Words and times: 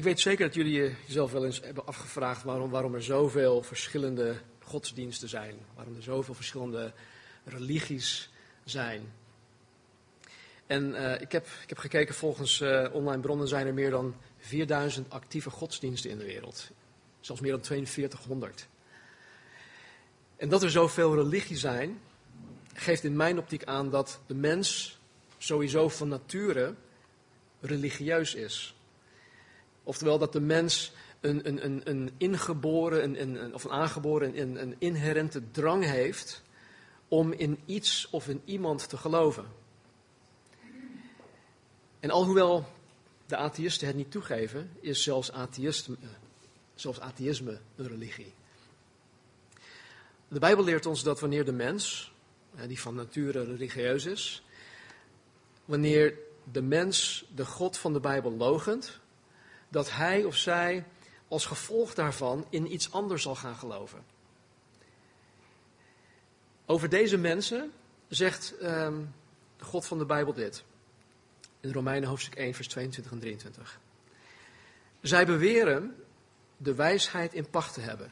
Ik 0.00 0.06
weet 0.06 0.20
zeker 0.20 0.46
dat 0.46 0.54
jullie 0.54 0.94
jezelf 1.06 1.32
wel 1.32 1.44
eens 1.44 1.60
hebben 1.60 1.86
afgevraagd 1.86 2.42
waarom, 2.42 2.70
waarom 2.70 2.94
er 2.94 3.02
zoveel 3.02 3.62
verschillende 3.62 4.36
godsdiensten 4.58 5.28
zijn. 5.28 5.54
Waarom 5.74 5.96
er 5.96 6.02
zoveel 6.02 6.34
verschillende 6.34 6.92
religies 7.44 8.30
zijn. 8.64 9.12
En 10.66 10.90
uh, 10.90 11.20
ik, 11.20 11.32
heb, 11.32 11.46
ik 11.62 11.68
heb 11.68 11.78
gekeken, 11.78 12.14
volgens 12.14 12.60
uh, 12.60 12.86
online 12.92 13.22
bronnen 13.22 13.48
zijn 13.48 13.66
er 13.66 13.74
meer 13.74 13.90
dan 13.90 14.14
4000 14.38 15.10
actieve 15.10 15.50
godsdiensten 15.50 16.10
in 16.10 16.18
de 16.18 16.24
wereld. 16.24 16.70
Zelfs 17.20 17.40
meer 17.40 17.52
dan 17.52 17.64
4200. 17.64 18.68
En 20.36 20.48
dat 20.48 20.62
er 20.62 20.70
zoveel 20.70 21.14
religie 21.14 21.56
zijn, 21.56 22.00
geeft 22.74 23.04
in 23.04 23.16
mijn 23.16 23.38
optiek 23.38 23.64
aan 23.64 23.90
dat 23.90 24.20
de 24.26 24.34
mens 24.34 24.98
sowieso 25.38 25.88
van 25.88 26.08
nature 26.08 26.74
religieus 27.60 28.34
is. 28.34 28.74
Oftewel 29.82 30.18
dat 30.18 30.32
de 30.32 30.40
mens 30.40 30.92
een, 31.20 31.48
een, 31.48 31.64
een, 31.64 31.80
een 31.84 32.10
ingeboren 32.16 33.20
een, 33.20 33.54
of 33.54 33.64
een 33.64 33.70
aangeboren 33.70 34.40
een, 34.40 34.62
een 34.62 34.74
inherente 34.78 35.50
drang 35.50 35.84
heeft 35.84 36.42
om 37.08 37.32
in 37.32 37.58
iets 37.66 38.08
of 38.10 38.28
in 38.28 38.42
iemand 38.44 38.88
te 38.88 38.96
geloven. 38.96 39.44
En 42.00 42.10
alhoewel 42.10 42.66
de 43.26 43.36
atheïsten 43.36 43.86
het 43.86 43.96
niet 43.96 44.10
toegeven, 44.10 44.70
is 44.80 45.02
zelfs 45.02 45.32
atheïsme, 45.32 45.96
zelfs 46.74 47.00
atheïsme 47.00 47.60
een 47.76 47.88
religie. 47.88 48.32
De 50.28 50.38
Bijbel 50.38 50.64
leert 50.64 50.86
ons 50.86 51.02
dat 51.02 51.20
wanneer 51.20 51.44
de 51.44 51.52
mens, 51.52 52.12
die 52.66 52.80
van 52.80 52.94
nature 52.94 53.44
religieus 53.44 54.06
is, 54.06 54.42
wanneer 55.64 56.14
de 56.52 56.62
mens 56.62 57.24
de 57.34 57.46
God 57.46 57.78
van 57.78 57.92
de 57.92 58.00
Bijbel 58.00 58.32
logent, 58.32 59.00
dat 59.70 59.90
hij 59.90 60.24
of 60.24 60.36
zij 60.36 60.84
als 61.28 61.46
gevolg 61.46 61.94
daarvan 61.94 62.46
in 62.50 62.72
iets 62.72 62.92
anders 62.92 63.22
zal 63.22 63.34
gaan 63.34 63.56
geloven. 63.56 64.04
Over 66.66 66.88
deze 66.88 67.16
mensen 67.16 67.72
zegt 68.08 68.54
um, 68.62 69.14
de 69.56 69.64
God 69.64 69.86
van 69.86 69.98
de 69.98 70.04
Bijbel 70.04 70.32
dit. 70.32 70.64
In 71.60 71.72
Romeinen 71.72 72.08
hoofdstuk 72.08 72.34
1, 72.34 72.54
vers 72.54 72.68
22 72.68 73.12
en 73.12 73.18
23. 73.18 73.80
Zij 75.00 75.26
beweren 75.26 75.96
de 76.56 76.74
wijsheid 76.74 77.34
in 77.34 77.50
pacht 77.50 77.74
te 77.74 77.80
hebben. 77.80 78.06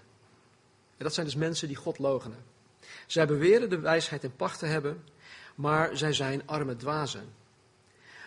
En 0.97 1.05
dat 1.05 1.14
zijn 1.14 1.27
dus 1.27 1.34
mensen 1.34 1.69
die 1.69 1.77
God 1.77 1.98
logenen. 1.98 2.45
Zij 3.06 3.27
beweren 3.27 3.70
de 3.70 3.79
wijsheid 3.79 4.25
in 4.25 4.36
pacht 4.36 4.59
te 4.59 4.67
hebben, 4.67 5.05
maar 5.55 5.97
zij 5.97 6.12
zijn 6.12 6.47
arme 6.47 6.77
dwazen. 6.77 7.34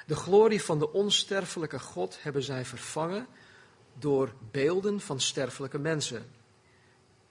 De 0.06 0.16
glorie 0.16 0.62
van 0.62 0.80
de 0.80 0.92
onsterfelijke 0.92 1.80
God 1.80 2.24
hebben 2.24 2.44
zij 2.44 2.66
vervangen 2.66 3.28
door 4.00 4.34
beelden 4.52 5.00
van 5.00 5.20
sterfelijke 5.20 5.80
mensen. 5.80 6.26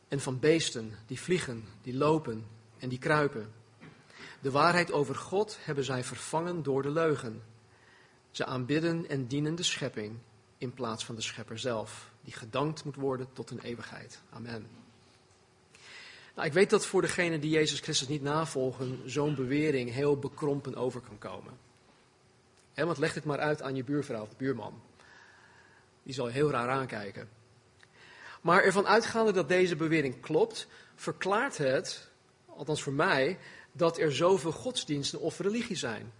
En 0.09 0.21
van 0.21 0.39
beesten 0.39 0.93
die 1.07 1.21
vliegen, 1.21 1.65
die 1.83 1.95
lopen 1.95 2.47
en 2.79 2.89
die 2.89 2.99
kruipen. 2.99 3.53
De 4.41 4.51
waarheid 4.51 4.93
over 4.93 5.15
God 5.15 5.59
hebben 5.61 5.85
zij 5.85 6.05
vervangen 6.05 6.63
door 6.63 6.83
de 6.83 6.91
leugen. 6.91 7.43
Ze 8.31 8.45
aanbidden 8.45 9.09
en 9.09 9.27
dienen 9.27 9.55
de 9.55 9.63
schepping 9.63 10.19
in 10.59 10.75
plaats 10.75 11.05
van 11.05 11.15
de 11.15 11.21
schepper 11.21 11.59
zelf, 11.59 12.11
die 12.21 12.33
gedankt 12.33 12.85
moet 12.85 12.97
worden 12.97 13.33
tot 13.33 13.51
een 13.51 13.61
eeuwigheid. 13.61 14.21
Amen. 14.31 14.67
Nou, 16.35 16.47
ik 16.47 16.53
weet 16.53 16.71
dat 16.71 16.87
voor 16.87 17.03
degenen 17.03 17.41
die 17.41 17.51
Jezus 17.51 17.81
Christus 17.81 18.09
niet 18.09 18.23
navolgen, 18.23 19.11
zo'n 19.11 19.35
bewering 19.35 19.93
heel 19.93 20.19
bekrompen 20.19 20.75
over 20.75 21.01
kan 21.01 21.19
komen. 21.19 21.53
Want 22.87 22.99
leg 22.99 23.13
dit 23.13 23.25
maar 23.25 23.39
uit 23.39 23.63
aan 23.63 23.77
je 23.77 23.85
buurvrouw 23.85 24.23
of 24.23 24.37
buurman. 24.37 24.83
Die 26.03 26.15
zal 26.15 26.27
heel 26.27 26.51
raar 26.51 26.69
aankijken. 26.69 27.29
Maar 28.41 28.63
ervan 28.63 28.87
uitgaande 28.87 29.33
dat 29.33 29.49
deze 29.49 29.77
bewering 29.77 30.21
klopt, 30.21 30.67
verklaart 30.95 31.59
het, 31.59 32.11
althans 32.47 32.83
voor 32.83 32.93
mij, 32.93 33.39
dat 33.73 33.99
er 33.99 34.15
zoveel 34.15 34.53
godsdiensten 34.53 35.21
of 35.21 35.39
religie 35.39 35.77
zijn. 35.77 36.13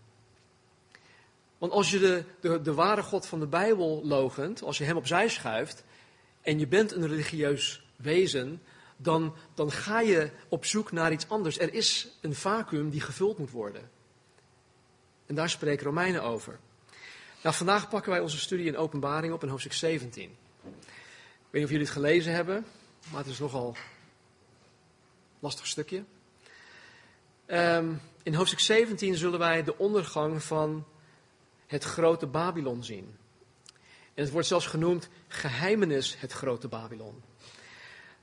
Want 1.59 1.73
als 1.73 1.91
je 1.91 1.99
de, 1.99 2.25
de, 2.41 2.63
de 2.63 2.75
ware 2.75 3.03
God 3.03 3.27
van 3.27 3.41
de 3.41 3.47
Bijbel 3.47 4.01
logent, 4.05 4.63
als 4.63 4.79
je 4.79 4.85
hem 4.85 4.97
opzij 4.97 5.29
schuift 5.29 5.85
en 6.41 6.59
je 6.59 6.67
bent 6.67 6.93
een 6.93 7.07
religieus 7.07 7.83
wezen, 7.97 8.63
dan, 8.97 9.35
dan 9.55 9.71
ga 9.71 10.01
je 10.01 10.31
op 10.49 10.65
zoek 10.65 10.93
naar 10.93 11.13
iets 11.13 11.29
anders. 11.29 11.59
Er 11.59 11.75
is 11.75 12.19
een 12.21 12.35
vacuüm 12.35 12.91
die 12.91 13.01
gevuld 13.01 13.39
moet 13.39 13.51
worden. 13.51 13.91
En 15.31 15.37
daar 15.37 15.51
spreken 15.51 15.85
Romeinen 15.85 16.23
over. 16.23 16.59
Nou, 17.43 17.55
vandaag 17.55 17.89
pakken 17.89 18.11
wij 18.11 18.21
onze 18.21 18.39
studie 18.39 18.67
in 18.67 18.77
openbaring 18.77 19.33
op 19.33 19.43
in 19.43 19.49
hoofdstuk 19.49 19.73
17. 19.73 20.23
Ik 20.23 20.37
weet 20.61 21.53
niet 21.53 21.65
of 21.65 21.71
jullie 21.71 21.85
het 21.85 21.95
gelezen 21.95 22.33
hebben, 22.33 22.67
maar 23.11 23.21
het 23.21 23.31
is 23.31 23.39
nogal 23.39 23.69
een 23.69 23.77
lastig 25.39 25.67
stukje. 25.67 26.05
Um, 27.47 28.01
in 28.23 28.35
hoofdstuk 28.35 28.61
17 28.61 29.15
zullen 29.15 29.39
wij 29.39 29.65
de 29.65 29.79
ondergang 29.79 30.43
van 30.43 30.87
het 31.67 31.85
grote 31.85 32.27
Babylon 32.27 32.85
zien. 32.85 33.17
En 34.15 34.23
het 34.23 34.31
wordt 34.31 34.47
zelfs 34.47 34.67
genoemd 34.67 35.09
geheimenis 35.29 36.17
het 36.19 36.33
grote 36.33 36.69
Babylon. 36.69 37.23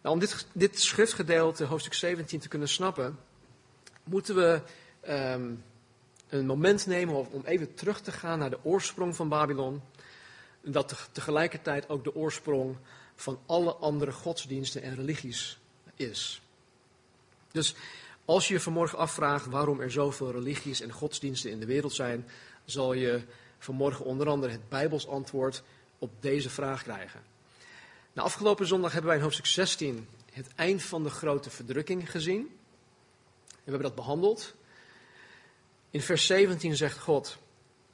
Nou, 0.01 0.15
om 0.15 0.19
dit, 0.19 0.47
dit 0.51 0.79
schriftgedeelte, 0.79 1.65
hoofdstuk 1.65 1.93
17, 1.93 2.39
te 2.39 2.47
kunnen 2.47 2.69
snappen, 2.69 3.19
moeten 4.03 4.35
we 4.35 4.61
um, 5.09 5.63
een 6.29 6.45
moment 6.45 6.85
nemen 6.85 7.31
om 7.31 7.41
even 7.45 7.73
terug 7.73 8.01
te 8.01 8.11
gaan 8.11 8.39
naar 8.39 8.49
de 8.49 8.63
oorsprong 8.63 9.15
van 9.15 9.29
Babylon. 9.29 9.81
Dat 10.61 11.09
tegelijkertijd 11.11 11.89
ook 11.89 12.03
de 12.03 12.15
oorsprong 12.15 12.77
van 13.15 13.39
alle 13.45 13.73
andere 13.73 14.11
godsdiensten 14.11 14.81
en 14.81 14.95
religies 14.95 15.59
is. 15.95 16.41
Dus 17.51 17.75
als 18.25 18.47
je 18.47 18.53
je 18.53 18.59
vanmorgen 18.59 18.97
afvraagt 18.97 19.45
waarom 19.45 19.79
er 19.79 19.91
zoveel 19.91 20.31
religies 20.31 20.81
en 20.81 20.91
godsdiensten 20.91 21.51
in 21.51 21.59
de 21.59 21.65
wereld 21.65 21.93
zijn, 21.93 22.27
zal 22.65 22.93
je 22.93 23.21
vanmorgen 23.59 24.05
onder 24.05 24.27
andere 24.27 24.51
het 24.51 24.69
Bijbels 24.69 25.07
antwoord 25.07 25.63
op 25.99 26.11
deze 26.19 26.49
vraag 26.49 26.83
krijgen. 26.83 27.21
Na 28.13 28.21
afgelopen 28.21 28.67
zondag 28.67 28.91
hebben 28.91 29.09
wij 29.09 29.17
in 29.17 29.23
hoofdstuk 29.23 29.45
16 29.45 30.07
het 30.31 30.47
eind 30.55 30.83
van 30.83 31.03
de 31.03 31.09
grote 31.09 31.49
verdrukking 31.49 32.11
gezien. 32.11 32.39
En 32.39 32.47
we 33.47 33.71
hebben 33.71 33.81
dat 33.81 33.95
behandeld. 33.95 34.53
In 35.91 36.01
vers 36.01 36.25
17 36.25 36.75
zegt 36.75 36.97
God, 36.97 37.37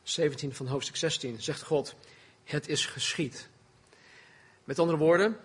17 0.03 0.53
van 0.53 0.67
hoofdstuk 0.67 0.95
16, 0.95 1.41
zegt 1.41 1.61
God, 1.61 1.95
het 2.43 2.67
is 2.67 2.85
geschied. 2.85 3.47
Met 4.63 4.79
andere 4.79 4.97
woorden, 4.97 5.37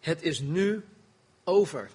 het 0.00 0.22
is 0.22 0.40
nu 0.40 0.84
over. 1.44 1.90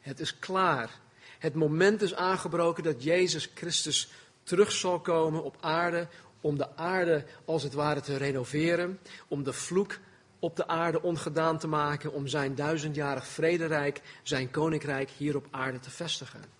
Het 0.00 0.20
is 0.20 0.38
klaar. 0.38 0.90
Het 1.38 1.54
moment 1.54 2.02
is 2.02 2.14
aangebroken 2.14 2.82
dat 2.82 3.02
Jezus 3.02 3.50
Christus 3.54 4.08
terug 4.42 4.72
zal 4.72 5.00
komen 5.00 5.42
op 5.42 5.56
aarde 5.60 6.08
om 6.40 6.56
de 6.56 6.76
aarde 6.76 7.24
als 7.44 7.62
het 7.62 7.72
ware 7.72 8.00
te 8.00 8.16
renoveren, 8.16 8.98
om 9.28 9.42
de 9.42 9.52
vloek 9.52 9.98
op 10.38 10.56
de 10.56 10.66
aarde 10.66 11.02
ongedaan 11.02 11.58
te 11.58 11.66
maken, 11.66 12.12
om 12.12 12.26
zijn 12.26 12.54
duizendjarig 12.54 13.26
vrederijk, 13.26 14.00
zijn 14.22 14.50
koninkrijk 14.50 15.10
hier 15.10 15.36
op 15.36 15.46
aarde 15.50 15.78
te 15.78 15.90
vestigen. 15.90 16.59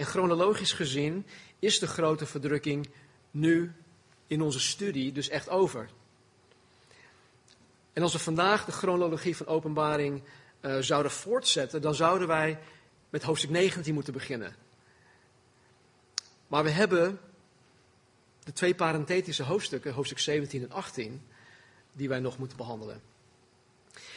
En 0.00 0.06
chronologisch 0.06 0.72
gezien 0.72 1.26
is 1.58 1.78
de 1.78 1.86
grote 1.86 2.26
verdrukking 2.26 2.90
nu 3.30 3.72
in 4.26 4.42
onze 4.42 4.60
studie 4.60 5.12
dus 5.12 5.28
echt 5.28 5.48
over. 5.48 5.88
En 7.92 8.02
als 8.02 8.12
we 8.12 8.18
vandaag 8.18 8.64
de 8.64 8.72
chronologie 8.72 9.36
van 9.36 9.46
openbaring 9.46 10.22
uh, 10.60 10.76
zouden 10.78 11.12
voortzetten, 11.12 11.82
dan 11.82 11.94
zouden 11.94 12.28
wij 12.28 12.58
met 13.10 13.22
hoofdstuk 13.22 13.50
19 13.50 13.94
moeten 13.94 14.12
beginnen. 14.12 14.56
Maar 16.46 16.64
we 16.64 16.70
hebben 16.70 17.20
de 18.44 18.52
twee 18.52 18.74
parenthetische 18.74 19.42
hoofdstukken, 19.42 19.92
hoofdstuk 19.92 20.18
17 20.18 20.62
en 20.62 20.72
18, 20.72 21.26
die 21.92 22.08
wij 22.08 22.20
nog 22.20 22.38
moeten 22.38 22.56
behandelen. 22.56 23.02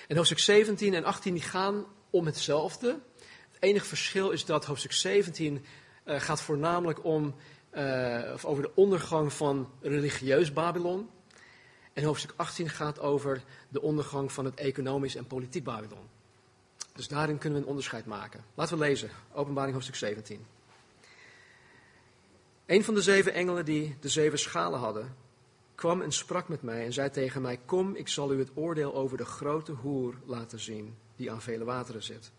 En 0.08 0.16
hoofdstuk 0.16 0.40
17 0.40 0.94
en 0.94 1.04
18 1.04 1.34
die 1.34 1.44
gaan 1.44 1.86
om 2.10 2.26
hetzelfde. 2.26 3.00
Enige 3.64 3.86
verschil 3.86 4.30
is 4.30 4.46
dat 4.46 4.66
hoofdstuk 4.66 4.92
17 4.92 5.66
uh, 6.06 6.20
gaat 6.20 6.42
voornamelijk 6.42 7.04
om, 7.04 7.36
uh, 7.74 8.32
of 8.34 8.46
over 8.46 8.64
de 8.64 8.72
ondergang 8.76 9.34
van 9.34 9.70
religieus 9.82 10.54
Babylon. 10.54 11.10
En 11.94 12.04
hoofdstuk 12.04 12.34
18 12.36 12.70
gaat 12.70 13.00
over 13.00 13.44
de 13.70 13.82
ondergang 13.82 14.32
van 14.32 14.46
het 14.46 14.56
economisch 14.56 15.16
en 15.16 15.28
politiek 15.28 15.64
Babylon. 15.64 16.08
Dus 16.96 17.08
daarin 17.08 17.38
kunnen 17.38 17.60
we 17.60 17.64
een 17.64 17.70
onderscheid 17.70 18.06
maken. 18.06 18.44
Laten 18.54 18.78
we 18.78 18.84
lezen, 18.84 19.10
openbaring 19.34 19.74
hoofdstuk 19.74 19.96
17. 19.96 20.46
Een 22.66 22.84
van 22.84 22.94
de 22.94 23.02
zeven 23.02 23.34
engelen 23.34 23.66
die 23.66 23.96
de 24.00 24.10
zeven 24.10 24.40
schalen 24.40 24.80
hadden, 24.80 25.16
kwam 25.76 26.02
en 26.02 26.12
sprak 26.12 26.48
met 26.48 26.62
mij 26.62 26.86
en 26.86 26.94
zei 26.94 27.10
tegen 27.10 27.42
mij: 27.42 27.60
Kom, 27.66 27.96
ik 27.96 28.08
zal 28.08 28.34
u 28.34 28.40
het 28.40 28.52
oordeel 28.54 28.96
over 28.96 29.18
de 29.18 29.26
grote 29.26 29.72
hoer 29.72 30.16
laten 30.26 30.60
zien, 30.60 30.96
die 31.16 31.32
aan 31.32 31.42
vele 31.42 31.64
wateren 31.64 32.04
zit. 32.04 32.32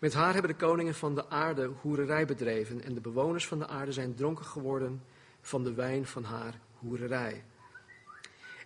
Met 0.00 0.12
haar 0.14 0.32
hebben 0.32 0.50
de 0.50 0.56
koningen 0.56 0.94
van 0.94 1.14
de 1.14 1.28
aarde 1.28 1.70
hoererij 1.80 2.26
bedreven 2.26 2.82
en 2.82 2.94
de 2.94 3.00
bewoners 3.00 3.46
van 3.46 3.58
de 3.58 3.66
aarde 3.66 3.92
zijn 3.92 4.14
dronken 4.14 4.44
geworden 4.44 5.02
van 5.40 5.64
de 5.64 5.74
wijn 5.74 6.06
van 6.06 6.24
haar 6.24 6.58
hoererij. 6.78 7.44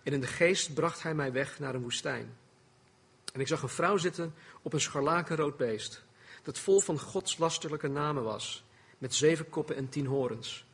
En 0.03 0.13
in 0.13 0.19
de 0.19 0.27
geest 0.27 0.73
bracht 0.73 1.03
hij 1.03 1.13
mij 1.13 1.31
weg 1.31 1.59
naar 1.59 1.75
een 1.75 1.81
woestijn. 1.81 2.37
En 3.33 3.39
ik 3.39 3.47
zag 3.47 3.61
een 3.61 3.69
vrouw 3.69 3.97
zitten 3.97 4.33
op 4.61 4.73
een 4.73 4.81
scharlakenrood 4.81 5.57
beest, 5.57 6.03
dat 6.43 6.59
vol 6.59 6.79
van 6.79 6.99
godslasterlijke 6.99 7.87
namen 7.87 8.23
was, 8.23 8.63
met 8.97 9.15
zeven 9.15 9.49
koppen 9.49 9.75
en 9.75 9.89
tien 9.89 10.05
horens. 10.05 10.65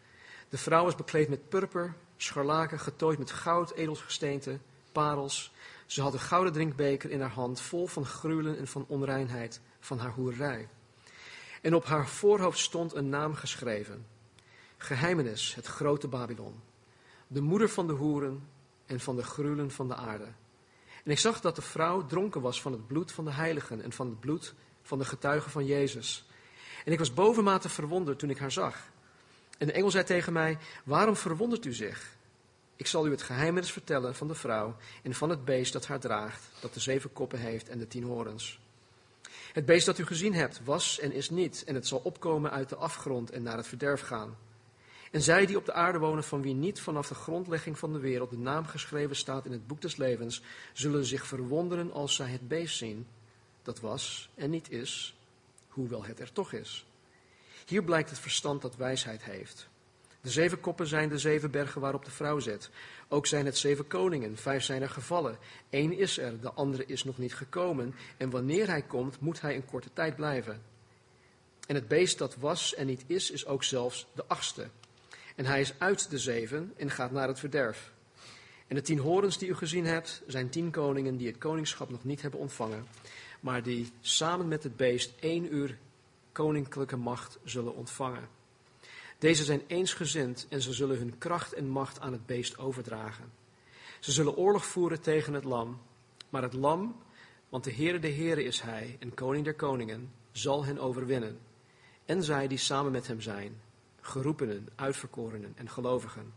De 0.50 0.58
vrouw 0.58 0.84
was 0.84 0.96
bekleed 0.96 1.30
met 1.30 1.50
purper, 1.50 1.96
scharlaken, 2.18 2.80
getooid 2.80 3.20
met 3.20 3.32
goud, 3.32 3.72
edelgesteente, 3.72 4.60
parels. 4.92 5.54
Ze 5.86 6.02
had 6.02 6.14
een 6.14 6.20
gouden 6.20 6.54
drinkbeker 6.54 7.10
in 7.10 7.22
haar 7.22 7.30
hand, 7.30 7.62
vol 7.62 7.88
van 7.88 8.06
gruwelen 8.06 8.58
en 8.58 8.68
van 8.68 8.86
onreinheid, 8.88 9.62
van 9.84 10.00
haar 10.00 10.12
hoerij. 10.12 10.70
En 11.62 11.76
op 11.76 11.86
haar 11.86 12.08
voorhoofd 12.08 12.60
stond 12.60 12.94
een 12.94 13.10
naam 13.10 13.34
geschreven. 13.34 14.06
Geheimenis, 14.78 15.56
het 15.56 15.66
grote 15.66 16.08
Babylon. 16.08 16.62
De 17.28 17.42
moeder 17.42 17.70
van 17.70 17.88
de 17.88 17.94
hoeren 17.94 18.48
en 18.86 19.00
van 19.00 19.16
de 19.16 19.24
gruwelen 19.24 19.72
van 19.72 19.88
de 19.88 19.96
aarde. 19.96 20.28
En 21.04 21.12
ik 21.12 21.20
zag 21.20 21.42
dat 21.42 21.56
de 21.56 21.62
vrouw 21.62 22.06
dronken 22.06 22.42
was 22.42 22.62
van 22.62 22.72
het 22.72 22.88
bloed 22.88 23.12
van 23.12 23.26
de 23.26 23.32
heiligen 23.32 23.82
en 23.82 23.92
van 23.92 24.08
het 24.08 24.20
bloed 24.20 24.54
van 24.82 25.00
de 25.00 25.06
getuigen 25.06 25.52
van 25.52 25.66
Jezus. 25.66 26.26
En 26.86 26.92
ik 26.92 27.00
was 27.00 27.14
bovenmate 27.14 27.70
verwonderd 27.70 28.20
toen 28.20 28.30
ik 28.30 28.38
haar 28.38 28.52
zag. 28.52 28.92
En 29.58 29.68
de 29.68 29.74
engel 29.74 29.92
zei 29.92 30.04
tegen 30.04 30.34
mij, 30.34 30.58
waarom 30.84 31.16
verwondert 31.16 31.66
u 31.66 31.74
zich? 31.74 32.16
Ik 32.76 32.88
zal 32.88 33.08
u 33.08 33.12
het 33.12 33.22
geheimenis 33.22 33.72
vertellen 33.72 34.16
van 34.16 34.28
de 34.28 34.36
vrouw 34.36 34.76
en 35.04 35.14
van 35.14 35.30
het 35.30 35.46
beest 35.46 35.74
dat 35.74 35.88
haar 35.88 36.00
draagt, 36.00 36.50
dat 36.60 36.74
de 36.74 36.80
zeven 36.80 37.14
koppen 37.14 37.40
heeft 37.40 37.70
en 37.70 37.78
de 37.78 37.88
tien 37.88 38.04
horens. 38.04 38.60
Het 39.54 39.66
beest 39.66 39.86
dat 39.86 39.98
u 40.00 40.06
gezien 40.06 40.34
hebt 40.34 40.64
was 40.64 41.00
en 41.00 41.12
is 41.12 41.30
niet, 41.30 41.64
en 41.64 41.76
het 41.76 41.88
zal 41.88 42.00
opkomen 42.04 42.52
uit 42.52 42.70
de 42.70 42.76
afgrond 42.76 43.32
en 43.32 43.44
naar 43.44 43.58
het 43.58 43.68
verderf 43.68 44.02
gaan. 44.02 44.38
En 45.12 45.22
zij 45.22 45.46
die 45.46 45.58
op 45.58 45.66
de 45.66 45.74
aarde 45.74 46.00
wonen, 46.00 46.24
van 46.24 46.42
wie 46.42 46.54
niet 46.54 46.82
vanaf 46.82 47.08
de 47.08 47.16
grondlegging 47.16 47.80
van 47.80 47.94
de 47.94 48.00
wereld 48.00 48.30
de 48.30 48.38
naam 48.38 48.66
geschreven 48.66 49.16
staat 49.16 49.46
in 49.46 49.52
het 49.52 49.68
boek 49.68 49.82
des 49.82 49.96
levens, 49.96 50.42
zullen 50.74 51.06
zich 51.06 51.26
verwonderen 51.26 51.92
als 51.92 52.16
zij 52.16 52.28
het 52.28 52.48
beest 52.48 52.78
zien, 52.78 53.08
dat 53.62 53.80
was 53.80 54.30
en 54.36 54.50
niet 54.50 54.72
is, 54.72 55.16
hoewel 55.68 56.04
het 56.06 56.20
er 56.20 56.32
toch 56.32 56.54
is. 56.54 56.86
Hier 57.66 57.84
blijkt 57.84 58.10
het 58.10 58.20
verstand 58.20 58.62
dat 58.62 58.76
wijsheid 58.76 59.24
heeft. 59.24 59.70
De 60.24 60.30
zeven 60.30 60.60
koppen 60.60 60.88
zijn 60.88 61.10
de 61.10 61.18
zeven 61.18 61.52
bergen 61.52 61.82
waarop 61.82 62.06
de 62.06 62.12
vrouw 62.12 62.40
zit. 62.40 62.70
Ook 63.08 63.26
zijn 63.26 63.46
het 63.46 63.58
zeven 63.58 63.88
koningen, 63.88 64.38
vijf 64.38 64.64
zijn 64.64 64.82
er 64.82 64.90
gevallen. 64.90 65.38
Eén 65.70 65.98
is 65.98 66.18
er, 66.18 66.40
de 66.42 66.52
andere 66.52 66.86
is 66.86 67.04
nog 67.04 67.18
niet 67.18 67.36
gekomen. 67.36 67.96
En 68.18 68.30
wanneer 68.30 68.68
hij 68.68 68.82
komt, 68.82 69.20
moet 69.20 69.42
hij 69.42 69.56
een 69.56 69.66
korte 69.66 69.90
tijd 69.94 70.16
blijven. 70.16 70.62
En 71.68 71.76
het 71.76 71.88
beest 71.88 72.18
dat 72.18 72.36
was 72.36 72.76
en 72.76 72.86
niet 72.86 73.04
is, 73.08 73.32
is 73.32 73.46
ook 73.46 73.64
zelfs 73.64 74.08
de 74.14 74.26
achtste. 74.28 74.70
En 75.36 75.46
hij 75.46 75.62
is 75.62 75.74
uit 75.78 76.10
de 76.10 76.20
zeven 76.20 76.74
en 76.78 76.90
gaat 76.90 77.12
naar 77.12 77.28
het 77.28 77.40
verderf. 77.40 77.92
En 78.68 78.76
de 78.76 78.82
tien 78.82 79.00
horens 79.00 79.38
die 79.38 79.50
u 79.50 79.56
gezien 79.56 79.86
hebt, 79.86 80.22
zijn 80.28 80.50
tien 80.50 80.72
koningen 80.72 81.18
die 81.18 81.28
het 81.28 81.38
koningschap 81.38 81.90
nog 81.90 82.04
niet 82.04 82.22
hebben 82.22 82.40
ontvangen, 82.40 82.88
maar 83.40 83.64
die 83.64 83.92
samen 84.02 84.48
met 84.48 84.64
het 84.64 84.76
beest 84.76 85.14
één 85.20 85.54
uur 85.54 85.78
koninklijke 86.32 86.98
macht 86.98 87.40
zullen 87.44 87.76
ontvangen. 87.76 88.33
Deze 89.24 89.44
zijn 89.44 89.62
eensgezind 89.68 90.46
en 90.50 90.62
ze 90.62 90.74
zullen 90.74 90.98
hun 90.98 91.18
kracht 91.18 91.54
en 91.54 91.68
macht 91.68 92.00
aan 92.00 92.12
het 92.12 92.26
beest 92.26 92.58
overdragen. 92.58 93.32
Ze 94.00 94.12
zullen 94.12 94.36
oorlog 94.36 94.66
voeren 94.66 95.02
tegen 95.02 95.34
het 95.34 95.44
lam, 95.44 95.82
maar 96.30 96.42
het 96.42 96.54
lam, 96.54 96.96
want 97.50 97.64
de 97.64 97.74
Heere 97.74 98.00
de 98.00 98.12
Heere 98.12 98.44
is 98.44 98.62
hij 98.62 98.98
en 99.00 99.14
koning 99.14 99.44
der 99.44 99.54
koningen, 99.54 100.12
zal 100.32 100.66
hen 100.66 100.80
overwinnen. 100.80 101.40
En 102.06 102.24
zij 102.24 102.48
die 102.48 102.58
samen 102.58 102.92
met 102.92 103.08
hem 103.08 103.22
zijn, 103.22 103.62
geroepenen, 104.02 104.68
uitverkorenen 104.76 105.54
en 105.56 105.70
gelovigen. 105.70 106.34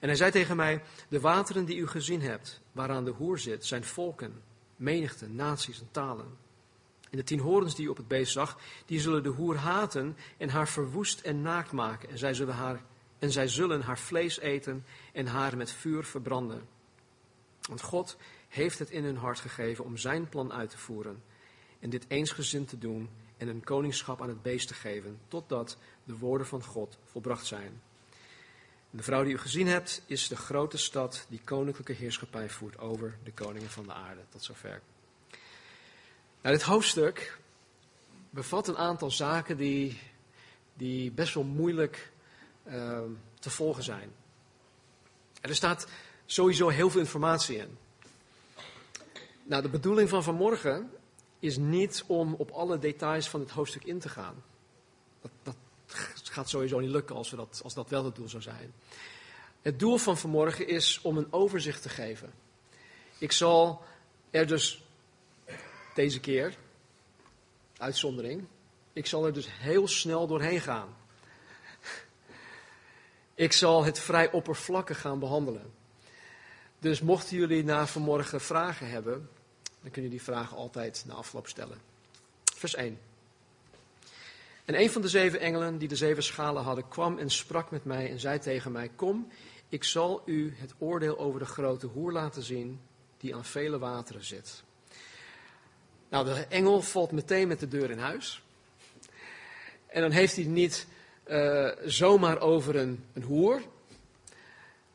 En 0.00 0.08
hij 0.08 0.16
zei 0.16 0.30
tegen 0.30 0.56
mij, 0.56 0.82
de 1.08 1.20
wateren 1.20 1.64
die 1.64 1.76
u 1.76 1.86
gezien 1.86 2.20
hebt, 2.20 2.60
waaraan 2.72 3.04
de 3.04 3.10
hoer 3.10 3.38
zit, 3.38 3.66
zijn 3.66 3.84
volken, 3.84 4.42
menigten, 4.76 5.34
naties 5.34 5.80
en 5.80 5.88
talen. 5.90 6.36
En 7.10 7.16
de 7.16 7.24
tien 7.24 7.38
horens 7.38 7.74
die 7.74 7.86
u 7.86 7.88
op 7.88 7.96
het 7.96 8.08
beest 8.08 8.32
zag, 8.32 8.58
die 8.86 9.00
zullen 9.00 9.22
de 9.22 9.28
hoer 9.28 9.56
haten 9.56 10.16
en 10.36 10.48
haar 10.48 10.68
verwoest 10.68 11.20
en 11.20 11.42
naakt 11.42 11.72
maken. 11.72 12.10
En 12.10 12.18
zij 12.18 12.34
zullen 12.34 12.54
haar, 12.54 12.82
en 13.18 13.30
zij 13.30 13.48
zullen 13.48 13.82
haar 13.82 13.98
vlees 13.98 14.38
eten 14.38 14.84
en 15.12 15.26
haar 15.26 15.56
met 15.56 15.70
vuur 15.70 16.04
verbranden. 16.04 16.68
Want 17.68 17.82
God 17.82 18.16
heeft 18.48 18.78
het 18.78 18.90
in 18.90 19.04
hun 19.04 19.16
hart 19.16 19.40
gegeven 19.40 19.84
om 19.84 19.96
zijn 19.96 20.28
plan 20.28 20.52
uit 20.52 20.70
te 20.70 20.78
voeren. 20.78 21.22
En 21.80 21.90
dit 21.90 22.04
eensgezind 22.08 22.68
te 22.68 22.78
doen 22.78 23.08
en 23.36 23.48
een 23.48 23.64
koningschap 23.64 24.22
aan 24.22 24.28
het 24.28 24.42
beest 24.42 24.68
te 24.68 24.74
geven, 24.74 25.18
totdat 25.28 25.78
de 26.04 26.16
woorden 26.16 26.46
van 26.46 26.64
God 26.64 26.98
volbracht 27.04 27.46
zijn. 27.46 27.82
De 28.90 29.02
vrouw 29.02 29.24
die 29.24 29.32
u 29.32 29.38
gezien 29.38 29.66
hebt, 29.66 30.02
is 30.06 30.28
de 30.28 30.36
grote 30.36 30.78
stad 30.78 31.26
die 31.28 31.40
koninklijke 31.44 31.92
heerschappij 31.92 32.50
voert 32.50 32.78
over 32.78 33.18
de 33.24 33.32
koningen 33.32 33.70
van 33.70 33.84
de 33.84 33.92
aarde. 33.92 34.20
Tot 34.28 34.44
zover. 34.44 34.80
Nou, 36.42 36.56
dit 36.56 36.64
hoofdstuk 36.64 37.38
bevat 38.30 38.68
een 38.68 38.76
aantal 38.76 39.10
zaken 39.10 39.56
die, 39.56 40.00
die 40.74 41.10
best 41.10 41.34
wel 41.34 41.44
moeilijk 41.44 42.12
uh, 42.66 43.00
te 43.40 43.50
volgen 43.50 43.82
zijn. 43.82 44.12
Er 45.40 45.54
staat 45.54 45.86
sowieso 46.26 46.68
heel 46.68 46.90
veel 46.90 47.00
informatie 47.00 47.56
in. 47.56 47.78
Nou, 49.42 49.62
de 49.62 49.68
bedoeling 49.68 50.08
van 50.08 50.22
vanmorgen 50.22 50.90
is 51.38 51.56
niet 51.56 52.04
om 52.06 52.34
op 52.34 52.50
alle 52.50 52.78
details 52.78 53.28
van 53.28 53.40
het 53.40 53.50
hoofdstuk 53.50 53.84
in 53.84 53.98
te 53.98 54.08
gaan. 54.08 54.42
Dat, 55.22 55.30
dat 55.42 55.56
gaat 56.22 56.48
sowieso 56.48 56.78
niet 56.78 56.90
lukken 56.90 57.16
als, 57.16 57.30
we 57.30 57.36
dat, 57.36 57.60
als 57.64 57.74
dat 57.74 57.88
wel 57.88 58.04
het 58.04 58.14
doel 58.14 58.28
zou 58.28 58.42
zijn. 58.42 58.72
Het 59.62 59.78
doel 59.78 59.96
van 59.96 60.18
vanmorgen 60.18 60.68
is 60.68 61.00
om 61.02 61.16
een 61.16 61.32
overzicht 61.32 61.82
te 61.82 61.88
geven. 61.88 62.32
Ik 63.18 63.32
zal 63.32 63.82
er 64.30 64.46
dus 64.46 64.82
deze 65.94 66.20
keer, 66.20 66.56
uitzondering, 67.76 68.46
ik 68.92 69.06
zal 69.06 69.26
er 69.26 69.32
dus 69.32 69.48
heel 69.50 69.88
snel 69.88 70.26
doorheen 70.26 70.60
gaan. 70.60 70.96
Ik 73.34 73.52
zal 73.52 73.84
het 73.84 73.98
vrij 73.98 74.32
oppervlakkig 74.32 75.00
gaan 75.00 75.18
behandelen. 75.18 75.72
Dus 76.78 77.00
mochten 77.00 77.36
jullie 77.36 77.64
na 77.64 77.86
vanmorgen 77.86 78.40
vragen 78.40 78.90
hebben, 78.90 79.28
dan 79.82 79.90
kun 79.90 80.02
je 80.02 80.08
die 80.08 80.22
vragen 80.22 80.56
altijd 80.56 81.04
na 81.06 81.14
afloop 81.14 81.48
stellen. 81.48 81.80
Vers 82.54 82.74
1. 82.74 82.98
En 84.64 84.80
een 84.80 84.90
van 84.90 85.02
de 85.02 85.08
zeven 85.08 85.40
engelen 85.40 85.78
die 85.78 85.88
de 85.88 85.96
zeven 85.96 86.22
schalen 86.22 86.62
hadden, 86.62 86.88
kwam 86.88 87.18
en 87.18 87.30
sprak 87.30 87.70
met 87.70 87.84
mij 87.84 88.10
en 88.10 88.20
zei 88.20 88.38
tegen 88.38 88.72
mij: 88.72 88.90
Kom, 88.96 89.28
ik 89.68 89.84
zal 89.84 90.22
u 90.24 90.54
het 90.56 90.74
oordeel 90.78 91.18
over 91.18 91.40
de 91.40 91.46
grote 91.46 91.86
hoer 91.86 92.12
laten 92.12 92.42
zien, 92.42 92.80
die 93.18 93.34
aan 93.34 93.44
vele 93.44 93.78
wateren 93.78 94.24
zit. 94.24 94.62
Nou, 96.10 96.24
de 96.24 96.46
engel 96.48 96.82
valt 96.82 97.12
meteen 97.12 97.48
met 97.48 97.60
de 97.60 97.68
deur 97.68 97.90
in 97.90 97.98
huis. 97.98 98.42
En 99.86 100.00
dan 100.02 100.10
heeft 100.10 100.36
hij 100.36 100.44
niet 100.44 100.86
uh, 101.26 101.70
zomaar 101.84 102.40
over 102.40 102.76
een, 102.76 103.04
een 103.12 103.22
hoer, 103.22 103.62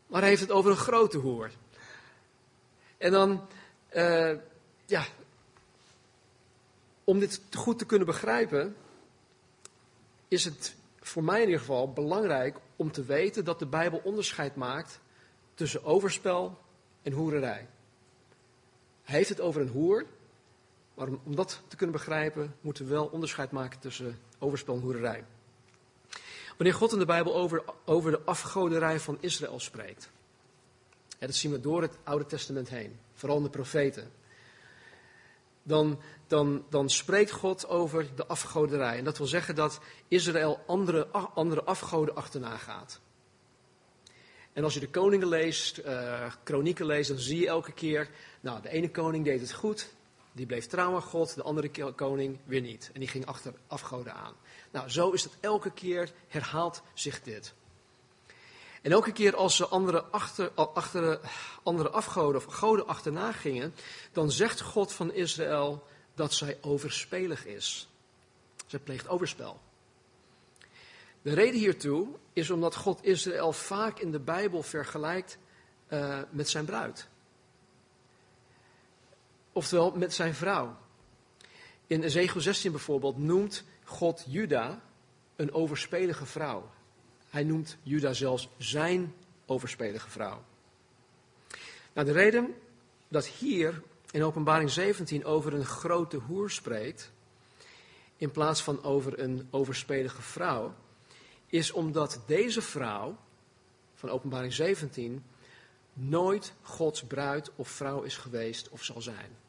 maar 0.08 0.20
hij 0.20 0.30
heeft 0.30 0.42
het 0.42 0.52
over 0.52 0.72
een 0.72 0.78
grote 0.78 1.18
hoer. 1.18 1.52
En 2.98 3.12
dan, 3.12 3.48
uh, 3.96 4.32
ja, 4.86 5.06
om 7.04 7.20
dit 7.20 7.42
goed 7.52 7.78
te 7.78 7.86
kunnen 7.86 8.08
begrijpen, 8.08 8.76
is 10.28 10.46
het 10.46 10.76
voor 11.00 11.24
mij 11.24 11.40
in 11.40 11.46
ieder 11.46 11.60
geval 11.60 11.94
belangrijk 11.94 12.58
om 12.76 12.92
te 12.92 13.04
weten 13.04 13.46
dat 13.46 13.60
de 13.60 13.66
Bijbel 13.66 14.02
onderscheid 14.04 14.56
maakt 14.56 15.00
tussen 15.54 15.84
overspel 15.84 16.58
en 17.02 17.12
hoererij. 17.12 17.68
Hij 19.04 19.16
heeft 19.16 19.30
het 19.30 19.42
over 19.42 19.62
een 19.62 19.68
hoer, 19.68 20.06
maar 20.96 21.08
om, 21.08 21.20
om 21.24 21.36
dat 21.36 21.62
te 21.68 21.76
kunnen 21.76 21.96
begrijpen, 21.96 22.56
moeten 22.62 22.86
we 22.86 22.92
wel 22.92 23.06
onderscheid 23.06 23.52
maken 23.52 23.80
tussen 23.80 24.20
overspel 24.40 24.76
en 24.76 24.82
hoererij. 24.82 25.24
Wanneer 26.58 26.76
God 26.76 26.94
in 26.94 27.00
de 27.00 27.06
Bijbel 27.06 27.36
over, 27.36 27.64
over 27.86 28.12
de 28.12 28.22
afgoderij 28.26 29.00
van 29.00 29.18
Israël 29.20 29.60
spreekt, 29.60 30.10
dat 31.20 31.36
zien 31.36 31.52
we 31.52 31.60
door 31.60 31.82
het 31.82 31.98
Oude 32.04 32.26
Testament 32.26 32.70
heen, 32.70 33.00
vooral 33.14 33.38
in 33.38 33.44
de 33.44 33.50
profeten, 33.50 34.12
dan, 35.64 36.00
dan, 36.28 36.66
dan 36.70 36.90
spreekt 36.90 37.32
God 37.32 37.68
over 37.68 38.16
de 38.16 38.26
afgoderij. 38.26 38.98
En 38.98 39.04
dat 39.04 39.18
wil 39.18 39.28
zeggen 39.28 39.56
dat 39.56 39.80
Israël 40.08 40.64
andere, 40.68 41.08
andere 41.34 41.64
afgoden 41.64 42.16
achterna 42.16 42.58
gaat. 42.58 43.00
En 44.54 44.64
als 44.64 44.74
je 44.74 44.80
de 44.80 44.90
koningen 44.90 45.28
leest, 45.28 45.78
uh, 45.78 46.34
kronieken 46.44 46.86
leest, 46.86 47.10
dan 47.10 47.18
zie 47.18 47.40
je 47.40 47.48
elke 47.48 47.72
keer, 47.72 48.10
nou, 48.42 48.62
de 48.62 48.70
ene 48.70 48.92
koning 48.92 49.26
deed 49.26 49.42
het 49.42 49.54
goed, 49.54 49.95
die 50.36 50.46
bleef 50.46 50.68
trouw 50.68 50.96
aan 50.96 51.02
God, 51.02 51.36
de 51.36 51.44
andere 51.44 51.94
koning 51.94 52.40
weer 52.46 52.62
niet. 52.62 52.90
En 52.94 53.00
die 53.00 53.10
ging 53.10 53.26
achter 53.26 53.54
afgoden 53.68 54.14
aan. 54.14 54.34
Nou, 54.72 54.90
zo 54.90 55.12
is 55.12 55.24
het 55.24 55.34
elke 55.40 55.72
keer, 55.72 56.12
herhaalt 56.28 56.82
zich 56.94 57.22
dit. 57.22 57.54
En 58.82 58.92
elke 58.92 59.12
keer 59.12 59.36
als 59.36 59.56
ze 59.56 59.68
andere, 59.68 60.04
achter, 60.74 61.20
andere 61.64 61.90
afgoden 61.90 62.36
of 62.46 62.54
goden 62.54 62.88
achterna 62.88 63.32
gingen, 63.32 63.76
dan 64.12 64.32
zegt 64.32 64.62
God 64.62 64.94
van 64.94 65.14
Israël 65.14 65.88
dat 66.16 66.34
zij 66.34 66.58
overspelig 66.62 67.46
is. 67.46 67.88
Zij 68.66 68.80
pleegt 68.80 69.08
overspel. 69.08 69.60
De 71.22 71.34
reden 71.34 71.60
hiertoe 71.60 72.08
is 72.34 72.50
omdat 72.50 72.76
God 72.76 73.04
Israël 73.04 73.54
vaak 73.54 74.00
in 74.00 74.12
de 74.12 74.20
Bijbel 74.20 74.64
vergelijkt 74.64 75.38
uh, 75.90 76.20
met 76.30 76.50
zijn 76.50 76.66
bruid. 76.66 77.08
Oftewel 79.58 79.92
met 79.92 80.14
zijn 80.14 80.34
vrouw. 80.34 80.78
In 81.88 82.04
Ezekiel 82.04 82.42
16 82.42 82.72
bijvoorbeeld 82.72 83.18
noemt 83.18 83.64
God 83.84 84.24
Juda 84.28 84.82
een 85.36 85.54
overspelige 85.54 86.26
vrouw. 86.26 86.70
Hij 87.30 87.44
noemt 87.44 87.78
Juda 87.84 88.14
zelfs 88.14 88.50
zijn 88.58 89.14
overspelige 89.46 90.10
vrouw. 90.10 90.44
Nou, 91.94 92.08
de 92.08 92.14
reden 92.14 92.56
dat 93.08 93.28
hier 93.28 93.82
in 94.12 94.24
Openbaring 94.24 94.70
17 94.70 95.26
over 95.26 95.54
een 95.54 95.66
grote 95.66 96.18
hoer 96.18 96.50
spreekt, 96.50 97.12
in 98.18 98.32
plaats 98.32 98.62
van 98.62 98.84
over 98.84 99.20
een 99.20 99.48
overspelige 99.52 100.22
vrouw, 100.22 100.74
is 101.46 101.72
omdat 101.72 102.22
deze 102.26 102.62
vrouw 102.62 103.18
van 103.94 104.10
Openbaring 104.10 104.54
17 104.54 105.24
nooit 105.94 106.54
Gods 106.62 107.04
bruid 107.04 107.52
of 107.56 107.68
vrouw 107.70 108.02
is 108.02 108.18
geweest 108.18 108.70
of 108.70 108.84
zal 108.84 109.02
zijn. 109.02 109.44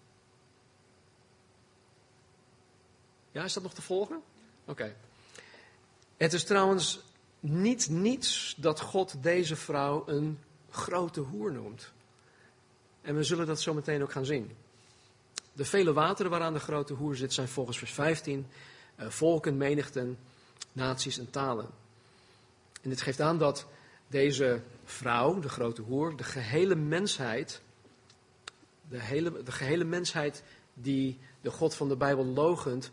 Ja, 3.36 3.44
is 3.44 3.52
dat 3.52 3.62
nog 3.62 3.74
te 3.74 3.82
volgen? 3.82 4.22
Oké. 4.64 4.96
Het 6.16 6.32
is 6.32 6.44
trouwens 6.44 7.00
niet 7.40 7.88
niets 7.90 8.54
dat 8.58 8.80
God 8.80 9.22
deze 9.22 9.56
vrouw 9.56 10.02
een 10.06 10.38
grote 10.70 11.20
hoer 11.20 11.52
noemt. 11.52 11.92
En 13.00 13.16
we 13.16 13.22
zullen 13.22 13.46
dat 13.46 13.60
zo 13.60 13.74
meteen 13.74 14.02
ook 14.02 14.12
gaan 14.12 14.24
zien. 14.24 14.56
De 15.52 15.64
vele 15.64 15.92
wateren 15.92 16.30
waaraan 16.30 16.52
de 16.52 16.60
grote 16.60 16.92
hoer 16.92 17.16
zit 17.16 17.32
zijn 17.32 17.48
volgens 17.48 17.78
vers 17.78 17.92
15 17.92 18.46
uh, 18.96 19.08
volken, 19.08 19.56
menigten, 19.56 20.18
naties 20.72 21.18
en 21.18 21.30
talen. 21.30 21.68
En 22.82 22.90
dit 22.90 23.00
geeft 23.00 23.20
aan 23.20 23.38
dat 23.38 23.66
deze 24.08 24.62
vrouw, 24.84 25.38
de 25.38 25.48
grote 25.48 25.82
hoer, 25.82 26.16
de 26.16 26.24
gehele 26.24 26.74
mensheid, 26.74 27.60
de, 28.88 29.00
hele, 29.00 29.42
de 29.42 29.52
gehele 29.52 29.84
mensheid 29.84 30.42
die 30.74 31.18
de 31.40 31.50
God 31.50 31.74
van 31.74 31.88
de 31.88 31.96
Bijbel 31.96 32.24
logent, 32.24 32.90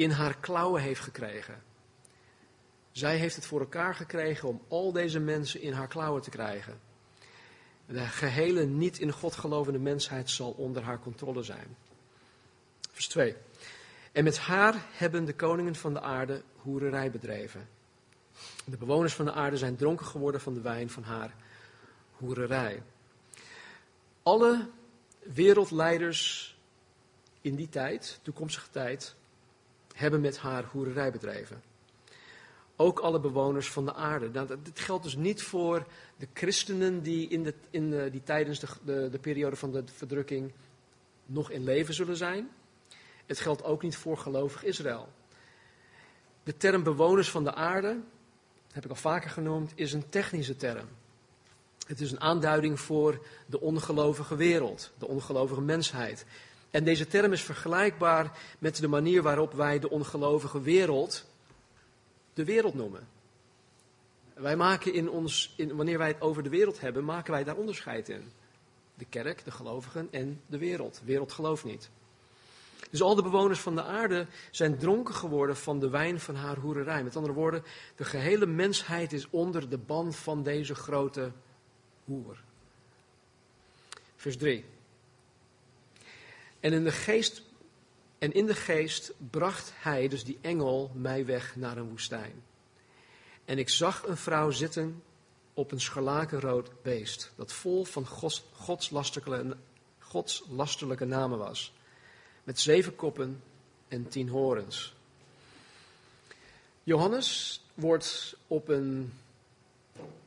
in 0.00 0.10
haar 0.10 0.36
klauwen 0.36 0.82
heeft 0.82 1.00
gekregen. 1.00 1.62
Zij 2.92 3.16
heeft 3.16 3.36
het 3.36 3.46
voor 3.46 3.60
elkaar 3.60 3.94
gekregen 3.94 4.48
om 4.48 4.62
al 4.68 4.92
deze 4.92 5.18
mensen 5.18 5.60
in 5.60 5.72
haar 5.72 5.88
klauwen 5.88 6.22
te 6.22 6.30
krijgen. 6.30 6.80
De 7.86 8.00
gehele 8.00 8.64
niet 8.64 8.98
in 8.98 9.12
God 9.12 9.34
gelovende 9.34 9.78
mensheid 9.78 10.30
zal 10.30 10.50
onder 10.50 10.82
haar 10.82 10.98
controle 10.98 11.42
zijn. 11.42 11.76
Vers 12.92 13.08
2. 13.08 13.36
En 14.12 14.24
met 14.24 14.38
haar 14.38 14.86
hebben 14.90 15.24
de 15.24 15.34
koningen 15.34 15.74
van 15.74 15.92
de 15.92 16.00
aarde 16.00 16.42
hoererij 16.56 17.10
bedreven. 17.10 17.68
De 18.64 18.76
bewoners 18.76 19.14
van 19.14 19.24
de 19.24 19.32
aarde 19.32 19.56
zijn 19.56 19.76
dronken 19.76 20.06
geworden 20.06 20.40
van 20.40 20.54
de 20.54 20.60
wijn 20.60 20.90
van 20.90 21.02
haar 21.02 21.34
hoererij. 22.10 22.82
Alle 24.22 24.68
wereldleiders 25.18 26.56
in 27.40 27.54
die 27.54 27.68
tijd, 27.68 28.20
toekomstige 28.22 28.70
tijd, 28.70 29.18
hebben 30.00 30.20
met 30.20 30.38
haar 30.38 30.64
hoererij 30.64 31.10
bedreven. 31.10 31.62
Ook 32.76 32.98
alle 32.98 33.20
bewoners 33.20 33.70
van 33.70 33.84
de 33.84 33.94
aarde. 33.94 34.28
Nou, 34.28 34.46
dit 34.62 34.78
geldt 34.78 35.04
dus 35.04 35.16
niet 35.16 35.42
voor 35.42 35.86
de 36.16 36.28
christenen 36.32 37.02
die, 37.02 37.28
in 37.28 37.42
de, 37.42 37.54
in 37.70 38.10
die 38.10 38.22
tijdens 38.22 38.60
de, 38.60 38.66
de, 38.84 39.08
de 39.10 39.18
periode 39.18 39.56
van 39.56 39.72
de 39.72 39.84
verdrukking 39.86 40.52
nog 41.26 41.50
in 41.50 41.64
leven 41.64 41.94
zullen 41.94 42.16
zijn. 42.16 42.50
Het 43.26 43.40
geldt 43.40 43.64
ook 43.64 43.82
niet 43.82 43.96
voor 43.96 44.18
gelovig 44.18 44.64
Israël. 44.64 45.08
De 46.42 46.56
term 46.56 46.82
bewoners 46.82 47.30
van 47.30 47.44
de 47.44 47.54
aarde, 47.54 48.00
heb 48.72 48.84
ik 48.84 48.90
al 48.90 48.96
vaker 48.96 49.30
genoemd, 49.30 49.72
is 49.74 49.92
een 49.92 50.08
technische 50.08 50.56
term. 50.56 50.88
Het 51.86 52.00
is 52.00 52.10
een 52.10 52.20
aanduiding 52.20 52.80
voor 52.80 53.26
de 53.46 53.60
ongelovige 53.60 54.36
wereld, 54.36 54.92
de 54.98 55.06
ongelovige 55.06 55.60
mensheid. 55.60 56.26
En 56.70 56.84
deze 56.84 57.06
term 57.06 57.32
is 57.32 57.42
vergelijkbaar 57.42 58.38
met 58.58 58.76
de 58.76 58.88
manier 58.88 59.22
waarop 59.22 59.52
wij 59.52 59.78
de 59.78 59.90
ongelovige 59.90 60.60
wereld 60.60 61.28
de 62.34 62.44
wereld 62.44 62.74
noemen. 62.74 63.08
Wij 64.34 64.56
maken 64.56 64.94
in 64.94 65.10
ons, 65.10 65.54
in, 65.56 65.76
wanneer 65.76 65.98
wij 65.98 66.08
het 66.08 66.20
over 66.20 66.42
de 66.42 66.48
wereld 66.48 66.80
hebben, 66.80 67.04
maken 67.04 67.32
wij 67.32 67.44
daar 67.44 67.56
onderscheid 67.56 68.08
in. 68.08 68.32
De 68.94 69.04
kerk, 69.04 69.44
de 69.44 69.50
gelovigen 69.50 70.08
en 70.10 70.40
de 70.46 70.58
wereld. 70.58 71.00
Wereld 71.04 71.32
gelooft 71.32 71.64
niet. 71.64 71.90
Dus 72.90 73.02
al 73.02 73.14
de 73.14 73.22
bewoners 73.22 73.60
van 73.60 73.74
de 73.74 73.82
aarde 73.82 74.26
zijn 74.50 74.78
dronken 74.78 75.14
geworden 75.14 75.56
van 75.56 75.78
de 75.78 75.88
wijn 75.88 76.20
van 76.20 76.34
haar 76.34 76.56
hoererij. 76.56 77.02
Met 77.04 77.16
andere 77.16 77.34
woorden, 77.34 77.64
de 77.96 78.04
gehele 78.04 78.46
mensheid 78.46 79.12
is 79.12 79.30
onder 79.30 79.68
de 79.68 79.78
ban 79.78 80.12
van 80.12 80.42
deze 80.42 80.74
grote 80.74 81.32
hoer. 82.04 82.42
Vers 84.16 84.36
3. 84.36 84.64
En 86.60 86.72
in 86.72 86.84
de 86.84 86.92
geest, 86.92 87.42
en 88.18 88.32
in 88.32 88.46
de 88.46 88.54
geest 88.54 89.12
bracht 89.30 89.72
hij, 89.74 90.08
dus 90.08 90.24
die 90.24 90.38
engel, 90.40 90.90
mij 90.94 91.26
weg 91.26 91.56
naar 91.56 91.76
een 91.76 91.88
woestijn. 91.88 92.42
En 93.44 93.58
ik 93.58 93.68
zag 93.68 94.06
een 94.06 94.16
vrouw 94.16 94.50
zitten 94.50 95.02
op 95.54 95.72
een 95.72 95.80
scharlakenrood 95.80 96.82
beest, 96.82 97.32
dat 97.36 97.52
vol 97.52 97.84
van 97.84 98.06
gods, 98.06 98.44
godslasterlijke, 98.52 99.56
godslasterlijke 99.98 101.04
namen 101.04 101.38
was 101.38 101.72
met 102.44 102.60
zeven 102.60 102.96
koppen 102.96 103.42
en 103.88 104.08
tien 104.08 104.28
horens. 104.28 104.94
Johannes 106.82 107.60
wordt 107.74 108.36
op 108.46 108.68
een 108.68 109.12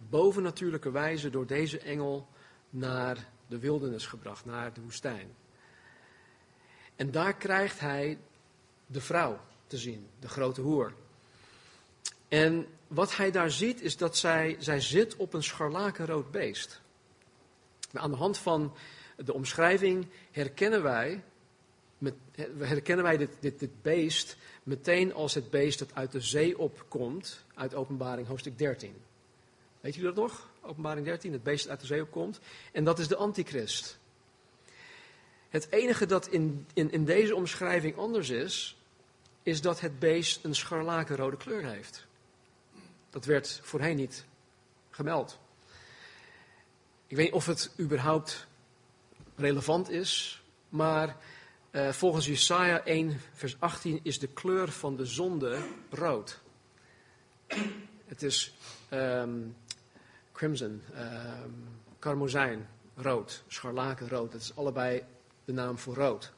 bovennatuurlijke 0.09 0.91
wijze 0.91 1.29
door 1.29 1.45
deze 1.45 1.79
engel 1.79 2.27
naar 2.69 3.29
de 3.47 3.59
wildernis 3.59 4.05
gebracht, 4.05 4.45
naar 4.45 4.73
de 4.73 4.81
woestijn. 4.81 5.35
En 6.95 7.11
daar 7.11 7.33
krijgt 7.33 7.79
hij 7.79 8.17
de 8.85 9.01
vrouw 9.01 9.39
te 9.67 9.77
zien, 9.77 10.07
de 10.19 10.27
grote 10.27 10.61
hoer. 10.61 10.93
En 12.27 12.67
wat 12.87 13.17
hij 13.17 13.31
daar 13.31 13.51
ziet 13.51 13.81
is 13.81 13.97
dat 13.97 14.17
zij, 14.17 14.55
zij 14.59 14.81
zit 14.81 15.15
op 15.15 15.33
een 15.33 15.43
scharlakenrood 15.43 16.31
beest. 16.31 16.81
aan 17.93 18.11
de 18.11 18.17
hand 18.17 18.37
van 18.37 18.73
de 19.15 19.33
omschrijving 19.33 20.07
herkennen 20.31 20.83
wij 20.83 21.23
herkennen 22.57 23.05
wij 23.05 23.17
dit, 23.17 23.29
dit, 23.39 23.59
dit 23.59 23.81
beest 23.81 24.37
meteen 24.63 25.13
als 25.13 25.33
het 25.33 25.49
beest 25.49 25.79
dat 25.79 25.95
uit 25.95 26.11
de 26.11 26.21
zee 26.21 26.57
opkomt, 26.57 27.43
uit 27.53 27.75
openbaring 27.75 28.27
hoofdstuk 28.27 28.57
13. 28.57 28.95
Weet 29.81 29.95
jullie 29.95 30.13
dat 30.13 30.23
nog? 30.23 30.49
Openbaring 30.61 31.05
13, 31.05 31.31
het 31.31 31.43
beest 31.43 31.61
dat 31.61 31.71
uit 31.71 31.79
de 31.79 31.85
zee 31.85 32.01
opkomt. 32.01 32.39
En 32.71 32.83
dat 32.83 32.99
is 32.99 33.07
de 33.07 33.15
antichrist. 33.15 33.99
Het 35.53 35.67
enige 35.69 36.05
dat 36.05 36.27
in, 36.27 36.67
in, 36.73 36.91
in 36.91 37.05
deze 37.05 37.35
omschrijving 37.35 37.97
anders 37.97 38.29
is, 38.29 38.77
is 39.43 39.61
dat 39.61 39.79
het 39.79 39.99
beest 39.99 40.43
een 40.43 40.55
scharlakenrode 40.55 41.37
kleur 41.37 41.65
heeft. 41.65 42.05
Dat 43.09 43.25
werd 43.25 43.59
voorheen 43.63 43.95
niet 43.95 44.25
gemeld. 44.89 45.39
Ik 47.07 47.15
weet 47.15 47.25
niet 47.25 47.35
of 47.35 47.45
het 47.45 47.71
überhaupt 47.79 48.47
relevant 49.35 49.89
is, 49.89 50.41
maar 50.69 51.17
uh, 51.71 51.89
volgens 51.89 52.25
Jesaja 52.25 52.83
1, 52.83 53.19
vers 53.33 53.55
18 53.59 53.99
is 54.03 54.19
de 54.19 54.27
kleur 54.27 54.71
van 54.71 54.95
de 54.95 55.05
zonde 55.05 55.57
rood. 55.89 56.41
Het 58.05 58.23
is 58.23 58.55
um, 58.89 59.55
crimson, 60.31 60.81
um, 60.95 61.67
karmozijn, 61.99 62.69
rood, 62.95 63.43
scharlakenrood. 63.47 64.31
Dat 64.31 64.41
is 64.41 64.55
allebei 64.55 65.03
de 65.45 65.53
naam 65.53 65.77
voor 65.77 65.95
rood. 65.95 66.31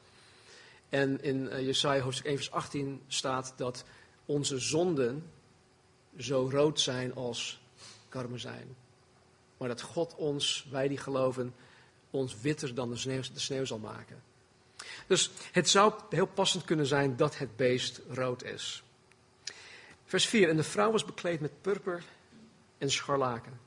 En 0.88 1.22
in 1.22 1.42
uh, 1.42 1.60
Jesaja 1.60 2.02
hoofdstuk 2.02 2.26
1, 2.26 2.36
vers 2.36 2.50
18 2.50 3.02
staat 3.06 3.52
dat 3.56 3.84
onze 4.24 4.58
zonden 4.58 5.30
zo 6.18 6.48
rood 6.52 6.80
zijn 6.80 7.14
als 7.14 7.60
karmozijn. 8.08 8.76
Maar 9.56 9.68
dat 9.68 9.82
God 9.82 10.14
ons, 10.14 10.66
wij 10.70 10.88
die 10.88 10.98
geloven, 10.98 11.54
ons 12.10 12.40
witter 12.40 12.74
dan 12.74 12.90
de 12.90 12.96
sneeuw, 12.96 13.20
de 13.32 13.40
sneeuw 13.40 13.64
zal 13.64 13.78
maken. 13.78 14.22
Dus 15.06 15.30
het 15.52 15.68
zou 15.68 15.92
heel 16.10 16.26
passend 16.26 16.64
kunnen 16.64 16.86
zijn 16.86 17.16
dat 17.16 17.38
het 17.38 17.56
beest 17.56 18.00
rood 18.08 18.42
is. 18.44 18.82
Vers 20.04 20.26
4. 20.26 20.48
En 20.48 20.56
de 20.56 20.62
vrouw 20.62 20.90
was 20.90 21.04
bekleed 21.04 21.40
met 21.40 21.60
purper 21.60 22.04
en 22.78 22.90
scharlaken. 22.90 23.60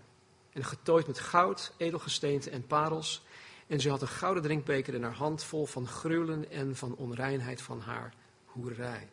En 0.53 0.63
getooid 0.63 1.07
met 1.07 1.19
goud, 1.19 1.71
edelgesteente 1.77 2.49
en 2.49 2.67
parels. 2.67 3.21
En 3.69 3.79
ze 3.79 3.89
had 3.89 4.01
een 4.01 4.07
gouden 4.07 4.43
drinkbeker 4.43 4.93
in 4.93 5.03
haar 5.03 5.13
hand 5.13 5.43
vol 5.43 5.65
van 5.65 5.87
gruwelen 5.87 6.51
en 6.51 6.75
van 6.75 6.95
onreinheid 6.95 7.61
van 7.61 7.79
haar 7.79 8.13
hoerij. 8.45 9.09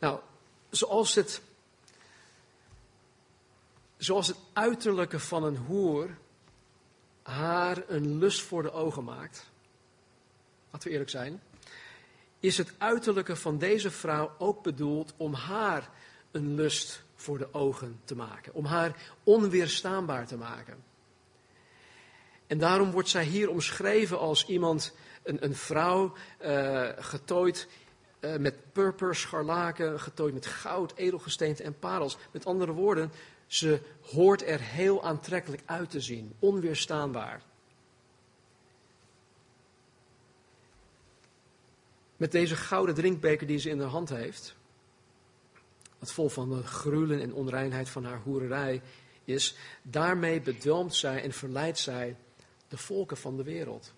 Nou, 0.00 0.20
zoals 0.70 1.14
het, 1.14 1.42
zoals 3.96 4.26
het 4.26 4.36
uiterlijke 4.52 5.20
van 5.20 5.44
een 5.44 5.56
hoer 5.56 6.16
haar 7.22 7.82
een 7.88 8.18
lust 8.18 8.40
voor 8.40 8.62
de 8.62 8.72
ogen 8.72 9.04
maakt, 9.04 9.50
laten 10.70 10.86
we 10.88 10.92
eerlijk 10.92 11.10
zijn, 11.10 11.42
is 12.40 12.58
het 12.58 12.72
uiterlijke 12.78 13.36
van 13.36 13.58
deze 13.58 13.90
vrouw 13.90 14.32
ook 14.38 14.62
bedoeld 14.62 15.14
om 15.16 15.34
haar 15.34 15.90
een 16.30 16.54
lust 16.54 17.02
voor 17.14 17.38
de 17.38 17.54
ogen 17.54 18.00
te 18.04 18.16
maken, 18.16 18.54
om 18.54 18.64
haar 18.64 19.14
onweerstaanbaar 19.22 20.26
te 20.26 20.36
maken. 20.36 20.91
En 22.52 22.58
daarom 22.58 22.90
wordt 22.90 23.08
zij 23.08 23.24
hier 23.24 23.50
omschreven 23.50 24.18
als 24.18 24.46
iemand, 24.46 24.94
een, 25.22 25.44
een 25.44 25.54
vrouw, 25.54 26.12
uh, 26.44 26.88
getooid 26.98 27.68
uh, 28.20 28.36
met 28.36 28.72
purper, 28.72 29.14
scharlaken, 29.14 30.00
getooid 30.00 30.34
met 30.34 30.46
goud, 30.46 30.92
edelgesteente 30.96 31.62
en 31.62 31.78
parels. 31.78 32.16
Met 32.30 32.44
andere 32.44 32.72
woorden, 32.72 33.12
ze 33.46 33.80
hoort 34.02 34.46
er 34.46 34.60
heel 34.60 35.04
aantrekkelijk 35.04 35.62
uit 35.64 35.90
te 35.90 36.00
zien, 36.00 36.34
onweerstaanbaar. 36.38 37.42
Met 42.16 42.32
deze 42.32 42.56
gouden 42.56 42.94
drinkbeker 42.94 43.46
die 43.46 43.58
ze 43.58 43.70
in 43.70 43.80
haar 43.80 43.88
hand 43.88 44.08
heeft, 44.08 44.54
wat 45.98 46.12
vol 46.12 46.28
van 46.28 46.50
de 46.50 46.62
gruwelen 46.62 47.20
en 47.20 47.34
onreinheid 47.34 47.88
van 47.88 48.04
haar 48.04 48.20
hoererij 48.24 48.82
is, 49.24 49.56
daarmee 49.82 50.40
bedwelmt 50.40 50.94
zij 50.94 51.22
en 51.22 51.32
verleidt 51.32 51.78
zij 51.78 52.16
de 52.72 52.78
volken 52.78 53.16
van 53.16 53.36
de 53.36 53.42
wereld. 53.42 53.92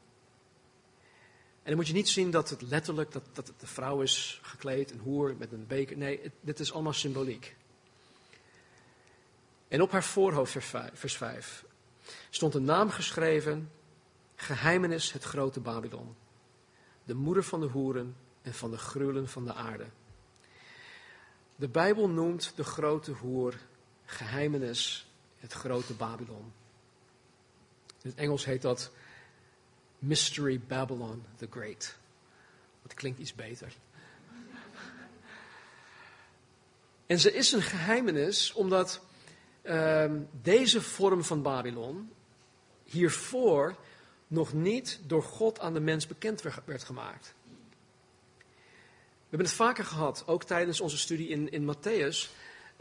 En 1.62 1.70
dan 1.70 1.76
moet 1.76 1.86
je 1.86 1.92
niet 1.92 2.08
zien 2.08 2.30
dat 2.30 2.50
het 2.50 2.62
letterlijk, 2.62 3.12
dat, 3.12 3.22
dat 3.32 3.52
de 3.58 3.66
vrouw 3.66 4.00
is 4.00 4.40
gekleed, 4.42 4.90
een 4.90 4.98
hoer 4.98 5.34
met 5.38 5.52
een 5.52 5.66
beker. 5.66 5.96
Nee, 5.96 6.32
dit 6.40 6.60
is 6.60 6.72
allemaal 6.72 6.92
symboliek. 6.92 7.56
En 9.68 9.82
op 9.82 9.90
haar 9.90 10.04
voorhoofd, 10.04 10.56
vers 10.92 11.16
5, 11.16 11.64
stond 12.30 12.54
een 12.54 12.64
naam 12.64 12.90
geschreven, 12.90 13.70
geheimenis 14.34 15.12
het 15.12 15.24
grote 15.24 15.60
Babylon. 15.60 16.14
De 17.04 17.14
moeder 17.14 17.44
van 17.44 17.60
de 17.60 17.66
hoeren 17.66 18.16
en 18.42 18.54
van 18.54 18.70
de 18.70 18.78
gruwelen 18.78 19.28
van 19.28 19.44
de 19.44 19.54
aarde. 19.54 19.86
De 21.56 21.68
Bijbel 21.68 22.08
noemt 22.08 22.52
de 22.56 22.64
grote 22.64 23.12
hoer 23.12 23.54
geheimenis 24.04 25.10
het 25.38 25.52
grote 25.52 25.94
Babylon. 25.94 26.52
In 28.04 28.11
het 28.11 28.18
Engels 28.18 28.44
heet 28.44 28.62
dat 28.62 28.90
Mystery 29.99 30.61
Babylon 30.61 31.25
the 31.37 31.46
Great. 31.50 31.96
Dat 32.82 32.94
klinkt 32.94 33.18
iets 33.18 33.34
beter. 33.34 33.73
En 37.06 37.18
ze 37.18 37.32
is 37.32 37.52
een 37.52 37.62
geheimenis 37.62 38.52
omdat 38.52 39.00
uh, 39.62 40.12
deze 40.42 40.82
vorm 40.82 41.25
van 41.25 41.42
Babylon 41.42 42.11
hiervoor 42.84 43.76
nog 44.26 44.52
niet 44.52 45.00
door 45.06 45.23
God 45.23 45.61
aan 45.61 45.75
de 45.75 45.80
mens 45.80 46.06
bekend 46.06 46.42
werd 46.64 46.84
gemaakt. 46.84 47.34
We 48.38 49.30
hebben 49.30 49.49
het 49.49 49.56
vaker 49.56 49.84
gehad, 49.84 50.23
ook 50.26 50.44
tijdens 50.44 50.80
onze 50.80 50.99
studie 50.99 51.28
in, 51.28 51.50
in 51.52 51.75
Matthäus, 51.75 52.30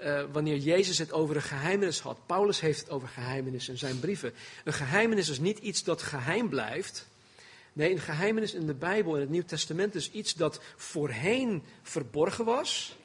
uh, 0.04 0.24
wanneer 0.32 0.58
Jezus 0.58 0.98
het 0.98 1.12
over 1.12 1.36
een 1.36 1.42
geheimenis 1.42 2.00
had. 2.00 2.18
Paulus 2.26 2.60
heeft 2.60 2.80
het 2.80 2.90
over 2.90 3.08
geheimenis 3.08 3.70
in 3.70 3.78
zijn 3.78 4.00
brieven. 4.00 4.34
Een 4.64 4.74
geheimenis 4.74 5.30
is 5.30 5.40
niet 5.40 5.60
iets 5.60 5.84
dat 5.84 6.02
geheim 6.02 6.50
blijft. 6.50 7.08
Nee, 7.74 7.92
een 7.92 8.00
geheimenis 8.00 8.54
in 8.54 8.66
de 8.66 8.74
Bijbel, 8.74 9.16
in 9.16 9.22
het 9.22 9.30
Nieuw 9.30 9.46
Testament, 9.46 9.96
is 9.96 10.12
iets 10.12 10.34
dat 10.34 10.62
voorheen 10.76 11.64
verborgen 11.82 12.46
was, 12.46 12.98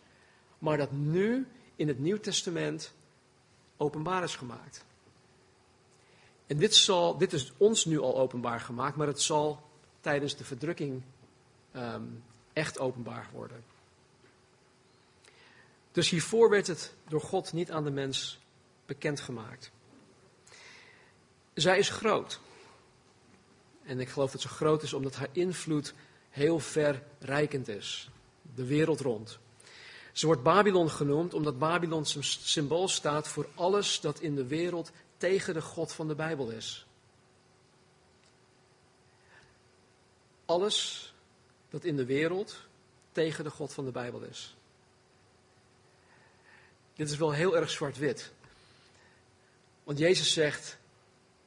maar 0.58 0.76
dat 0.76 0.92
nu 0.92 1.46
in 1.76 1.88
het 1.88 1.98
Nieuw 1.98 2.20
Testament 2.20 2.92
openbaar 3.76 4.22
is 4.22 4.36
gemaakt. 4.36 4.84
En 6.46 6.56
dit, 6.56 6.74
zal, 6.74 7.18
dit 7.18 7.32
is 7.32 7.52
ons 7.56 7.84
nu 7.84 8.00
al 8.00 8.18
openbaar 8.18 8.60
gemaakt, 8.60 8.96
maar 8.96 9.06
het 9.06 9.20
zal 9.20 9.62
tijdens 10.00 10.36
de 10.36 10.44
verdrukking 10.44 11.02
um, 11.76 12.22
echt 12.52 12.78
openbaar 12.78 13.28
worden. 13.32 13.64
Dus 15.98 16.10
hiervoor 16.10 16.50
werd 16.50 16.66
het 16.66 16.94
door 17.08 17.20
God 17.20 17.52
niet 17.52 17.70
aan 17.70 17.84
de 17.84 17.90
mens 17.90 18.38
bekendgemaakt. 18.86 19.70
Zij 21.54 21.78
is 21.78 21.88
groot. 21.88 22.40
En 23.82 24.00
ik 24.00 24.08
geloof 24.08 24.30
dat 24.30 24.40
ze 24.40 24.48
groot 24.48 24.82
is 24.82 24.92
omdat 24.92 25.14
haar 25.14 25.28
invloed 25.32 25.94
heel 26.30 26.58
verrijkend 26.58 27.68
is. 27.68 28.10
De 28.54 28.64
wereld 28.64 29.00
rond. 29.00 29.38
Ze 30.12 30.26
wordt 30.26 30.42
Babylon 30.42 30.90
genoemd 30.90 31.34
omdat 31.34 31.58
Babylon 31.58 32.04
symbool 32.04 32.88
staat 32.88 33.28
voor 33.28 33.48
alles 33.54 34.00
dat 34.00 34.20
in 34.20 34.34
de 34.34 34.46
wereld 34.46 34.90
tegen 35.16 35.54
de 35.54 35.62
God 35.62 35.92
van 35.92 36.08
de 36.08 36.14
Bijbel 36.14 36.50
is. 36.50 36.86
Alles 40.44 41.12
dat 41.70 41.84
in 41.84 41.96
de 41.96 42.04
wereld 42.04 42.56
tegen 43.12 43.44
de 43.44 43.50
God 43.50 43.72
van 43.72 43.84
de 43.84 43.92
Bijbel 43.92 44.22
is. 44.22 44.56
Dit 46.98 47.10
is 47.10 47.16
wel 47.16 47.32
heel 47.32 47.56
erg 47.56 47.70
zwart-wit. 47.70 48.30
Want 49.84 49.98
Jezus 49.98 50.32
zegt, 50.32 50.78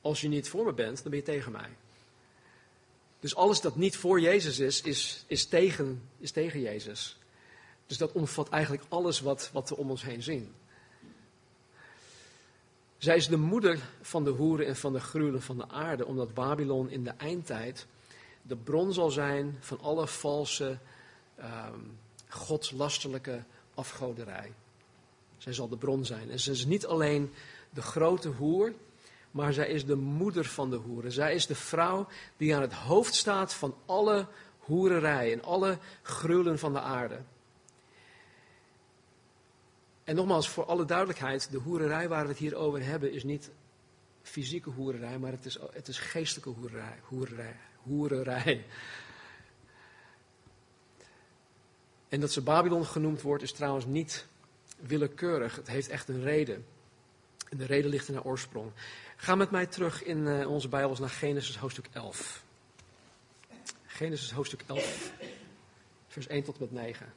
als 0.02 0.22
je 0.22 0.28
niet 0.28 0.50
voor 0.50 0.66
me 0.66 0.74
bent, 0.74 1.02
dan 1.02 1.12
ben 1.12 1.20
je 1.20 1.26
tegen 1.26 1.52
mij. 1.52 1.70
Dus 3.20 3.36
alles 3.36 3.62
dat 3.62 3.76
niet 3.76 3.98
voor 3.98 4.20
Jezus 4.20 4.60
is, 4.60 4.82
is, 4.82 5.24
is, 5.28 5.46
tegen, 5.46 6.10
is 6.18 6.32
tegen 6.32 6.62
Jezus. 6.62 7.18
Dus 7.86 7.98
dat 7.98 8.12
omvat 8.12 8.50
eigenlijk 8.50 8.84
alles 8.90 9.20
wat, 9.20 9.50
wat 9.54 9.70
we 9.70 9.78
om 9.78 9.90
ons 9.90 10.04
heen 10.04 10.24
zien. 10.24 10.54
Zij 12.98 13.16
is 13.16 13.28
de 13.28 13.38
moeder 13.38 13.80
van 14.02 14.24
de 14.24 14.30
hoeren 14.30 14.66
en 14.66 14.76
van 14.76 14.94
de 14.94 15.00
gruwelen 15.00 15.42
van 15.42 15.58
de 15.58 15.68
aarde, 15.68 16.06
omdat 16.06 16.34
Babylon 16.34 16.90
in 16.90 17.04
de 17.04 17.14
eindtijd 17.18 17.86
de 18.42 18.56
bron 18.56 18.94
zal 18.94 19.10
zijn 19.10 19.58
van 19.60 19.80
alle 19.80 20.08
valse, 20.08 20.78
um, 21.40 21.98
godslasterlijke 22.28 23.44
afgoderij. 23.74 24.52
Zij 25.41 25.54
zal 25.54 25.67
de 25.67 25.77
bron 25.77 26.06
zijn. 26.06 26.30
En 26.30 26.39
ze 26.39 26.51
is 26.51 26.65
niet 26.65 26.86
alleen 26.86 27.34
de 27.69 27.82
grote 27.82 28.30
hoer, 28.30 28.73
maar 29.32 29.54
zij 29.54 29.67
is 29.67 29.86
de 29.86 29.95
moeder 29.95 30.45
van 30.45 30.69
de 30.69 30.75
hoeren. 30.75 31.12
Zij 31.12 31.34
is 31.34 31.47
de 31.47 31.56
vrouw 31.56 32.08
die 32.38 32.56
aan 32.56 32.62
het 32.62 32.73
hoofd 32.73 33.15
staat 33.15 33.54
van 33.54 33.75
alle 33.86 34.27
hoererij 34.60 35.32
en 35.32 35.43
alle 35.43 35.77
gruwelen 36.01 36.60
van 36.60 36.73
de 36.73 36.80
aarde. 36.80 37.19
En 40.04 40.15
nogmaals, 40.15 40.49
voor 40.49 40.65
alle 40.65 40.86
duidelijkheid, 40.86 41.51
de 41.51 41.58
hoererij 41.58 42.08
waar 42.08 42.23
we 42.23 42.30
het 42.30 42.38
hier 42.38 42.56
over 42.56 42.84
hebben 42.86 43.13
is 43.13 43.23
niet 43.23 43.51
fysieke 44.21 44.69
hoererij, 44.69 45.19
maar 45.19 45.32
het 45.32 45.45
is, 45.45 45.60
het 45.71 45.88
is 45.88 45.99
geestelijke 45.99 46.49
hoererij, 46.49 46.99
hoererij, 47.01 47.56
hoererij. 47.84 48.65
En 52.10 52.19
dat 52.19 52.32
ze 52.32 52.41
Babylon 52.41 52.86
genoemd 52.86 53.21
wordt 53.21 53.43
is 53.43 53.51
trouwens 53.51 53.86
niet 53.86 54.30
willekeurig. 54.82 55.56
Het 55.56 55.67
heeft 55.67 55.89
echt 55.89 56.10
een 56.10 56.24
reden. 56.24 56.65
En 57.50 57.58
de 57.58 57.65
reden 57.65 57.89
ligt 57.89 58.08
in 58.08 58.13
haar 58.13 58.24
oorsprong. 58.24 58.72
Ga 59.15 59.36
met 59.36 59.52
mij 59.52 59.65
terug 59.65 60.04
in 60.04 60.17
uh, 60.17 60.50
onze 60.50 60.67
Bijbels 60.67 61.00
naar 61.00 61.10
Genesis 61.10 61.58
hoofdstuk 61.58 61.88
11. 61.91 62.44
Genesis 63.86 64.32
hoofdstuk 64.32 64.63
11, 64.67 65.12
vers 66.08 66.28
1 66.28 66.44
tot 66.44 66.60
met 66.60 66.72
9. 66.72 67.13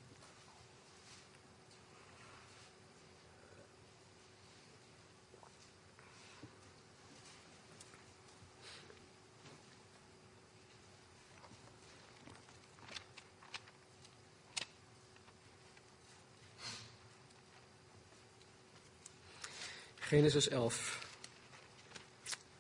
Genesis 20.04 20.48
11, 20.48 21.06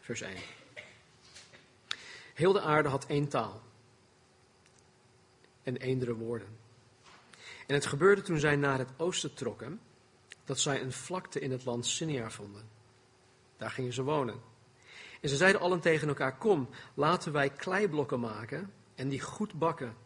vers 0.00 0.20
1. 0.20 0.36
Heel 2.34 2.52
de 2.52 2.60
aarde 2.60 2.88
had 2.88 3.06
één 3.06 3.28
taal 3.28 3.62
en 5.62 5.76
eendere 5.76 6.14
woorden. 6.14 6.48
En 7.66 7.74
het 7.74 7.86
gebeurde 7.86 8.22
toen 8.22 8.38
zij 8.38 8.56
naar 8.56 8.78
het 8.78 8.88
oosten 8.96 9.34
trokken, 9.34 9.80
dat 10.44 10.58
zij 10.58 10.82
een 10.82 10.92
vlakte 10.92 11.40
in 11.40 11.50
het 11.50 11.64
land 11.64 11.86
Sinia 11.86 12.30
vonden. 12.30 12.68
Daar 13.56 13.70
gingen 13.70 13.92
ze 13.92 14.02
wonen. 14.02 14.40
En 15.20 15.28
ze 15.28 15.36
zeiden 15.36 15.60
allen 15.60 15.80
tegen 15.80 16.08
elkaar: 16.08 16.38
Kom, 16.38 16.68
laten 16.94 17.32
wij 17.32 17.50
kleiblokken 17.50 18.20
maken 18.20 18.72
en 18.94 19.08
die 19.08 19.20
goed 19.20 19.52
bakken. 19.58 19.96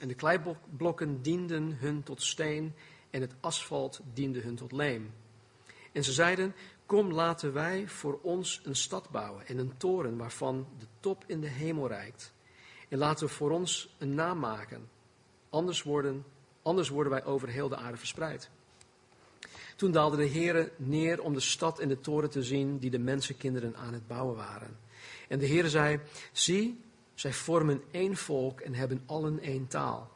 En 0.00 0.08
de 0.08 0.14
kleiblokken 0.14 1.22
dienden 1.22 1.76
hun 1.78 2.02
tot 2.02 2.22
steen 2.22 2.74
en 3.10 3.20
het 3.20 3.34
asfalt 3.40 4.00
diende 4.12 4.40
hun 4.40 4.56
tot 4.56 4.72
leem. 4.72 5.12
En 5.96 6.04
ze 6.04 6.12
zeiden, 6.12 6.54
kom 6.86 7.12
laten 7.12 7.52
wij 7.52 7.88
voor 7.88 8.18
ons 8.22 8.60
een 8.64 8.76
stad 8.76 9.10
bouwen 9.10 9.46
en 9.46 9.58
een 9.58 9.76
toren 9.76 10.16
waarvan 10.16 10.66
de 10.78 10.86
top 11.00 11.24
in 11.26 11.40
de 11.40 11.48
hemel 11.48 11.88
reikt. 11.88 12.32
En 12.88 12.98
laten 12.98 13.26
we 13.26 13.32
voor 13.32 13.50
ons 13.50 13.94
een 13.98 14.14
naam 14.14 14.38
maken. 14.38 14.88
Anders 15.50 15.82
worden, 15.82 16.24
anders 16.62 16.88
worden 16.88 17.12
wij 17.12 17.24
over 17.24 17.48
heel 17.48 17.68
de 17.68 17.76
aarde 17.76 17.96
verspreid. 17.96 18.50
Toen 19.76 19.92
daalde 19.92 20.16
de 20.16 20.28
Heere 20.28 20.72
neer 20.76 21.22
om 21.22 21.34
de 21.34 21.40
stad 21.40 21.78
en 21.78 21.88
de 21.88 22.00
toren 22.00 22.30
te 22.30 22.42
zien 22.42 22.78
die 22.78 22.90
de 22.90 22.98
mensenkinderen 22.98 23.76
aan 23.76 23.92
het 23.92 24.06
bouwen 24.06 24.36
waren. 24.36 24.78
En 25.28 25.38
de 25.38 25.46
Heere 25.46 25.70
zei, 25.70 26.00
zie, 26.32 26.80
zij 27.14 27.32
vormen 27.32 27.82
één 27.90 28.16
volk 28.16 28.60
en 28.60 28.74
hebben 28.74 29.02
allen 29.06 29.40
één 29.40 29.66
taal. 29.66 30.15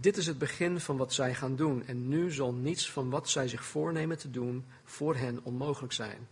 Dit 0.00 0.16
is 0.16 0.26
het 0.26 0.38
begin 0.38 0.80
van 0.80 0.96
wat 0.96 1.12
zij 1.12 1.34
gaan 1.34 1.56
doen. 1.56 1.86
En 1.86 2.08
nu 2.08 2.30
zal 2.30 2.52
niets 2.52 2.90
van 2.90 3.10
wat 3.10 3.28
zij 3.28 3.48
zich 3.48 3.64
voornemen 3.64 4.18
te 4.18 4.30
doen 4.30 4.66
voor 4.84 5.16
hen 5.16 5.40
onmogelijk 5.42 5.92
zijn. 5.92 6.28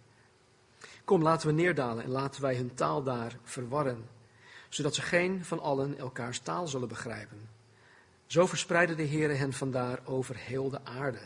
Kom, 1.05 1.22
laten 1.22 1.48
we 1.48 1.55
neerdalen 1.55 2.05
en 2.05 2.11
laten 2.11 2.42
wij 2.42 2.57
hun 2.57 2.74
taal 2.74 3.02
daar 3.02 3.38
verwarren, 3.42 4.09
zodat 4.68 4.94
ze 4.94 5.02
geen 5.02 5.44
van 5.44 5.61
allen 5.61 5.98
elkaars 5.98 6.38
taal 6.38 6.68
zullen 6.68 6.88
begrijpen. 6.88 7.48
Zo 8.26 8.46
verspreidde 8.46 8.94
de 8.94 9.07
Heere 9.07 9.33
hen 9.33 9.52
vandaar 9.52 10.00
over 10.05 10.37
heel 10.37 10.70
de 10.70 10.85
aarde. 10.85 11.20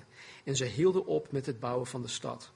En 0.45 0.57
ze 0.57 0.65
hielden 0.65 1.07
op 1.07 1.33
met 1.33 1.47
het 1.47 1.61
bouwen 1.61 1.87
van 1.87 2.03
de 2.03 2.09
stad. 2.09 2.51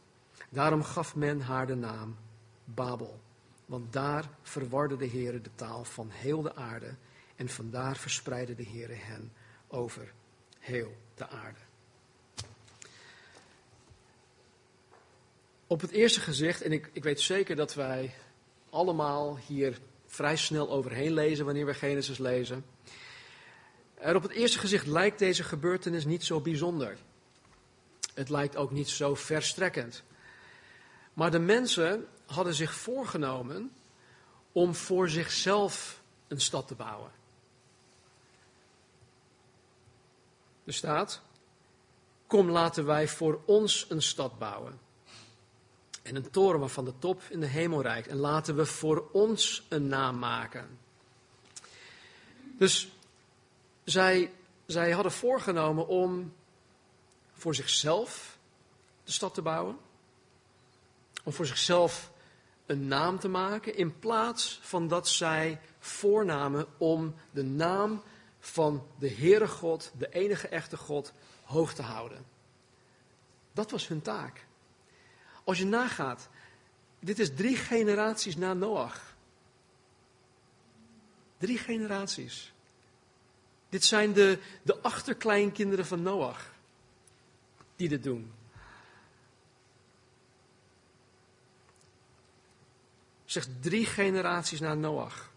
Daarom 0.48 0.82
gaf 0.82 1.14
men 1.14 1.40
haar 1.40 1.66
de 1.66 1.74
naam 1.74 2.16
Babel. 2.64 3.20
Want 3.66 3.92
daar 3.92 4.28
verwarde 4.42 4.96
de 4.96 5.08
Heere 5.08 5.40
de 5.40 5.50
taal 5.54 5.84
van 5.84 6.08
heel 6.10 6.42
de 6.42 6.54
aarde. 6.54 6.94
En 7.36 7.48
vandaar 7.48 7.96
verspreidde 7.96 8.54
de 8.54 8.64
Heere 8.64 8.94
hen 8.94 9.32
over 9.74 10.12
heel 10.58 10.96
de 11.14 11.28
aarde. 11.28 11.58
Op 15.66 15.80
het 15.80 15.90
eerste 15.90 16.20
gezicht, 16.20 16.62
en 16.62 16.72
ik, 16.72 16.90
ik 16.92 17.02
weet 17.02 17.20
zeker 17.20 17.56
dat 17.56 17.74
wij 17.74 18.14
allemaal 18.70 19.36
hier 19.36 19.78
vrij 20.06 20.36
snel 20.36 20.70
overheen 20.70 21.12
lezen 21.12 21.44
wanneer 21.44 21.66
we 21.66 21.74
Genesis 21.74 22.18
lezen. 22.18 22.64
Op 24.14 24.22
het 24.22 24.30
eerste 24.32 24.58
gezicht 24.58 24.86
lijkt 24.86 25.18
deze 25.18 25.42
gebeurtenis 25.42 26.04
niet 26.04 26.24
zo 26.24 26.40
bijzonder. 26.40 26.96
Het 28.14 28.28
lijkt 28.28 28.56
ook 28.56 28.70
niet 28.70 28.88
zo 28.88 29.14
verstrekkend. 29.14 30.02
Maar 31.12 31.30
de 31.30 31.38
mensen 31.38 32.06
hadden 32.26 32.54
zich 32.54 32.74
voorgenomen 32.74 33.72
om 34.52 34.74
voor 34.74 35.08
zichzelf 35.08 36.02
een 36.28 36.40
stad 36.40 36.68
te 36.68 36.74
bouwen. 36.74 37.10
Er 40.64 40.74
staat: 40.74 41.20
Kom, 42.26 42.50
laten 42.50 42.86
wij 42.86 43.08
voor 43.08 43.40
ons 43.44 43.86
een 43.88 44.02
stad 44.02 44.38
bouwen. 44.38 44.80
En 46.02 46.16
een 46.16 46.30
toren 46.30 46.60
waarvan 46.60 46.84
de 46.84 46.98
top 46.98 47.22
in 47.28 47.40
de 47.40 47.46
hemel 47.46 47.82
reikt. 47.82 48.08
En 48.08 48.16
laten 48.16 48.56
we 48.56 48.66
voor 48.66 49.08
ons 49.12 49.66
een 49.68 49.88
naam 49.88 50.18
maken. 50.18 50.78
Dus 52.58 52.88
zij, 53.84 54.32
zij 54.66 54.90
hadden 54.90 55.12
voorgenomen 55.12 55.86
om 55.86 56.32
voor 57.32 57.54
zichzelf 57.54 58.38
de 59.04 59.12
stad 59.12 59.34
te 59.34 59.42
bouwen. 59.42 59.76
Om 61.24 61.32
voor 61.32 61.46
zichzelf 61.46 62.10
een 62.66 62.86
naam 62.86 63.18
te 63.18 63.28
maken. 63.28 63.76
In 63.76 63.98
plaats 63.98 64.58
van 64.62 64.88
dat 64.88 65.08
zij 65.08 65.60
voornamen 65.78 66.66
om 66.78 67.14
de 67.30 67.42
naam 67.42 68.02
van 68.46 68.86
de 68.98 69.10
Heere 69.10 69.48
God, 69.48 69.92
de 69.98 70.08
enige 70.08 70.48
echte 70.48 70.76
God, 70.76 71.12
hoog 71.44 71.74
te 71.74 71.82
houden. 71.82 72.24
Dat 73.52 73.70
was 73.70 73.88
hun 73.88 74.02
taak. 74.02 74.46
Als 75.44 75.58
je 75.58 75.66
nagaat, 75.66 76.28
dit 76.98 77.18
is 77.18 77.34
drie 77.34 77.56
generaties 77.56 78.36
na 78.36 78.54
Noach. 78.54 79.16
Drie 81.38 81.58
generaties. 81.58 82.52
Dit 83.68 83.84
zijn 83.84 84.12
de, 84.12 84.38
de 84.62 84.80
achterkleinkinderen 84.80 85.86
van 85.86 86.02
Noach 86.02 86.54
die 87.76 87.88
dit 87.88 88.02
doen. 88.02 88.32
Zeg 93.24 93.46
drie 93.60 93.86
generaties 93.86 94.60
na 94.60 94.74
Noach 94.74 95.32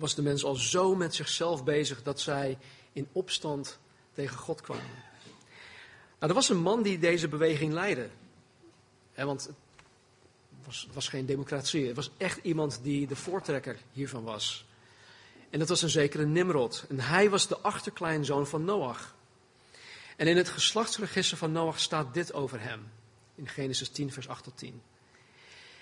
was 0.00 0.14
de 0.14 0.22
mens 0.22 0.44
al 0.44 0.54
zo 0.54 0.94
met 0.94 1.14
zichzelf 1.14 1.64
bezig 1.64 2.02
dat 2.02 2.20
zij 2.20 2.58
in 2.92 3.08
opstand 3.12 3.78
tegen 4.12 4.36
God 4.36 4.60
kwamen. 4.60 5.08
Nou, 6.18 6.32
er 6.32 6.34
was 6.34 6.48
een 6.48 6.62
man 6.62 6.82
die 6.82 6.98
deze 6.98 7.28
beweging 7.28 7.72
leidde. 7.72 8.08
want 9.14 9.42
het 9.44 9.54
was, 10.64 10.88
was 10.92 11.08
geen 11.08 11.26
democratie. 11.26 11.86
Het 11.86 11.96
was 11.96 12.10
echt 12.16 12.38
iemand 12.42 12.80
die 12.82 13.06
de 13.06 13.16
voortrekker 13.16 13.78
hiervan 13.92 14.24
was. 14.24 14.64
En 15.50 15.58
dat 15.58 15.68
was 15.68 15.82
een 15.82 15.88
zekere 15.88 16.26
Nimrod. 16.26 16.84
En 16.88 17.00
hij 17.00 17.30
was 17.30 17.48
de 17.48 17.58
achterkleinzoon 17.58 18.46
van 18.46 18.64
Noach. 18.64 19.14
En 20.16 20.26
in 20.26 20.36
het 20.36 20.48
geslachtsregister 20.48 21.36
van 21.36 21.52
Noach 21.52 21.80
staat 21.80 22.14
dit 22.14 22.32
over 22.32 22.60
hem. 22.60 22.90
In 23.34 23.48
Genesis 23.48 23.88
10, 23.88 24.12
vers 24.12 24.28
8 24.28 24.44
tot 24.44 24.58
10. 24.58 24.82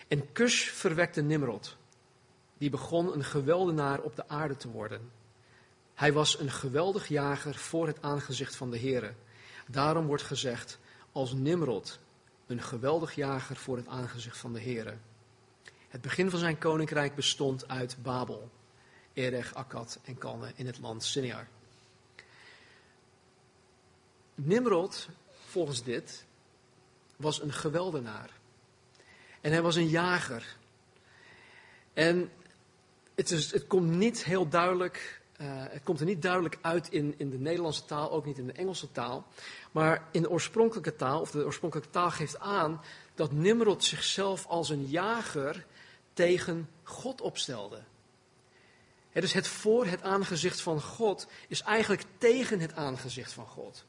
En 0.08 0.32
Cush 0.32 0.68
verwekte 0.68 1.22
Nimrod. 1.22 1.76
Die 2.58 2.70
begon 2.70 3.12
een 3.12 3.24
geweldenaar 3.24 4.00
op 4.00 4.16
de 4.16 4.28
aarde 4.28 4.56
te 4.56 4.68
worden. 4.68 5.10
Hij 5.94 6.12
was 6.12 6.38
een 6.38 6.50
geweldig 6.50 7.08
jager 7.08 7.54
voor 7.54 7.86
het 7.86 8.02
aangezicht 8.02 8.56
van 8.56 8.70
de 8.70 8.78
Heere. 8.78 9.14
Daarom 9.66 10.06
wordt 10.06 10.22
gezegd, 10.22 10.78
als 11.12 11.32
Nimrod, 11.32 11.98
een 12.46 12.62
geweldig 12.62 13.14
jager 13.14 13.56
voor 13.56 13.76
het 13.76 13.88
aangezicht 13.88 14.38
van 14.38 14.52
de 14.52 14.60
Heere. 14.60 14.96
Het 15.88 16.00
begin 16.00 16.30
van 16.30 16.38
zijn 16.38 16.58
koninkrijk 16.58 17.14
bestond 17.14 17.68
uit 17.68 17.96
Babel. 18.02 18.50
Erech, 19.12 19.54
Akkad 19.54 19.98
en 20.04 20.18
Kalne 20.18 20.52
in 20.54 20.66
het 20.66 20.78
land 20.78 21.04
Sinjar. 21.04 21.46
Nimrod, 24.34 25.08
volgens 25.46 25.82
dit, 25.82 26.24
was 27.16 27.42
een 27.42 27.52
geweldenaar. 27.52 28.30
En 29.40 29.52
hij 29.52 29.62
was 29.62 29.76
een 29.76 29.88
jager. 29.88 30.56
En 31.92 32.30
het, 33.18 33.30
is, 33.30 33.52
het 33.52 33.66
komt 33.66 33.90
niet 33.90 34.24
heel 34.24 34.48
duidelijk, 34.48 35.20
uh, 35.40 35.46
het 35.50 35.82
komt 35.82 36.00
er 36.00 36.06
niet 36.06 36.22
duidelijk 36.22 36.58
uit 36.60 36.88
in, 36.88 37.14
in 37.16 37.30
de 37.30 37.38
Nederlandse 37.38 37.84
taal, 37.84 38.10
ook 38.10 38.24
niet 38.24 38.38
in 38.38 38.46
de 38.46 38.52
Engelse 38.52 38.92
taal. 38.92 39.26
Maar 39.72 40.08
in 40.10 40.22
de 40.22 40.30
oorspronkelijke 40.30 40.96
taal, 40.96 41.20
of 41.20 41.30
de 41.30 41.44
oorspronkelijke 41.44 41.92
taal 41.92 42.10
geeft 42.10 42.38
aan 42.38 42.80
dat 43.14 43.32
Nimrod 43.32 43.84
zichzelf 43.84 44.46
als 44.46 44.68
een 44.68 44.86
jager 44.86 45.66
tegen 46.12 46.68
God 46.82 47.20
opstelde 47.20 47.80
dus 49.20 49.32
het 49.32 49.48
voor 49.48 49.86
het 49.86 50.02
aangezicht 50.02 50.60
van 50.60 50.80
God 50.80 51.26
is 51.48 51.62
eigenlijk 51.62 52.04
tegen 52.18 52.60
het 52.60 52.74
aangezicht 52.74 53.32
van 53.32 53.46
God. 53.46 53.84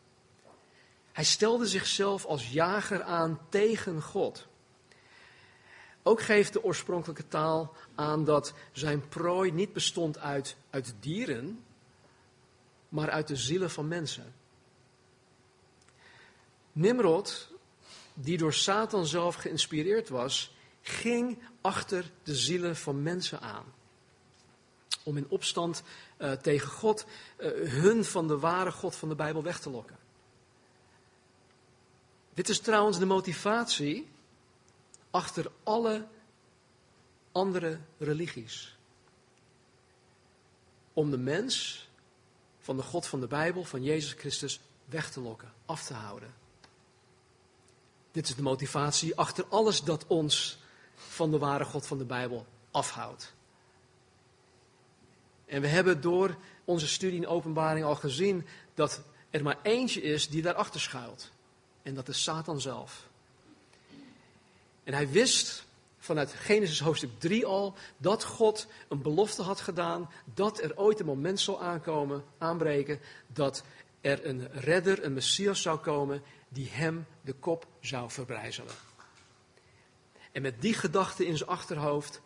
Hij 1.12 1.24
stelde 1.24 1.68
zichzelf 1.68 2.26
als 2.26 2.52
jager 2.52 3.04
aan 3.04 3.40
tegen 3.50 4.02
God. 4.02 4.48
Ook 6.04 6.22
geeft 6.22 6.54
de 6.54 6.64
oorspronkelijke 6.64 7.28
taal 7.28 7.76
aan 7.96 8.24
dat 8.24 8.54
zijn 8.72 9.08
prooi 9.08 9.52
niet 9.52 9.74
bestond 9.74 10.20
uit, 10.20 10.56
uit 10.70 10.94
dieren, 11.00 11.64
maar 12.90 13.10
uit 13.10 13.28
de 13.28 13.36
zielen 13.36 13.70
van 13.70 13.88
mensen. 13.88 14.34
Nimrod, 16.72 17.50
die 18.14 18.38
door 18.38 18.54
Satan 18.54 19.06
zelf 19.06 19.36
geïnspireerd 19.36 20.10
was, 20.10 20.56
ging 20.82 21.40
achter 21.62 22.12
de 22.24 22.36
zielen 22.36 22.76
van 22.76 23.04
mensen 23.04 23.42
aan 23.42 23.66
om 25.04 25.18
in 25.18 25.30
opstand 25.30 25.84
uh, 26.18 26.32
tegen 26.32 26.70
God 26.70 27.06
uh, 27.38 27.70
hun 27.70 28.06
van 28.06 28.28
de 28.28 28.40
ware 28.40 28.72
God 28.72 28.96
van 28.96 29.10
de 29.10 29.16
Bijbel 29.16 29.44
weg 29.44 29.60
te 29.60 29.70
lokken. 29.70 29.98
Dit 32.34 32.50
is 32.50 32.60
trouwens 32.60 33.00
de 33.00 33.06
motivatie 33.06 34.08
achter 35.12 35.52
alle 35.64 36.08
andere 37.32 37.80
religies. 37.98 38.78
Om 40.94 41.12
de 41.12 41.18
mens 41.18 41.88
van 42.60 42.78
de 42.78 42.84
God 42.84 43.08
van 43.08 43.20
de 43.20 43.28
Bijbel, 43.28 43.64
van 43.64 43.84
Jezus 43.84 44.14
Christus, 44.14 44.60
weg 44.86 45.12
te 45.12 45.22
lokken, 45.22 45.54
af 45.66 45.84
te 45.84 45.94
houden. 45.94 46.34
Dit 48.12 48.28
is 48.28 48.36
de 48.36 48.42
motivatie 48.42 49.16
achter 49.16 49.46
alles 49.50 49.84
dat 49.84 50.08
ons 50.08 50.58
van 50.94 51.32
de 51.32 51.38
ware 51.38 51.66
God 51.66 51.88
van 51.88 51.98
de 51.98 52.06
Bijbel 52.06 52.46
afhoudt. 52.72 53.34
En 55.46 55.62
we 55.62 55.68
hebben 55.68 56.02
door 56.02 56.38
onze 56.66 56.88
studie 56.88 57.20
in 57.20 57.28
openbaring 57.28 57.86
al 57.86 57.96
gezien 57.96 58.46
dat 58.74 59.02
er 59.30 59.44
maar 59.44 59.60
eentje 59.62 60.02
is 60.02 60.30
die 60.30 60.42
daarachter 60.42 60.80
schuilt. 60.80 61.32
En 61.82 61.94
dat 61.94 62.08
is 62.08 62.24
Satan 62.24 62.62
zelf. 62.62 63.09
En 64.90 64.96
hij 64.96 65.10
wist 65.10 65.66
vanuit 65.98 66.34
Genesis 66.34 66.80
hoofdstuk 66.80 67.10
3 67.18 67.46
al 67.46 67.76
dat 67.98 68.24
God 68.24 68.68
een 68.88 69.02
belofte 69.02 69.42
had 69.42 69.62
gedaan 69.62 70.10
dat 70.34 70.62
er 70.62 70.78
ooit 70.78 71.00
een 71.00 71.06
moment 71.06 71.40
zou 71.40 71.62
aankomen, 71.62 72.24
aanbreken, 72.38 73.00
dat 73.28 73.64
er 74.02 74.26
een 74.26 74.52
redder, 74.52 75.04
een 75.04 75.14
Messias 75.14 75.62
zou 75.62 75.80
komen 75.80 76.22
die 76.48 76.70
hem 76.70 77.06
de 77.22 77.34
kop 77.34 77.68
zou 77.80 78.10
verbrijzelen. 78.12 78.74
En 80.32 80.42
met 80.42 80.62
die 80.62 80.74
gedachte 80.74 81.26
in 81.26 81.38
zijn 81.38 81.50
achterhoofd 81.50 82.22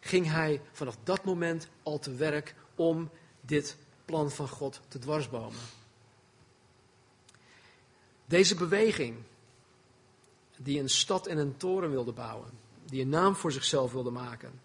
ging 0.00 0.30
hij 0.30 0.60
vanaf 0.72 0.96
dat 1.02 1.24
moment 1.24 1.68
al 1.82 1.98
te 1.98 2.14
werk 2.14 2.54
om 2.74 3.10
dit 3.40 3.76
plan 4.04 4.30
van 4.30 4.48
God 4.48 4.80
te 4.88 4.98
dwarsbomen. 4.98 5.60
Deze 8.24 8.54
beweging, 8.54 9.16
die 10.62 10.80
een 10.80 10.88
stad 10.88 11.26
en 11.26 11.38
een 11.38 11.56
toren 11.56 11.90
wilde 11.90 12.12
bouwen, 12.12 12.50
die 12.84 13.02
een 13.02 13.08
naam 13.08 13.36
voor 13.36 13.52
zichzelf 13.52 13.92
wilde 13.92 14.10
maken, 14.10 14.60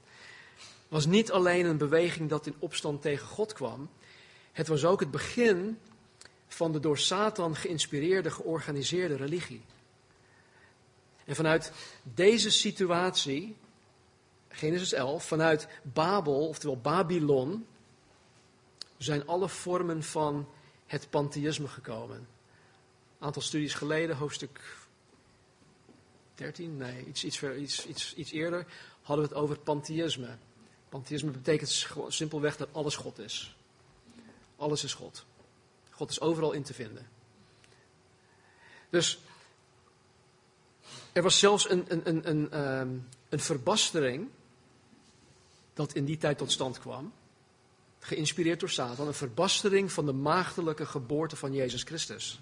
was 0.88 1.06
niet 1.06 1.32
alleen 1.32 1.66
een 1.66 1.78
beweging 1.78 2.30
dat 2.30 2.46
in 2.46 2.56
opstand 2.60 3.02
tegen 3.02 3.28
God 3.28 3.54
kwam, 3.54 3.90
het 4.52 4.68
was 4.68 4.86
ook 4.86 5.00
het 5.00 5.12
begin 5.12 5.78
van 6.48 6.72
de 6.72 6.80
door 6.80 6.98
Satan 6.98 7.56
geïnspireerde, 7.56 8.32
georganiseerde 8.32 9.16
religie. 9.16 9.62
En 11.26 11.36
vanuit 11.36 11.72
deze 12.04 12.52
situatie, 12.52 13.56
Genesis 14.50 14.94
11, 14.94 15.26
vanuit 15.26 15.68
Babel, 15.82 16.48
oftewel 16.48 16.78
Babylon, 16.78 17.66
zijn 18.98 19.28
alle 19.28 19.50
vormen 19.50 20.04
van 20.04 20.50
het 20.86 21.10
pantheïsme 21.10 21.68
gekomen. 21.68 22.18
Een 22.18 23.26
aantal 23.26 23.42
studies 23.42 23.74
geleden, 23.74 24.16
hoofdstuk 24.16 24.85
13, 26.36 26.78
nee, 26.78 27.06
iets, 27.06 27.24
iets, 27.24 27.44
iets, 27.44 27.86
iets, 27.86 28.16
iets 28.16 28.32
eerder, 28.32 28.66
hadden 29.02 29.28
we 29.28 29.34
het 29.34 29.42
over 29.42 29.60
pantheïsme. 29.60 30.38
Pantheïsme 30.90 31.32
betekent 31.32 31.88
simpelweg 32.08 32.58
dat 32.58 32.70
alles 32.72 32.96
God 32.96 33.20
is. 33.20 33.56
Alles 34.56 34.84
is 34.84 34.94
God. 34.94 35.26
God 35.90 36.10
is 36.10 36.22
overal 36.22 36.52
in 36.52 36.64
te 36.64 36.74
vinden. 36.74 37.08
Dus 38.90 39.20
er 41.12 41.24
was 41.24 41.40
zelfs 41.40 41.70
een, 41.70 41.86
een, 41.88 42.10
een, 42.10 42.30
een, 42.30 42.52
ehm, 42.52 42.90
een 43.30 43.40
verbastering 43.40 44.30
dat 45.74 45.94
in 45.94 46.06
die 46.06 46.18
tijd 46.18 46.38
tot 46.38 46.52
stand 46.52 46.80
kwam, 46.80 47.14
geïnspireerd 48.00 48.60
door 48.60 48.70
Satan, 48.70 49.08
een 49.08 49.14
verbastering 49.14 49.92
van 49.92 50.06
de 50.06 50.12
maagdelijke 50.12 50.86
geboorte 50.86 51.36
van 51.36 51.54
Jezus 51.54 51.84
Christus. 51.84 52.40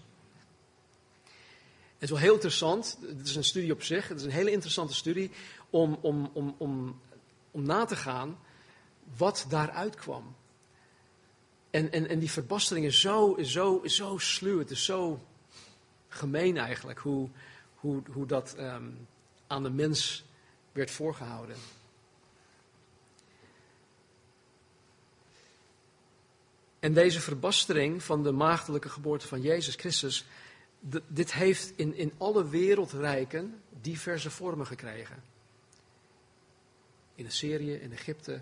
Het 2.04 2.12
is 2.12 2.18
wel 2.18 2.28
heel 2.28 2.36
interessant, 2.36 2.98
het 3.08 3.28
is 3.28 3.36
een 3.36 3.44
studie 3.44 3.72
op 3.72 3.84
zich, 3.84 4.08
het 4.08 4.20
is 4.20 4.26
een 4.26 4.32
hele 4.32 4.52
interessante 4.52 4.94
studie 4.94 5.32
om, 5.70 5.98
om, 6.02 6.30
om, 6.34 6.56
om, 6.58 7.02
om 7.52 7.63
na 7.63 7.86
te 7.86 7.96
gaan 7.96 8.39
wat 9.18 9.46
daaruit 9.50 9.96
kwam. 9.96 10.36
En, 11.70 11.92
en, 11.92 12.08
en 12.08 12.20
die 12.20 12.32
verbastering 12.32 12.86
is 12.86 13.00
zo, 13.00 13.38
zo, 13.42 13.82
zo 13.86 14.18
sluw, 14.18 14.60
het 14.60 14.72
is 14.72 14.86
zo 14.86 15.26
gemeen 16.08 16.58
eigenlijk, 16.58 17.00
hoe, 17.00 17.30
hoe, 17.76 18.02
hoe 18.12 18.26
dat 18.26 18.56
ehm, 18.58 18.89
aan 19.48 19.63
de 19.63 19.72
mens 19.72 20.26
werd 20.72 20.92
voorgehouden. 20.92 21.56
En 26.80 26.94
deze 26.94 27.22
verbastering 27.22 28.04
van 28.04 28.24
de 28.24 28.32
maagdelijke 28.32 28.89
geboorte 28.89 29.28
van 29.28 29.42
Jezus 29.42 29.76
Christus, 29.76 30.26
dit 31.08 31.34
heeft 31.34 31.74
in, 31.76 31.96
in 31.96 32.13
alle 32.17 32.48
wereldrijken 32.48 33.62
diverse 33.82 34.32
vormen 34.32 34.65
gekregen. 34.65 35.24
In 37.15 37.26
Assyrië, 37.26 37.74
in 37.74 37.91
Egypte, 37.91 38.41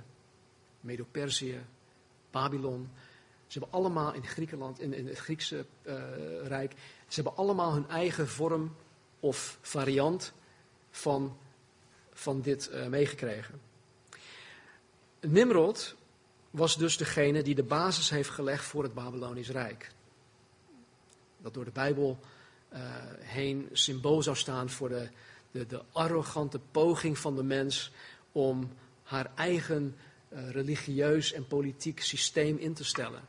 Medo-Perzië, 0.80 1.62
Babylon. 2.32 2.90
Ze 3.48 3.60
hebben 3.60 3.80
allemaal 3.80 4.14
in 4.14 4.26
Griekenland, 4.26 4.80
in, 4.80 5.08
het 5.08 5.18
Griekse 5.18 5.66
uh, 5.84 5.94
Rijk, 6.44 6.72
ze 7.08 7.22
hebben 7.22 7.36
allemaal 7.36 7.74
hun 7.74 7.90
eigen 7.90 8.28
vorm 8.28 8.76
of 9.20 9.58
variant 9.62 10.34
van, 10.90 11.38
van 12.14 12.42
dit 12.42 12.70
uh, 12.74 12.88
meegekregen. 12.88 13.62
Nimrod 15.20 15.96
was 16.50 16.78
dus 16.78 16.98
degene 16.98 17.44
die 17.44 17.56
de 17.56 17.64
basis 17.64 18.10
heeft 18.10 18.30
gelegd 18.30 18.66
voor 18.66 18.84
het 18.84 18.94
Babylonisch 18.94 19.50
Rijk. 19.50 19.92
Dat 21.42 21.54
door 21.54 21.66
de 21.66 21.72
Bijbel 21.72 22.20
uh, 22.74 22.80
heen 23.20 23.70
symbool 23.72 24.22
zou 24.22 24.36
staan 24.36 24.70
voor 24.70 24.90
de, 24.90 25.10
de, 25.52 25.66
de, 25.66 25.82
arrogante 25.92 26.60
poging 26.60 27.18
van 27.18 27.36
de 27.36 27.44
mens 27.44 27.92
om 28.32 28.72
haar 29.04 29.32
eigen 29.36 29.96
uh, 30.30 30.50
religieus 30.50 31.34
en 31.34 31.48
politiek 31.48 32.02
systeem 32.02 32.58
in 32.58 32.74
te 32.74 32.84
stellen. 32.84 33.22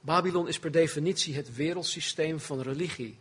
Babylon 0.00 0.48
is 0.48 0.58
per 0.58 0.70
definitie 0.70 1.34
het 1.34 1.54
wereldsysteem 1.54 2.40
van 2.40 2.60
religie. 2.60 3.18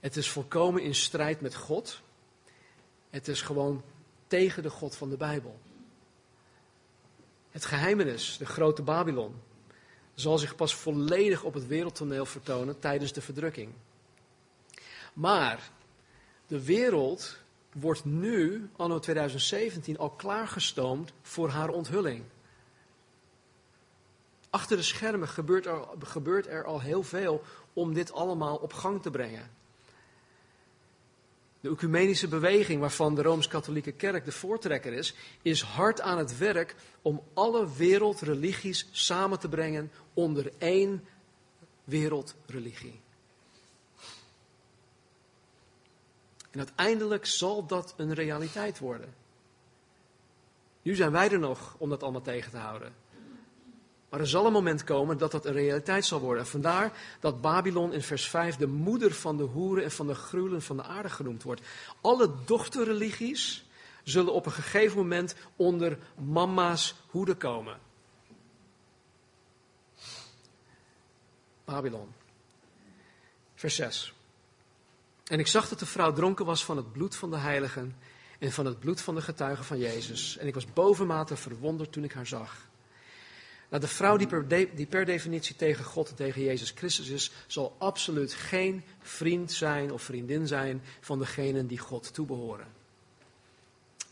Het 0.00 0.16
is 0.16 0.30
volkomen 0.30 0.82
in 0.82 0.94
strijd 0.94 1.40
met 1.40 1.54
God. 1.54 2.00
Het 3.10 3.28
is 3.28 3.42
gewoon 3.42 3.82
tegen 4.26 4.62
de 4.62 4.70
God 4.70 4.96
van 4.96 5.10
de 5.10 5.16
Bijbel. 5.16 5.58
Het 7.50 7.64
geheimenis, 7.64 8.36
de 8.38 8.46
grote 8.46 8.82
Babylon, 8.82 9.34
zal 10.16 10.38
zich 10.38 10.56
pas 10.56 10.74
volledig 10.74 11.42
op 11.42 11.54
het 11.54 11.66
wereldtoneel 11.66 12.26
vertonen 12.26 12.78
tijdens 12.78 13.12
de 13.12 13.20
verdrukking. 13.20 13.72
Maar 15.12 15.70
de 16.46 16.64
wereld 16.64 17.38
wordt 17.72 18.04
nu, 18.04 18.70
anno 18.76 18.98
2017, 18.98 19.98
al 19.98 20.10
klaargestoomd 20.10 21.12
voor 21.22 21.48
haar 21.48 21.68
onthulling. 21.68 22.24
Achter 24.50 24.76
de 24.76 24.82
schermen 24.82 25.28
gebeurt 25.28 25.66
er, 25.66 25.84
gebeurt 25.98 26.46
er 26.46 26.64
al 26.64 26.80
heel 26.80 27.02
veel 27.02 27.42
om 27.72 27.94
dit 27.94 28.12
allemaal 28.12 28.56
op 28.56 28.72
gang 28.72 29.02
te 29.02 29.10
brengen. 29.10 29.50
De 31.66 31.72
ecumenische 31.72 32.28
beweging, 32.28 32.80
waarvan 32.80 33.14
de 33.14 33.22
Rooms-Katholieke 33.22 33.92
Kerk 33.92 34.24
de 34.24 34.32
voortrekker 34.32 34.92
is, 34.92 35.14
is 35.42 35.62
hard 35.62 36.00
aan 36.00 36.18
het 36.18 36.38
werk 36.38 36.76
om 37.02 37.22
alle 37.34 37.76
wereldreligies 37.76 38.88
samen 38.90 39.38
te 39.38 39.48
brengen 39.48 39.90
onder 40.14 40.52
één 40.58 41.04
wereldreligie. 41.84 43.00
En 46.50 46.58
uiteindelijk 46.58 47.26
zal 47.26 47.66
dat 47.66 47.94
een 47.96 48.14
realiteit 48.14 48.78
worden. 48.78 49.14
Nu 50.82 50.94
zijn 50.94 51.12
wij 51.12 51.30
er 51.30 51.38
nog 51.38 51.74
om 51.78 51.88
dat 51.88 52.02
allemaal 52.02 52.22
tegen 52.22 52.50
te 52.50 52.56
houden. 52.56 52.94
Maar 54.08 54.20
er 54.20 54.26
zal 54.26 54.46
een 54.46 54.52
moment 54.52 54.84
komen 54.84 55.18
dat 55.18 55.30
dat 55.30 55.46
een 55.46 55.52
realiteit 55.52 56.04
zal 56.04 56.20
worden. 56.20 56.46
vandaar 56.46 56.92
dat 57.20 57.40
Babylon 57.40 57.92
in 57.92 58.02
vers 58.02 58.28
5 58.28 58.56
de 58.56 58.66
moeder 58.66 59.12
van 59.12 59.36
de 59.36 59.42
hoeren 59.42 59.84
en 59.84 59.90
van 59.90 60.06
de 60.06 60.14
gruwelen 60.14 60.62
van 60.62 60.76
de 60.76 60.82
aarde 60.82 61.10
genoemd 61.10 61.42
wordt. 61.42 61.60
Alle 62.00 62.30
dochterreligies 62.44 63.64
zullen 64.04 64.32
op 64.32 64.46
een 64.46 64.52
gegeven 64.52 64.96
moment 64.96 65.34
onder 65.56 65.98
mama's 66.14 66.94
hoede 67.06 67.34
komen. 67.34 67.78
Babylon. 71.64 72.08
Vers 73.54 73.74
6. 73.74 74.14
En 75.24 75.38
ik 75.38 75.46
zag 75.46 75.68
dat 75.68 75.78
de 75.78 75.86
vrouw 75.86 76.12
dronken 76.12 76.44
was 76.44 76.64
van 76.64 76.76
het 76.76 76.92
bloed 76.92 77.16
van 77.16 77.30
de 77.30 77.36
heiligen 77.36 77.96
en 78.38 78.52
van 78.52 78.66
het 78.66 78.80
bloed 78.80 79.00
van 79.00 79.14
de 79.14 79.22
getuigen 79.22 79.64
van 79.64 79.78
Jezus. 79.78 80.36
En 80.36 80.46
ik 80.46 80.54
was 80.54 80.72
bovenmate 80.72 81.36
verwonderd 81.36 81.92
toen 81.92 82.04
ik 82.04 82.12
haar 82.12 82.26
zag. 82.26 82.68
Nou, 83.68 83.82
de 83.82 83.88
vrouw 83.88 84.16
die 84.16 84.26
per, 84.26 84.48
die 84.48 84.86
per 84.86 85.04
definitie 85.04 85.56
tegen 85.56 85.84
God 85.84 86.08
en 86.08 86.14
tegen 86.14 86.42
Jezus 86.42 86.70
Christus 86.70 87.08
is, 87.08 87.30
zal 87.46 87.74
absoluut 87.78 88.32
geen 88.32 88.84
vriend 88.98 89.52
zijn 89.52 89.92
of 89.92 90.02
vriendin 90.02 90.46
zijn 90.46 90.82
van 91.00 91.18
degenen 91.18 91.66
die 91.66 91.78
God 91.78 92.14
toebehoren. 92.14 92.66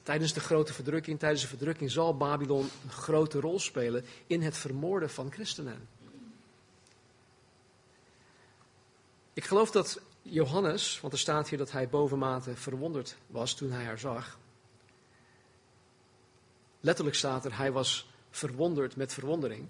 Tijdens 0.02 0.32
de 0.32 0.40
grote 0.40 0.72
verdrukking, 0.72 1.18
tijdens 1.18 1.42
de 1.42 1.48
verdrukking 1.48 1.90
zal 1.90 2.16
Babylon 2.16 2.70
een 2.84 2.90
grote 2.90 3.40
rol 3.40 3.58
spelen 3.58 4.04
in 4.26 4.42
het 4.42 4.56
vermoorden 4.56 5.10
van 5.10 5.32
christenen. 5.32 5.88
Ik 9.32 9.44
geloof 9.44 9.70
dat 9.70 10.00
Johannes, 10.22 11.00
want 11.00 11.12
er 11.12 11.18
staat 11.18 11.48
hier 11.48 11.58
dat 11.58 11.72
hij 11.72 11.88
bovenmate 11.88 12.56
verwonderd 12.56 13.16
was 13.26 13.54
toen 13.54 13.70
hij 13.70 13.84
haar 13.84 13.98
zag. 13.98 14.38
Letterlijk 16.80 17.16
staat 17.16 17.44
er, 17.44 17.56
hij 17.56 17.72
was 17.72 18.08
verwonderd 18.36 18.96
met 18.96 19.12
verwondering. 19.12 19.68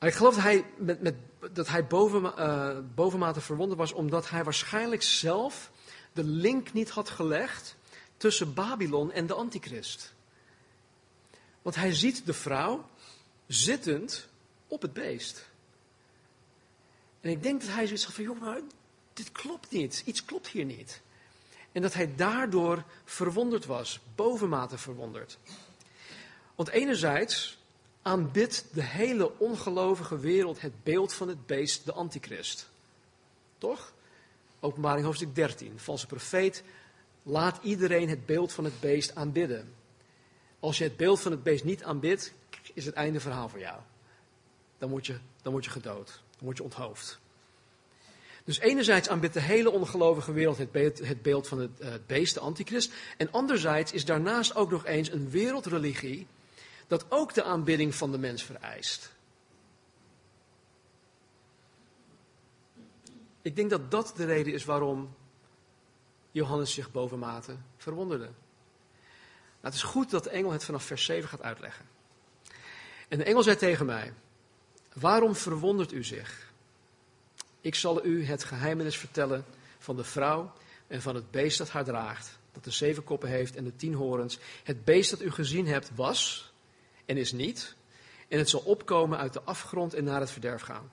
Ik 0.00 0.14
geloof 0.14 0.34
dat 0.34 0.42
hij, 0.42 0.64
met, 0.76 1.00
met, 1.02 1.14
dat 1.52 1.68
hij 1.68 1.86
boven, 1.86 2.22
uh, 2.22 2.78
bovenmate 2.94 3.40
verwonderd 3.40 3.78
was, 3.78 3.92
omdat 3.92 4.30
hij 4.30 4.44
waarschijnlijk 4.44 5.02
zelf 5.02 5.70
de 6.12 6.24
link 6.24 6.72
niet 6.72 6.90
had 6.90 7.10
gelegd 7.10 7.76
tussen 8.16 8.54
Babylon 8.54 9.12
en 9.12 9.26
de 9.26 9.34
antichrist. 9.34 10.14
Want 11.62 11.76
hij 11.76 11.94
ziet 11.94 12.26
de 12.26 12.32
vrouw 12.32 12.88
zittend 13.46 14.28
op 14.66 14.82
het 14.82 14.92
beest. 14.92 15.48
En 17.20 17.30
ik 17.30 17.42
denk 17.42 17.60
dat 17.60 17.70
hij 17.70 17.84
zoiets 17.84 18.04
had 18.04 18.14
van, 18.14 18.24
joh, 18.24 18.40
maar 18.40 18.60
dit 19.12 19.32
klopt 19.32 19.70
niet, 19.70 20.02
iets 20.04 20.24
klopt 20.24 20.46
hier 20.46 20.64
niet. 20.64 21.00
En 21.72 21.82
dat 21.82 21.94
hij 21.94 22.14
daardoor 22.14 22.84
verwonderd 23.04 23.66
was, 23.66 24.00
bovenmate 24.14 24.78
verwonderd. 24.78 25.38
Want 26.60 26.72
enerzijds 26.72 27.58
aanbidt 28.02 28.64
de 28.72 28.82
hele 28.82 29.38
ongelovige 29.38 30.18
wereld 30.18 30.60
het 30.60 30.82
beeld 30.82 31.12
van 31.12 31.28
het 31.28 31.46
beest, 31.46 31.84
de 31.84 31.92
antichrist. 31.92 32.70
Toch? 33.58 33.92
Openbaring 34.60 35.04
hoofdstuk 35.04 35.34
13. 35.34 35.78
Valse 35.78 36.06
profeet 36.06 36.62
laat 37.22 37.58
iedereen 37.62 38.08
het 38.08 38.26
beeld 38.26 38.52
van 38.52 38.64
het 38.64 38.80
beest 38.80 39.14
aanbidden. 39.14 39.74
Als 40.58 40.78
je 40.78 40.84
het 40.84 40.96
beeld 40.96 41.20
van 41.20 41.30
het 41.30 41.42
beest 41.42 41.64
niet 41.64 41.82
aanbidt, 41.82 42.32
is 42.74 42.86
het 42.86 42.94
einde 42.94 43.20
verhaal 43.20 43.48
voor 43.48 43.60
jou. 43.60 43.80
Dan 44.78 44.90
word 44.90 45.06
je, 45.06 45.18
dan 45.42 45.52
word 45.52 45.64
je 45.64 45.70
gedood. 45.70 46.06
Dan 46.06 46.44
word 46.44 46.56
je 46.56 46.62
onthoofd. 46.62 47.18
Dus 48.44 48.58
enerzijds 48.58 49.08
aanbidt 49.08 49.34
de 49.34 49.40
hele 49.40 49.70
ongelovige 49.70 50.32
wereld 50.32 50.58
het 50.58 51.22
beeld, 51.22 51.48
van 51.48 51.58
het, 51.58 51.70
het 51.78 52.06
beest, 52.06 52.34
de 52.34 52.40
antichrist. 52.40 52.92
En 53.16 53.32
anderzijds 53.32 53.92
is 53.92 54.04
daarnaast 54.04 54.54
ook 54.54 54.70
nog 54.70 54.86
eens 54.86 55.10
een 55.10 55.30
wereldreligie 55.30 56.26
dat 56.90 57.06
ook 57.08 57.34
de 57.34 57.42
aanbidding 57.42 57.94
van 57.94 58.12
de 58.12 58.18
mens 58.18 58.42
vereist. 58.42 59.12
Ik 63.42 63.56
denk 63.56 63.70
dat 63.70 63.90
dat 63.90 64.12
de 64.16 64.24
reden 64.24 64.52
is 64.52 64.64
waarom 64.64 65.14
Johannes 66.30 66.72
zich 66.72 66.92
bovenmate 66.92 67.56
verwonderde. 67.76 68.24
Nou, 68.24 68.34
het 69.60 69.74
is 69.74 69.82
goed 69.82 70.10
dat 70.10 70.24
de 70.24 70.30
engel 70.30 70.50
het 70.50 70.64
vanaf 70.64 70.84
vers 70.84 71.04
7 71.04 71.28
gaat 71.28 71.42
uitleggen. 71.42 71.86
En 73.08 73.18
de 73.18 73.24
engel 73.24 73.42
zei 73.42 73.56
tegen 73.56 73.86
mij: 73.86 74.12
Waarom 74.92 75.34
verwondert 75.34 75.92
u 75.92 76.04
zich? 76.04 76.52
Ik 77.60 77.74
zal 77.74 78.04
u 78.04 78.24
het 78.24 78.44
geheimenis 78.44 78.96
vertellen 78.96 79.44
van 79.78 79.96
de 79.96 80.04
vrouw 80.04 80.52
en 80.86 81.02
van 81.02 81.14
het 81.14 81.30
beest 81.30 81.58
dat 81.58 81.70
haar 81.70 81.84
draagt, 81.84 82.38
dat 82.52 82.64
de 82.64 82.70
zeven 82.70 83.04
koppen 83.04 83.28
heeft 83.28 83.56
en 83.56 83.64
de 83.64 83.76
tien 83.76 83.94
horens. 83.94 84.38
Het 84.64 84.84
beest 84.84 85.10
dat 85.10 85.22
u 85.22 85.30
gezien 85.30 85.66
hebt 85.66 85.90
was 85.94 86.49
en 87.10 87.16
is 87.16 87.32
niet, 87.32 87.74
en 88.28 88.38
het 88.38 88.48
zal 88.48 88.60
opkomen 88.60 89.18
uit 89.18 89.32
de 89.32 89.42
afgrond 89.42 89.94
en 89.94 90.04
naar 90.04 90.20
het 90.20 90.30
verderf 90.30 90.62
gaan. 90.62 90.90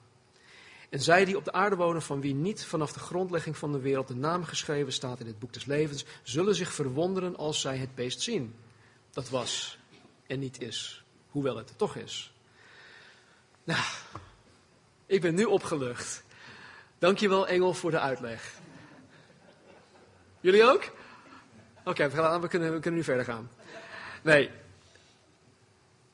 En 0.88 1.00
zij 1.00 1.24
die 1.24 1.36
op 1.36 1.44
de 1.44 1.52
aarde 1.52 1.76
wonen, 1.76 2.02
van 2.02 2.20
wie 2.20 2.34
niet 2.34 2.64
vanaf 2.64 2.92
de 2.92 2.98
grondlegging 2.98 3.56
van 3.56 3.72
de 3.72 3.80
wereld 3.80 4.08
de 4.08 4.14
naam 4.14 4.44
geschreven 4.44 4.92
staat 4.92 5.20
in 5.20 5.26
het 5.26 5.38
boek 5.38 5.52
des 5.52 5.64
levens, 5.64 6.04
zullen 6.22 6.54
zich 6.54 6.72
verwonderen 6.72 7.36
als 7.36 7.60
zij 7.60 7.76
het 7.76 7.94
beest 7.94 8.20
zien. 8.20 8.54
Dat 9.10 9.28
was 9.28 9.78
en 10.26 10.38
niet 10.38 10.60
is, 10.60 11.04
hoewel 11.30 11.56
het 11.56 11.68
er 11.68 11.76
toch 11.76 11.96
is. 11.96 12.32
Nou, 13.64 13.84
ik 15.06 15.20
ben 15.20 15.34
nu 15.34 15.44
opgelucht. 15.44 16.24
Dankjewel, 16.98 17.48
Engel, 17.48 17.74
voor 17.74 17.90
de 17.90 18.00
uitleg. 18.00 18.52
Jullie 20.40 20.64
ook? 20.64 20.90
Oké, 21.84 22.08
we, 22.08 22.48
kunnen, 22.48 22.72
we 22.72 22.80
kunnen 22.80 23.00
nu 23.00 23.04
verder 23.04 23.24
gaan. 23.24 23.50
Nee. 24.22 24.50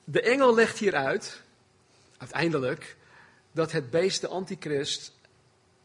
De 0.04 0.20
engel 0.20 0.54
legt 0.54 0.78
hier 0.78 0.94
uit, 0.94 1.42
uiteindelijk, 2.16 2.96
dat 3.52 3.72
het 3.72 3.90
beest, 3.90 4.20
de 4.20 4.28
antichrist, 4.28 5.12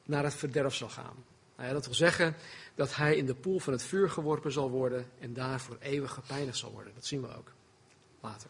naar 0.04 0.24
het 0.24 0.34
verderf 0.36 0.76
zal 0.76 0.90
gaan. 0.90 1.26
Nou 1.56 1.68
ja, 1.68 1.74
dat 1.74 1.86
wil 1.86 1.96
zeggen 1.96 2.36
dat 2.76 2.96
hij 2.96 3.16
in 3.16 3.26
de 3.26 3.36
poel 3.36 3.60
van 3.60 3.74
het 3.74 3.84
vuur 3.84 4.10
geworpen 4.10 4.52
zal 4.52 4.70
worden 4.70 5.10
en 5.20 5.34
daar 5.34 5.60
voor 5.60 5.78
eeuwig 5.80 6.12
gepijnigd 6.12 6.58
zal 6.58 6.72
worden. 6.72 6.94
Dat 6.94 7.06
zien 7.06 7.22
we 7.22 7.36
ook 7.36 7.52
later. 8.20 8.50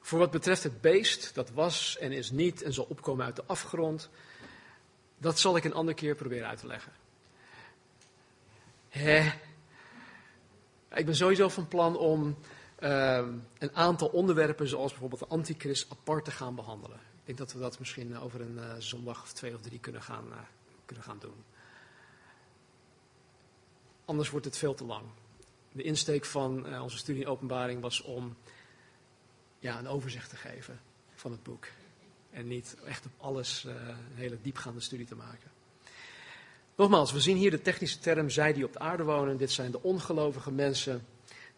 Voor 0.00 0.18
wat 0.18 0.30
betreft 0.30 0.62
het 0.62 0.80
beest, 0.80 1.34
dat 1.34 1.50
was 1.50 1.98
en 1.98 2.12
is 2.12 2.30
niet 2.30 2.62
en 2.62 2.72
zal 2.72 2.86
opkomen 2.88 3.24
uit 3.24 3.36
de 3.36 3.44
afgrond, 3.46 4.10
dat 5.18 5.38
zal 5.38 5.56
ik 5.56 5.64
een 5.64 5.74
andere 5.74 5.96
keer 5.96 6.14
proberen 6.14 6.48
uit 6.48 6.58
te 6.58 6.66
leggen. 6.66 6.92
Hè? 8.88 9.32
Ik 10.94 11.06
ben 11.06 11.16
sowieso 11.16 11.48
van 11.48 11.68
plan 11.68 11.96
om 11.96 12.36
Ehm, 12.82 13.34
een 13.58 13.74
aantal 13.74 14.08
onderwerpen, 14.08 14.68
zoals 14.68 14.90
bijvoorbeeld 14.90 15.20
de 15.20 15.26
antichrist, 15.26 15.90
apart 15.90 16.24
te 16.24 16.30
gaan 16.30 16.54
behandelen. 16.54 16.96
Ik 16.98 17.26
denk 17.26 17.38
dat 17.38 17.52
we 17.52 17.58
dat 17.58 17.78
misschien 17.78 18.18
over 18.18 18.40
een 18.40 18.56
uh, 18.56 18.72
zondag 18.78 19.22
of 19.22 19.32
twee 19.32 19.54
of 19.54 19.60
drie 19.60 19.78
kunnen 19.78 20.02
gaan, 20.02 20.24
uh, 20.28 20.36
kunnen 20.84 21.04
gaan 21.04 21.18
doen. 21.18 21.44
Anders 24.04 24.30
wordt 24.30 24.46
het 24.46 24.58
veel 24.58 24.74
te 24.74 24.84
lang. 24.84 25.02
De 25.72 25.82
insteek 25.82 26.24
van 26.24 26.66
uh, 26.66 26.82
onze 26.82 26.96
studie 26.96 27.26
openbaring 27.26 27.80
was 27.80 28.00
om 28.00 28.36
ja, 29.58 29.78
een 29.78 29.88
overzicht 29.88 30.30
te 30.30 30.36
geven 30.36 30.80
van 31.14 31.30
het 31.30 31.42
boek. 31.42 31.66
En 32.30 32.48
niet 32.48 32.76
echt 32.84 33.06
op 33.06 33.12
alles 33.18 33.64
een 33.64 34.14
hele 34.14 34.38
diepgaande 34.42 34.80
studie 34.80 35.06
te 35.06 35.16
maken. 35.16 35.50
Nogmaals, 36.76 37.12
we 37.12 37.20
zien 37.20 37.36
hier 37.36 37.50
de 37.50 37.62
technische 37.62 37.98
term 37.98 38.30
zij 38.30 38.52
die 38.52 38.64
op 38.64 38.72
de 38.72 38.78
aarde 38.78 39.02
wonen. 39.02 39.36
Dit 39.36 39.50
zijn 39.50 39.70
de 39.70 39.82
ongelovige 39.82 40.52
mensen 40.52 41.06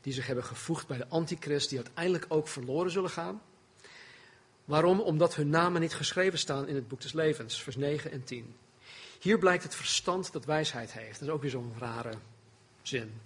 die 0.04 0.12
zich 0.12 0.26
hebben 0.26 0.44
gevoegd 0.44 0.86
bij 0.86 0.96
de 0.96 1.08
antichrist, 1.08 1.68
die 1.68 1.78
uiteindelijk 1.78 2.24
ook 2.28 2.48
verloren 2.48 2.90
zullen 2.90 3.10
gaan. 3.10 3.42
Waarom? 4.64 5.00
Omdat 5.00 5.34
hun 5.34 5.48
namen 5.48 5.80
niet 5.80 5.94
geschreven 5.94 6.38
staan 6.38 6.68
in 6.68 6.74
het 6.74 6.88
boek 6.88 7.00
des 7.00 7.12
levens, 7.12 7.62
vers 7.62 7.76
9 7.76 8.10
en 8.10 8.24
10. 8.24 8.56
Hier 9.20 9.38
blijkt 9.38 9.62
het 9.62 9.74
verstand 9.74 10.32
dat 10.32 10.44
wijsheid 10.44 10.92
heeft. 10.92 11.18
Dat 11.18 11.28
is 11.28 11.34
ook 11.34 11.42
weer 11.42 11.50
zo'n 11.50 11.74
rare 11.78 12.12
zin. 12.82 13.20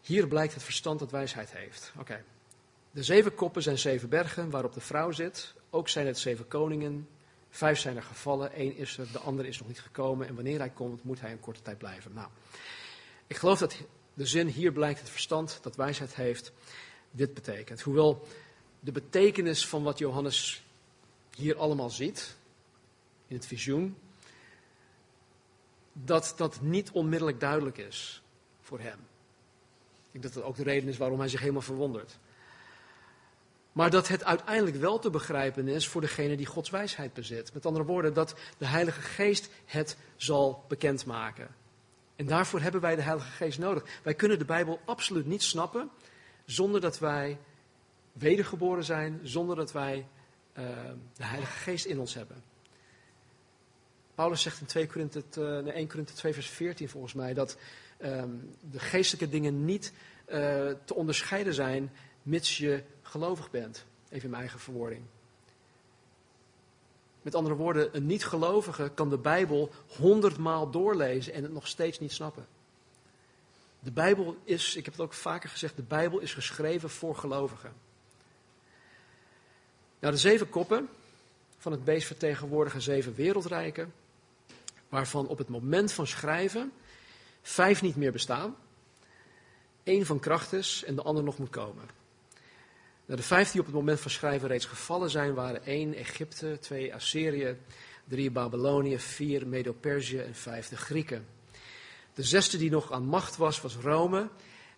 Hier 0.00 0.28
blijkt 0.28 0.54
het 0.54 0.62
verstand 0.62 0.98
dat 0.98 1.10
wijsheid 1.10 1.52
heeft. 1.52 1.92
Oké. 1.98 2.24
De 2.90 3.02
zeven 3.02 3.34
koppen 3.34 3.62
zijn 3.62 3.78
zeven 3.78 4.08
bergen 4.08 4.50
waarop 4.50 4.72
de 4.72 4.80
vrouw 4.80 5.10
zit. 5.10 5.54
Ook 5.70 5.88
zijn 5.88 6.06
het 6.06 6.18
zeven 6.18 6.48
koningen. 6.48 7.08
Vijf 7.50 7.78
zijn 7.78 7.96
er 7.96 8.02
gevallen, 8.02 8.52
één 8.52 8.76
is 8.76 8.98
er, 8.98 9.12
de 9.12 9.18
andere 9.18 9.48
is 9.48 9.58
nog 9.58 9.68
niet 9.68 9.80
gekomen. 9.80 10.26
En 10.26 10.34
wanneer 10.34 10.58
hij 10.58 10.70
komt, 10.70 11.04
moet 11.04 11.20
hij 11.20 11.32
een 11.32 11.40
korte 11.40 11.62
tijd 11.62 11.78
blijven. 11.78 12.12
Nou, 12.14 12.28
ik 13.26 13.36
geloof 13.36 13.58
dat 13.58 13.76
de 14.14 14.26
zin 14.26 14.46
hier 14.46 14.72
blijkt 14.72 15.00
het 15.00 15.10
verstand 15.10 15.58
dat 15.62 15.76
wijsheid 15.76 16.14
heeft, 16.14 16.52
dit 17.10 17.34
betekent. 17.34 17.80
Hoewel 17.80 18.26
de 18.80 18.92
betekenis 18.92 19.66
van 19.66 19.82
wat 19.82 19.98
Johannes 19.98 20.62
hier 21.36 21.56
allemaal 21.56 21.90
ziet, 21.90 22.36
in 23.28 23.36
het 23.36 23.46
visioen, 23.46 23.96
dat 25.92 26.34
dat 26.36 26.60
niet 26.60 26.90
onmiddellijk 26.90 27.40
duidelijk 27.40 27.78
is 27.78 28.22
voor 28.60 28.80
hem. 28.80 28.98
Ik 30.12 30.22
denk 30.22 30.24
dat 30.24 30.32
dat 30.32 30.42
ook 30.42 30.56
de 30.56 30.62
reden 30.62 30.88
is 30.88 30.96
waarom 30.96 31.18
hij 31.18 31.28
zich 31.28 31.40
helemaal 31.40 31.62
verwondert. 31.62 32.18
Maar 33.72 33.90
dat 33.90 34.08
het 34.08 34.24
uiteindelijk 34.24 34.76
wel 34.76 34.98
te 34.98 35.10
begrijpen 35.10 35.68
is 35.68 35.88
voor 35.88 36.00
degene 36.00 36.36
die 36.36 36.46
Gods 36.46 36.70
wijsheid 36.70 37.12
bezit. 37.12 37.54
Met 37.54 37.66
andere 37.66 37.84
woorden, 37.84 38.14
dat 38.14 38.34
de 38.58 38.66
Heilige 38.66 39.00
Geest 39.00 39.48
het 39.64 39.96
zal 40.16 40.64
bekendmaken. 40.68 41.54
En 42.16 42.26
daarvoor 42.26 42.60
hebben 42.60 42.80
wij 42.80 42.96
de 42.96 43.02
Heilige 43.02 43.30
Geest 43.30 43.58
nodig. 43.58 43.84
Wij 44.02 44.14
kunnen 44.14 44.38
de 44.38 44.44
Bijbel 44.44 44.80
absoluut 44.84 45.26
niet 45.26 45.42
snappen 45.42 45.90
zonder 46.44 46.80
dat 46.80 46.98
wij 46.98 47.38
wedergeboren 48.12 48.84
zijn, 48.84 49.20
zonder 49.22 49.56
dat 49.56 49.72
wij 49.72 50.06
uh, 50.58 50.64
de 51.16 51.24
Heilige 51.24 51.58
Geest 51.58 51.84
in 51.84 51.98
ons 51.98 52.14
hebben. 52.14 52.42
Paulus 54.14 54.42
zegt 54.42 54.60
in 54.60 54.66
2 54.66 54.86
Korinthe, 54.86 55.22
uh, 55.38 55.74
1 55.74 55.88
Korinthe 55.88 56.12
2 56.12 56.34
vers 56.34 56.48
14 56.48 56.88
volgens 56.88 57.12
mij 57.12 57.34
dat 57.34 57.56
um, 58.02 58.56
de 58.70 58.78
geestelijke 58.78 59.28
dingen 59.28 59.64
niet 59.64 59.92
uh, 60.26 60.34
te 60.84 60.94
onderscheiden 60.94 61.54
zijn 61.54 61.92
mits 62.22 62.58
je 62.58 62.82
gelovig 63.02 63.50
bent. 63.50 63.84
Even 64.08 64.24
in 64.24 64.30
mijn 64.30 64.42
eigen 64.42 64.60
verwoording. 64.60 65.02
Met 67.24 67.34
andere 67.34 67.54
woorden, 67.54 67.96
een 67.96 68.06
niet-gelovige 68.06 68.90
kan 68.94 69.10
de 69.10 69.18
Bijbel 69.18 69.70
honderdmaal 69.96 70.70
doorlezen 70.70 71.32
en 71.32 71.42
het 71.42 71.52
nog 71.52 71.66
steeds 71.66 71.98
niet 71.98 72.12
snappen. 72.12 72.46
De 73.80 73.90
Bijbel 73.90 74.36
is, 74.44 74.76
ik 74.76 74.84
heb 74.84 74.94
het 74.94 75.02
ook 75.02 75.12
vaker 75.12 75.48
gezegd, 75.48 75.76
de 75.76 75.82
Bijbel 75.82 76.18
is 76.18 76.34
geschreven 76.34 76.90
voor 76.90 77.16
gelovigen. 77.16 77.72
Nou, 79.98 80.12
de 80.12 80.20
zeven 80.20 80.48
koppen 80.48 80.88
van 81.58 81.72
het 81.72 81.84
beest 81.84 82.06
vertegenwoordigen 82.06 82.82
zeven 82.82 83.14
wereldrijken, 83.14 83.92
waarvan 84.88 85.26
op 85.26 85.38
het 85.38 85.48
moment 85.48 85.92
van 85.92 86.06
schrijven 86.06 86.72
vijf 87.42 87.82
niet 87.82 87.96
meer 87.96 88.12
bestaan, 88.12 88.56
één 89.82 90.06
van 90.06 90.20
kracht 90.20 90.52
is 90.52 90.84
en 90.86 90.94
de 90.94 91.02
ander 91.02 91.24
nog 91.24 91.38
moet 91.38 91.50
komen. 91.50 91.84
Nou, 93.06 93.20
de 93.20 93.26
vijf 93.26 93.50
die 93.50 93.60
op 93.60 93.66
het 93.66 93.74
moment 93.74 94.00
van 94.00 94.10
schrijven 94.10 94.48
reeds 94.48 94.64
gevallen 94.64 95.10
zijn, 95.10 95.34
waren 95.34 95.64
één 95.64 95.94
Egypte, 95.94 96.58
twee 96.60 96.94
Assyrië, 96.94 97.56
drie 98.04 98.30
Babylonië, 98.30 98.98
vier 98.98 99.46
Medo-Perzië 99.46 100.18
en 100.18 100.34
vijf 100.34 100.68
de 100.68 100.76
Grieken. 100.76 101.26
De 102.14 102.22
zesde 102.22 102.58
die 102.58 102.70
nog 102.70 102.92
aan 102.92 103.04
macht 103.04 103.36
was, 103.36 103.60
was 103.60 103.76
Rome. 103.76 104.28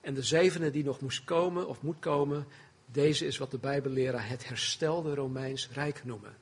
En 0.00 0.14
de 0.14 0.22
zevende 0.22 0.70
die 0.70 0.84
nog 0.84 1.00
moest 1.00 1.24
komen 1.24 1.68
of 1.68 1.82
moet 1.82 1.98
komen, 1.98 2.46
deze 2.86 3.26
is 3.26 3.38
wat 3.38 3.50
de 3.50 3.58
Bijbelleraar 3.58 4.28
het 4.28 4.48
herstelde 4.48 5.14
Romeins 5.14 5.68
Rijk 5.72 6.04
noemen. 6.04 6.36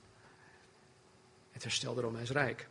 Het 1.53 1.62
herstelde 1.62 2.01
Romeins 2.01 2.31
Rijk. 2.31 2.68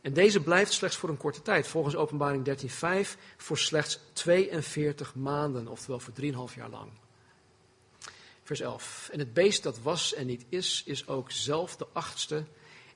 En 0.00 0.12
deze 0.12 0.42
blijft 0.42 0.72
slechts 0.72 0.96
voor 0.96 1.08
een 1.08 1.16
korte 1.16 1.42
tijd, 1.42 1.66
volgens 1.66 1.96
Openbaring 1.96 2.44
13:5, 2.44 3.16
voor 3.36 3.58
slechts 3.58 4.00
42 4.12 5.14
maanden, 5.14 5.68
oftewel 5.68 6.00
voor 6.00 6.14
3,5 6.50 6.54
jaar 6.54 6.70
lang. 6.70 6.90
Vers 8.46 8.60
11. 8.60 9.08
En 9.12 9.18
het 9.18 9.32
beest 9.32 9.62
dat 9.62 9.78
was 9.80 10.14
en 10.14 10.26
niet 10.26 10.44
is, 10.48 10.82
is 10.84 11.08
ook 11.08 11.30
zelf 11.30 11.76
de 11.76 11.86
achtste. 11.92 12.44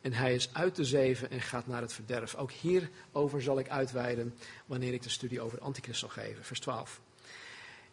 En 0.00 0.12
hij 0.12 0.34
is 0.34 0.54
uit 0.54 0.76
de 0.76 0.84
zeven 0.84 1.30
en 1.30 1.40
gaat 1.40 1.66
naar 1.66 1.80
het 1.80 1.92
verderf. 1.92 2.34
Ook 2.34 2.50
hierover 2.52 3.42
zal 3.42 3.58
ik 3.58 3.68
uitweiden 3.68 4.34
wanneer 4.66 4.92
ik 4.92 5.02
de 5.02 5.08
studie 5.08 5.40
over 5.40 5.58
de 5.58 5.64
antichrist 5.64 6.00
zal 6.00 6.08
geven. 6.08 6.44
Vers 6.44 6.60
12. 6.60 7.00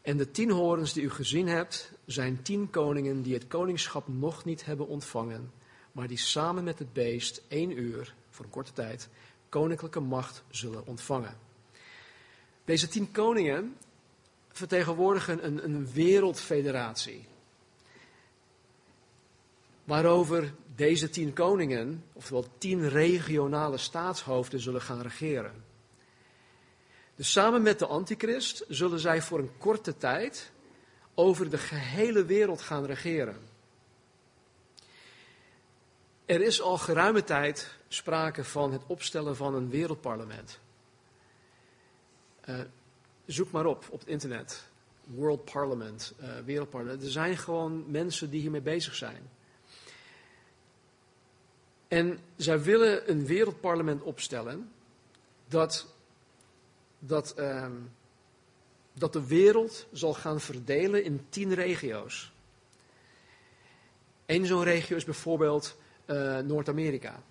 En 0.01 0.17
de 0.17 0.31
tien 0.31 0.51
horens 0.51 0.93
die 0.93 1.03
u 1.03 1.09
gezien 1.09 1.47
hebt, 1.47 1.91
zijn 2.05 2.41
tien 2.41 2.69
koningen 2.69 3.21
die 3.21 3.33
het 3.33 3.47
koningschap 3.47 4.07
nog 4.07 4.45
niet 4.45 4.65
hebben 4.65 4.87
ontvangen, 4.87 5.51
maar 5.91 6.07
die 6.07 6.17
samen 6.17 6.63
met 6.63 6.79
het 6.79 6.93
beest 6.93 7.41
één 7.47 7.77
uur, 7.79 8.13
voor 8.29 8.45
een 8.45 8.51
korte 8.51 8.73
tijd, 8.73 9.09
koninklijke 9.49 9.99
macht 9.99 10.43
zullen 10.49 10.87
ontvangen. 10.87 11.37
Deze 12.65 12.87
tien 12.87 13.11
koningen 13.11 13.77
vertegenwoordigen 14.51 15.45
een, 15.45 15.63
een 15.63 15.91
wereldfederatie 15.91 17.25
waarover 19.87 20.53
deze 20.75 21.09
tien 21.09 21.33
koningen, 21.33 22.03
oftewel 22.13 22.45
tien 22.57 22.89
regionale 22.89 23.77
staatshoofden, 23.77 24.59
zullen 24.59 24.81
gaan 24.81 25.01
regeren. 25.01 25.63
Dus 27.15 27.31
samen 27.31 27.61
met 27.61 27.79
de 27.79 27.85
antichrist 27.85 28.65
zullen 28.67 28.99
zij 28.99 29.21
voor 29.21 29.39
een 29.39 29.57
korte 29.57 29.97
tijd 29.97 30.51
over 31.13 31.49
de 31.49 31.57
gehele 31.57 32.25
wereld 32.25 32.61
gaan 32.61 32.85
regeren. 32.85 33.37
Er 36.25 36.41
is 36.41 36.61
al 36.61 36.77
geruime 36.77 37.23
tijd 37.23 37.77
sprake 37.87 38.43
van 38.43 38.71
het 38.71 38.81
opstellen 38.87 39.35
van 39.35 39.55
een 39.55 39.69
wereldparlement. 39.69 40.59
Uh, 42.49 42.59
zoek 43.25 43.51
maar 43.51 43.65
op 43.65 43.85
op 43.89 43.99
het 43.99 44.07
internet. 44.07 44.63
World 45.03 45.51
Parliament, 45.51 46.13
uh, 46.21 46.29
wereldparlement. 46.45 47.03
Er 47.03 47.09
zijn 47.09 47.37
gewoon 47.37 47.91
mensen 47.91 48.29
die 48.29 48.41
hiermee 48.41 48.61
bezig 48.61 48.95
zijn. 48.95 49.35
En 51.87 52.19
zij 52.35 52.61
willen 52.61 53.09
een 53.09 53.25
wereldparlement 53.25 54.01
opstellen 54.01 54.71
dat, 55.47 55.87
dat, 56.99 57.35
uh, 57.39 57.67
dat 58.93 59.13
de 59.13 59.27
wereld 59.27 59.87
zal 59.91 60.13
gaan 60.13 60.39
verdelen 60.39 61.03
in 61.03 61.25
tien 61.29 61.53
regio's. 61.53 62.31
Eén 64.25 64.45
zo'n 64.45 64.63
regio 64.63 64.95
is 64.95 65.05
bijvoorbeeld 65.05 65.75
uh, 66.05 66.37
Noord-Amerika. 66.37 67.21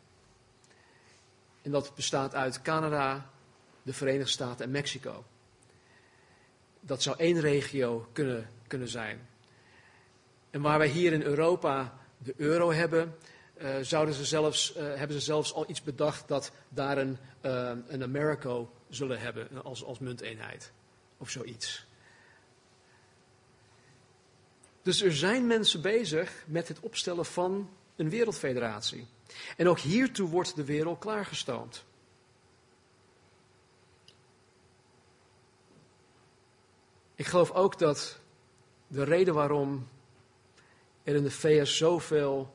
En 1.62 1.70
dat 1.70 1.94
bestaat 1.94 2.34
uit 2.34 2.62
Canada, 2.62 3.30
de 3.82 3.92
Verenigde 3.92 4.30
Staten 4.30 4.64
en 4.64 4.70
Mexico. 4.70 5.24
Dat 6.80 7.02
zou 7.02 7.16
één 7.18 7.40
regio 7.40 8.08
kunnen, 8.12 8.50
kunnen 8.66 8.88
zijn. 8.88 9.28
En 10.50 10.60
waar 10.60 10.78
wij 10.78 10.88
hier 10.88 11.12
in 11.12 11.22
Europa 11.22 11.98
de 12.18 12.34
euro 12.36 12.72
hebben, 12.72 13.16
zouden 13.80 14.14
ze 14.14 14.24
zelfs, 14.24 14.76
uh, 14.76 14.76
hebben 14.76 15.16
ze 15.16 15.24
zelfs 15.24 15.54
al 15.54 15.64
iets 15.68 15.82
bedacht 15.82 16.28
dat 16.28 16.52
daar 16.68 16.98
een, 16.98 17.18
uh, 17.42 17.72
een 17.86 18.02
Americo 18.02 18.70
zullen 18.88 19.20
hebben 19.20 19.64
als, 19.64 19.84
als 19.84 19.98
munteenheid. 19.98 20.72
Of 21.18 21.30
zoiets. 21.30 21.86
Dus 24.82 25.02
er 25.02 25.16
zijn 25.16 25.46
mensen 25.46 25.80
bezig 25.80 26.44
met 26.46 26.68
het 26.68 26.80
opstellen 26.80 27.24
van 27.24 27.70
een 27.96 28.10
wereldfederatie. 28.10 29.06
En 29.56 29.68
ook 29.68 29.78
hiertoe 29.78 30.28
wordt 30.28 30.56
de 30.56 30.64
wereld 30.64 30.98
klaargestoomd. 30.98 31.84
Ik 37.14 37.26
geloof 37.26 37.50
ook 37.50 37.78
dat 37.78 38.18
de 38.86 39.04
reden 39.04 39.34
waarom 39.34 39.88
er 41.02 41.14
in 41.14 41.22
de 41.22 41.30
VS 41.30 41.76
zoveel 41.76 42.54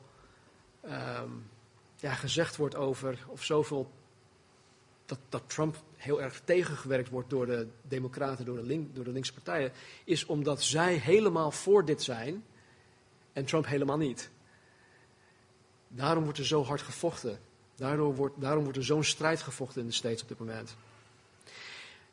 um, 0.84 1.50
ja, 1.96 2.14
gezegd 2.14 2.56
wordt 2.56 2.74
over, 2.74 3.24
of 3.26 3.44
zoveel, 3.44 3.90
dat, 5.06 5.18
dat 5.28 5.42
Trump 5.46 5.76
heel 5.96 6.22
erg 6.22 6.40
tegengewerkt 6.44 7.08
wordt 7.08 7.30
door 7.30 7.46
de 7.46 7.68
Democraten, 7.82 8.44
door 8.44 8.56
de, 8.56 8.62
link, 8.62 8.94
door 8.94 9.04
de 9.04 9.12
linkse 9.12 9.32
partijen, 9.32 9.72
is 10.04 10.26
omdat 10.26 10.62
zij 10.62 10.94
helemaal 10.94 11.50
voor 11.50 11.84
dit 11.84 12.02
zijn 12.02 12.44
en 13.32 13.44
Trump 13.44 13.66
helemaal 13.66 13.96
niet. 13.96 14.30
Daarom 15.88 16.24
wordt 16.24 16.38
er 16.38 16.46
zo 16.46 16.64
hard 16.64 16.82
gevochten. 16.82 17.38
Daardoor 17.74 18.14
wordt, 18.14 18.40
daarom 18.40 18.62
wordt 18.62 18.78
er 18.78 18.84
zo'n 18.84 19.04
strijd 19.04 19.42
gevochten 19.42 19.80
in 19.80 19.86
de 19.86 19.92
States 19.92 20.22
op 20.22 20.28
dit 20.28 20.38
moment. 20.38 20.76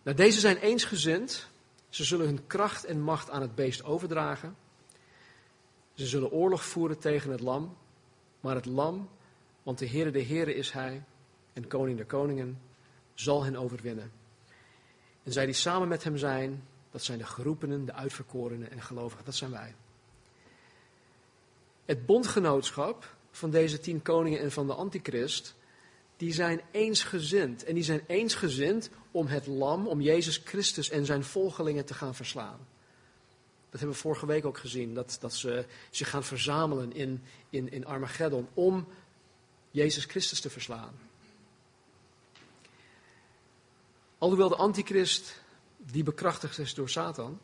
Nou, 0.03 0.17
deze 0.17 0.39
zijn 0.39 0.57
eensgezind. 0.57 1.47
Ze 1.89 2.03
zullen 2.03 2.25
hun 2.25 2.47
kracht 2.47 2.85
en 2.85 3.01
macht 3.01 3.29
aan 3.29 3.41
het 3.41 3.55
beest 3.55 3.83
overdragen. 3.83 4.55
Ze 5.93 6.07
zullen 6.07 6.31
oorlog 6.31 6.63
voeren 6.63 6.99
tegen 6.99 7.31
het 7.31 7.39
lam. 7.39 7.77
Maar 8.39 8.55
het 8.55 8.65
lam, 8.65 9.09
want 9.63 9.79
de 9.79 9.87
Heere 9.87 10.11
de 10.11 10.23
Heere 10.23 10.55
is 10.55 10.71
hij 10.71 11.03
en 11.53 11.67
koning 11.67 11.97
der 11.97 12.05
koningen, 12.05 12.61
zal 13.13 13.43
hen 13.43 13.55
overwinnen. 13.55 14.11
En 15.23 15.31
zij 15.31 15.45
die 15.45 15.55
samen 15.55 15.87
met 15.87 16.03
hem 16.03 16.17
zijn, 16.17 16.63
dat 16.91 17.03
zijn 17.03 17.17
de 17.17 17.25
geroepenen, 17.25 17.85
de 17.85 17.93
uitverkorenen 17.93 18.71
en 18.71 18.81
gelovigen, 18.81 19.25
dat 19.25 19.35
zijn 19.35 19.51
wij. 19.51 19.75
Het 21.85 22.05
bondgenootschap 22.05 23.15
van 23.31 23.49
deze 23.49 23.79
tien 23.79 24.01
koningen 24.01 24.39
en 24.39 24.51
van 24.51 24.67
de 24.67 24.73
antichrist, 24.73 25.55
die 26.17 26.33
zijn 26.33 26.61
eensgezind. 26.71 27.63
En 27.63 27.73
die 27.73 27.83
zijn 27.83 28.03
eensgezind 28.07 28.89
om 29.11 29.27
het 29.27 29.47
lam, 29.47 29.87
om 29.87 30.01
Jezus 30.01 30.41
Christus 30.43 30.89
en 30.89 31.05
zijn 31.05 31.23
volgelingen 31.23 31.85
te 31.85 31.93
gaan 31.93 32.15
verslaan. 32.15 32.59
Dat 33.69 33.79
hebben 33.79 33.97
we 33.97 34.03
vorige 34.03 34.25
week 34.25 34.45
ook 34.45 34.57
gezien, 34.57 34.93
dat, 34.93 35.17
dat 35.19 35.33
ze 35.33 35.65
zich 35.89 36.09
gaan 36.09 36.23
verzamelen 36.23 36.93
in, 36.93 37.23
in, 37.49 37.71
in 37.71 37.85
Armageddon 37.85 38.47
om 38.53 38.87
Jezus 39.71 40.05
Christus 40.05 40.41
te 40.41 40.49
verslaan. 40.49 40.99
Alhoewel 44.17 44.49
de 44.49 44.55
antichrist, 44.55 45.41
die 45.77 46.03
bekrachtigd 46.03 46.57
is 46.57 46.73
door 46.73 46.89
Satan, 46.89 47.39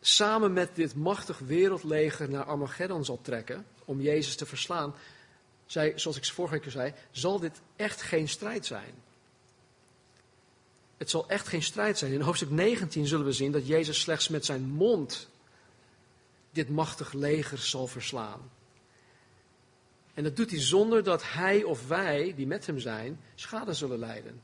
samen 0.00 0.52
met 0.52 0.76
dit 0.76 0.94
machtig 0.94 1.38
wereldleger 1.38 2.30
naar 2.30 2.44
Armageddon 2.44 3.04
zal 3.04 3.20
trekken 3.22 3.66
om 3.84 4.00
Jezus 4.00 4.36
te 4.36 4.46
verslaan, 4.46 4.94
zei, 5.66 5.92
zoals 5.98 6.16
ik 6.16 6.24
vorige 6.24 6.58
keer 6.58 6.70
zei, 6.70 6.94
zal 7.10 7.38
dit 7.38 7.60
echt 7.76 8.02
geen 8.02 8.28
strijd 8.28 8.66
zijn. 8.66 8.94
Het 11.02 11.10
zal 11.10 11.28
echt 11.28 11.48
geen 11.48 11.62
strijd 11.62 11.98
zijn. 11.98 12.12
In 12.12 12.20
hoofdstuk 12.20 12.50
19 12.50 13.06
zullen 13.06 13.26
we 13.26 13.32
zien 13.32 13.52
dat 13.52 13.66
Jezus 13.66 14.00
slechts 14.00 14.28
met 14.28 14.44
zijn 14.44 14.62
mond 14.62 15.28
dit 16.50 16.68
machtig 16.68 17.12
leger 17.12 17.58
zal 17.58 17.86
verslaan. 17.86 18.50
En 20.14 20.22
dat 20.22 20.36
doet 20.36 20.50
hij 20.50 20.60
zonder 20.60 21.02
dat 21.02 21.32
hij 21.32 21.62
of 21.62 21.88
wij, 21.88 22.34
die 22.36 22.46
met 22.46 22.66
hem 22.66 22.78
zijn, 22.78 23.20
schade 23.34 23.74
zullen 23.74 23.98
lijden. 23.98 24.42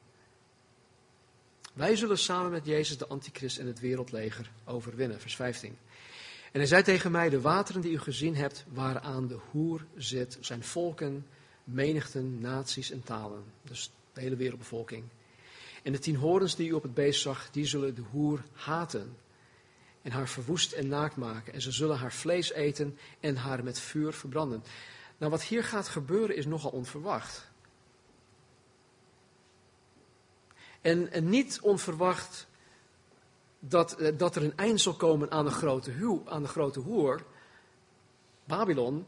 Wij 1.72 1.96
zullen 1.96 2.18
samen 2.18 2.50
met 2.50 2.66
Jezus 2.66 2.98
de 2.98 3.06
antichrist 3.06 3.58
en 3.58 3.66
het 3.66 3.80
wereldleger 3.80 4.50
overwinnen. 4.64 5.20
Vers 5.20 5.36
15. 5.36 5.78
En 6.52 6.58
hij 6.60 6.66
zei 6.66 6.82
tegen 6.82 7.10
mij, 7.10 7.28
de 7.28 7.40
wateren 7.40 7.80
die 7.80 7.92
u 7.92 7.98
gezien 7.98 8.36
hebt, 8.36 8.64
waaraan 8.68 9.26
de 9.26 9.38
hoer 9.50 9.84
zit, 9.96 10.38
zijn 10.40 10.64
volken, 10.64 11.26
menigten, 11.64 12.40
naties 12.40 12.90
en 12.90 13.02
talen. 13.02 13.44
Dus 13.62 13.90
de 14.12 14.20
hele 14.20 14.36
wereldbevolking. 14.36 15.04
En 15.82 15.92
de 15.92 15.98
tien 15.98 16.16
horens 16.16 16.56
die 16.56 16.68
u 16.68 16.72
op 16.72 16.82
het 16.82 16.94
beest 16.94 17.20
zag, 17.20 17.50
die 17.50 17.66
zullen 17.66 17.94
de 17.94 18.02
hoer 18.10 18.44
haten. 18.52 19.16
En 20.02 20.10
haar 20.10 20.28
verwoest 20.28 20.72
en 20.72 20.88
naakt 20.88 21.16
maken. 21.16 21.52
En 21.52 21.62
ze 21.62 21.72
zullen 21.72 21.96
haar 21.96 22.12
vlees 22.12 22.52
eten 22.52 22.98
en 23.20 23.36
haar 23.36 23.64
met 23.64 23.80
vuur 23.80 24.12
verbranden. 24.12 24.62
Nou, 25.18 25.30
wat 25.30 25.42
hier 25.42 25.64
gaat 25.64 25.88
gebeuren 25.88 26.36
is 26.36 26.46
nogal 26.46 26.70
onverwacht. 26.70 27.50
En, 30.80 31.28
niet 31.28 31.60
onverwacht 31.62 32.46
dat, 33.58 33.92
eh, 33.92 34.18
dat 34.18 34.36
er 34.36 34.42
een 34.42 34.56
eind 34.56 34.80
zal 34.80 34.94
komen 34.94 35.30
aan 35.30 35.44
de 35.44 35.50
grote, 35.50 36.20
aan 36.24 36.42
de 36.42 36.48
grote 36.48 36.80
hoer, 36.80 37.24
Babylon, 38.44 39.06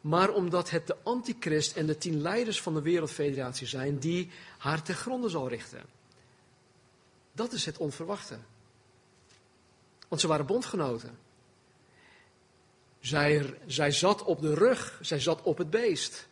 maar 0.00 0.32
omdat 0.32 0.70
het 0.70 0.86
de 0.86 0.96
antichrist 1.02 1.76
en 1.76 1.86
de 1.86 1.98
tien 1.98 2.20
leiders 2.20 2.62
van 2.62 2.74
de 2.74 2.82
wereldfederatie 2.82 3.66
zijn 3.66 3.98
die 3.98 4.30
haar 4.58 4.82
ten 4.82 4.94
gronde 4.94 5.28
zal 5.28 5.48
richten. 5.48 5.95
Dat 7.36 7.52
is 7.52 7.66
het 7.66 7.78
onverwachte. 7.78 8.38
Want 10.08 10.20
ze 10.20 10.26
waren 10.26 10.46
bondgenoten. 10.46 11.18
Zij, 13.00 13.58
zij 13.66 13.90
zat 13.90 14.22
op 14.22 14.40
de 14.40 14.54
rug, 14.54 14.98
zij 15.02 15.20
zat 15.20 15.42
op 15.42 15.58
het 15.58 15.70
beest. 15.70 16.28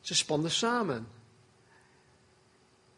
Ze 0.00 0.14
spanden 0.14 0.50
samen. 0.50 1.08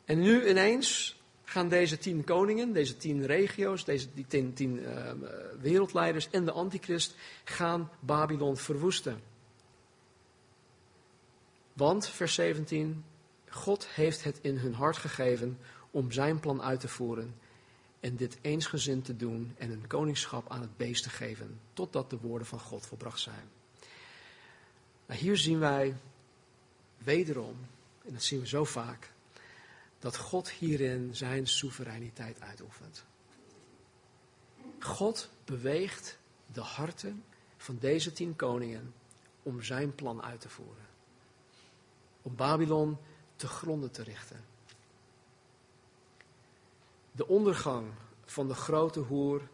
En 0.05 0.21
nu 0.21 0.49
ineens 0.49 1.17
gaan 1.45 1.69
deze 1.69 1.99
tien 1.99 2.25
koningen, 2.25 2.73
deze 2.73 2.97
tien 2.97 3.27
regio's, 3.27 3.85
deze 3.85 4.07
die 4.15 4.27
tien, 4.27 4.53
tien 4.53 4.79
uh, 4.79 5.11
wereldleiders 5.61 6.31
en 6.31 6.45
de 6.45 6.53
antichrist 6.53 7.15
gaan 7.45 7.91
Babylon 8.01 8.57
verwoesten. 8.57 9.23
Want, 11.73 12.09
vers 12.09 12.35
17, 12.35 13.05
God 13.49 13.87
heeft 13.87 14.25
het 14.25 14.39
in 14.41 14.57
hun 14.57 14.75
hart 14.75 14.97
gegeven 14.97 15.59
om 15.97 16.13
zijn 16.13 16.41
plan 16.41 16.63
uit 16.63 16.81
te 16.81 16.89
voeren 16.89 17.35
en 18.01 18.17
dit 18.17 18.39
eensgezind 18.41 19.05
te 19.05 19.17
doen 19.17 19.55
en 19.59 19.71
een 19.71 19.87
koningschap 19.87 20.51
aan 20.51 20.61
het 20.61 20.77
beest 20.77 21.03
te 21.03 21.11
geven, 21.11 21.61
totdat 21.73 22.11
de 22.11 22.19
woorden 22.19 22.47
van 22.47 22.61
God 22.61 22.87
volbracht 22.87 23.21
zijn. 23.21 23.49
Nou, 25.07 25.21
hier 25.21 25.37
zien 25.37 25.59
wij 25.59 25.97
wederom, 26.99 27.57
en 28.05 28.13
dat 28.13 28.23
zien 28.23 28.41
we 28.41 28.47
zo 28.47 28.65
vaak, 28.65 29.13
dat 29.99 30.17
God 30.17 30.51
hierin 30.51 31.15
zijn 31.15 31.47
soevereiniteit 31.47 32.41
uitoefent. 32.41 33.05
God 34.81 35.31
beweegt 35.45 36.19
de 36.53 36.61
harten 36.61 37.25
van 37.57 37.79
deze 37.81 38.13
tien 38.13 38.37
koningen 38.37 38.95
om 39.43 39.63
zijn 39.63 39.95
plan 39.95 40.23
uit 40.23 40.41
te 40.41 40.49
voeren. 40.49 40.87
Om 42.23 42.37
Babylon 42.37 42.99
te 43.37 43.47
gronden 43.47 43.91
te 43.91 44.03
richten. 44.03 44.56
De 47.17 47.27
ondergang 47.27 47.87
van 48.25 48.49
de 48.49 48.55
grote 48.55 49.01
hoer 49.01 49.49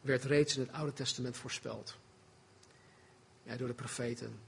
werd 0.00 0.24
reeds 0.24 0.56
in 0.56 0.62
het 0.62 0.72
Oude 0.72 0.92
Testament 0.92 1.36
voorspeld. 1.36 1.96
Ja, 3.42 3.56
door 3.56 3.68
de 3.68 3.74
profeten. 3.74 4.40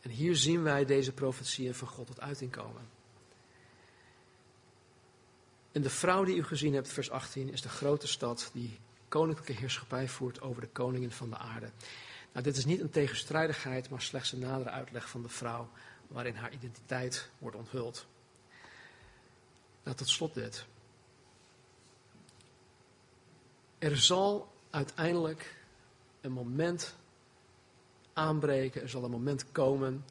En 0.00 0.10
hier 0.10 0.36
zien 0.36 0.62
wij 0.62 0.84
deze 0.84 1.12
profetieën 1.12 1.74
van 1.74 1.88
God 1.88 2.06
tot 2.06 2.20
uiting 2.20 2.50
komen. 2.50 2.88
En 5.72 5.82
de 5.82 5.90
vrouw 5.90 6.24
die 6.24 6.36
u 6.36 6.44
gezien 6.44 6.74
hebt, 6.74 6.88
vers 6.88 7.10
18, 7.10 7.52
is 7.52 7.62
de 7.62 7.68
grote 7.68 8.06
stad 8.06 8.50
die 8.52 8.78
koninklijke 9.08 9.52
heerschappij 9.52 10.08
voert 10.08 10.40
over 10.40 10.60
de 10.60 10.68
koningen 10.68 11.12
van 11.12 11.30
de 11.30 11.36
aarde. 11.36 11.70
Nou, 12.32 12.44
dit 12.44 12.56
is 12.56 12.64
niet 12.64 12.80
een 12.80 12.90
tegenstrijdigheid, 12.90 13.90
maar 13.90 14.02
slechts 14.02 14.32
een 14.32 14.38
nadere 14.38 14.70
uitleg 14.70 15.08
van 15.08 15.22
de 15.22 15.28
vrouw 15.28 15.68
waarin 16.06 16.34
haar 16.34 16.52
identiteit 16.52 17.30
wordt 17.38 17.56
onthuld. 17.56 18.06
Nou, 19.88 20.00
tot 20.00 20.08
slot 20.08 20.34
dit. 20.34 20.66
Er 23.78 23.96
zal 23.96 24.52
uiteindelijk 24.70 25.64
een 26.20 26.32
moment 26.32 26.94
aanbreken, 28.12 28.82
er 28.82 28.88
zal 28.88 29.04
een 29.04 29.10
moment 29.10 29.52
komen 29.52 30.04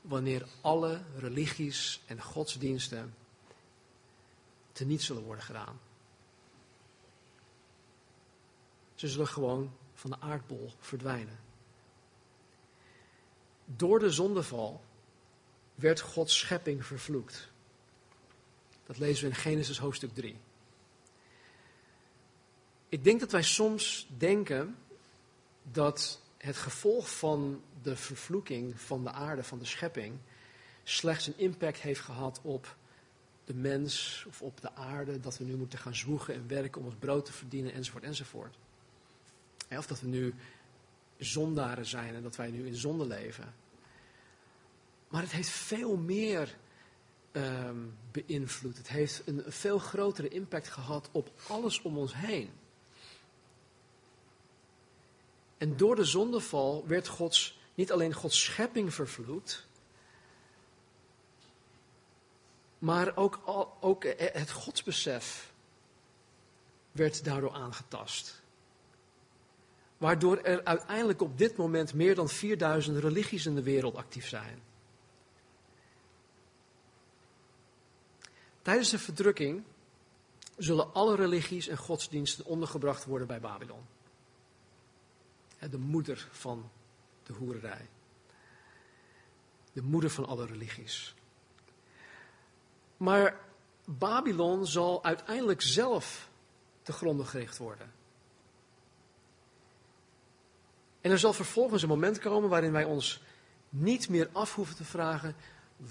wanneer 0.00 0.46
alle 0.60 1.00
religies 1.16 2.02
en 2.06 2.22
godsdiensten 2.22 3.14
teniet 4.72 5.02
zullen 5.02 5.22
worden 5.22 5.44
gedaan. 5.44 5.80
Ze 8.94 9.08
zullen 9.08 9.28
gewoon 9.28 9.76
van 9.94 10.10
de 10.10 10.20
aardbol 10.20 10.72
verdwijnen. 10.78 11.38
Door 13.64 13.98
de 13.98 14.10
zondeval 14.10 14.84
werd 15.74 16.00
Gods 16.00 16.38
schepping 16.38 16.86
vervloekt. 16.86 17.52
Dat 18.86 18.98
lezen 18.98 19.24
we 19.24 19.30
in 19.30 19.40
Genesis 19.40 19.78
hoofdstuk 19.78 20.14
3. 20.14 20.36
Ik 22.88 23.04
denk 23.04 23.20
dat 23.20 23.32
wij 23.32 23.42
soms 23.42 24.06
denken 24.16 24.76
dat 25.62 26.20
het 26.38 26.56
gevolg 26.56 27.16
van 27.16 27.62
de 27.82 27.96
vervloeking 27.96 28.80
van 28.80 29.04
de 29.04 29.10
aarde, 29.10 29.42
van 29.42 29.58
de 29.58 29.64
schepping, 29.64 30.18
slechts 30.82 31.26
een 31.26 31.38
impact 31.38 31.80
heeft 31.80 32.00
gehad 32.00 32.40
op 32.42 32.76
de 33.44 33.54
mens 33.54 34.24
of 34.28 34.42
op 34.42 34.60
de 34.60 34.74
aarde, 34.74 35.20
dat 35.20 35.38
we 35.38 35.44
nu 35.44 35.56
moeten 35.56 35.78
gaan 35.78 35.94
zwoegen 35.94 36.34
en 36.34 36.48
werken 36.48 36.80
om 36.80 36.86
ons 36.86 36.96
brood 36.98 37.24
te 37.24 37.32
verdienen, 37.32 37.72
enzovoort, 37.72 38.04
enzovoort. 38.04 38.56
Of 39.70 39.86
dat 39.86 40.00
we 40.00 40.06
nu 40.06 40.34
zondaren 41.16 41.86
zijn 41.86 42.14
en 42.14 42.22
dat 42.22 42.36
wij 42.36 42.50
nu 42.50 42.66
in 42.66 42.74
zonde 42.74 43.06
leven. 43.06 43.54
Maar 45.08 45.22
het 45.22 45.32
heeft 45.32 45.48
veel 45.48 45.96
meer 45.96 46.56
um, 47.36 47.96
beïnvloed. 48.12 48.76
Het 48.76 48.88
heeft 48.88 49.22
een 49.24 49.42
veel 49.46 49.78
grotere 49.78 50.28
impact 50.28 50.68
gehad 50.68 51.08
op 51.12 51.30
alles 51.48 51.82
om 51.82 51.98
ons 51.98 52.14
heen. 52.14 52.50
En 55.58 55.76
door 55.76 55.96
de 55.96 56.04
zondeval 56.04 56.84
werd 56.86 57.08
Gods, 57.08 57.58
niet 57.74 57.92
alleen 57.92 58.12
Gods 58.14 58.44
schepping 58.44 58.94
vervloekt, 58.94 59.66
maar 62.78 63.16
ook, 63.16 63.40
ook 63.80 64.04
het 64.16 64.50
godsbesef 64.50 65.52
werd 66.92 67.24
daardoor 67.24 67.52
aangetast. 67.52 68.42
Waardoor 69.98 70.38
er 70.38 70.64
uiteindelijk 70.64 71.22
op 71.22 71.38
dit 71.38 71.56
moment 71.56 71.94
meer 71.94 72.14
dan 72.14 72.28
4000 72.28 72.98
religies 72.98 73.46
in 73.46 73.54
de 73.54 73.62
wereld 73.62 73.96
actief 73.96 74.28
zijn. 74.28 74.62
Tijdens 78.64 78.90
de 78.90 78.98
verdrukking 78.98 79.62
zullen 80.56 80.92
alle 80.92 81.16
religies 81.16 81.68
en 81.68 81.76
godsdiensten 81.76 82.44
ondergebracht 82.44 83.04
worden 83.04 83.26
bij 83.26 83.40
Babylon. 83.40 83.86
De 85.70 85.78
moeder 85.78 86.28
van 86.30 86.70
de 87.22 87.32
hoererij. 87.32 87.88
De 89.72 89.82
moeder 89.82 90.10
van 90.10 90.26
alle 90.26 90.46
religies. 90.46 91.14
Maar 92.96 93.40
Babylon 93.84 94.66
zal 94.66 95.04
uiteindelijk 95.04 95.62
zelf 95.62 96.30
te 96.82 96.92
gronden 96.92 97.26
gericht 97.26 97.58
worden. 97.58 97.92
En 101.00 101.10
er 101.10 101.18
zal 101.18 101.32
vervolgens 101.32 101.82
een 101.82 101.88
moment 101.88 102.18
komen 102.18 102.48
waarin 102.48 102.72
wij 102.72 102.84
ons 102.84 103.22
niet 103.68 104.08
meer 104.08 104.28
af 104.32 104.54
hoeven 104.54 104.76
te 104.76 104.84
vragen 104.84 105.36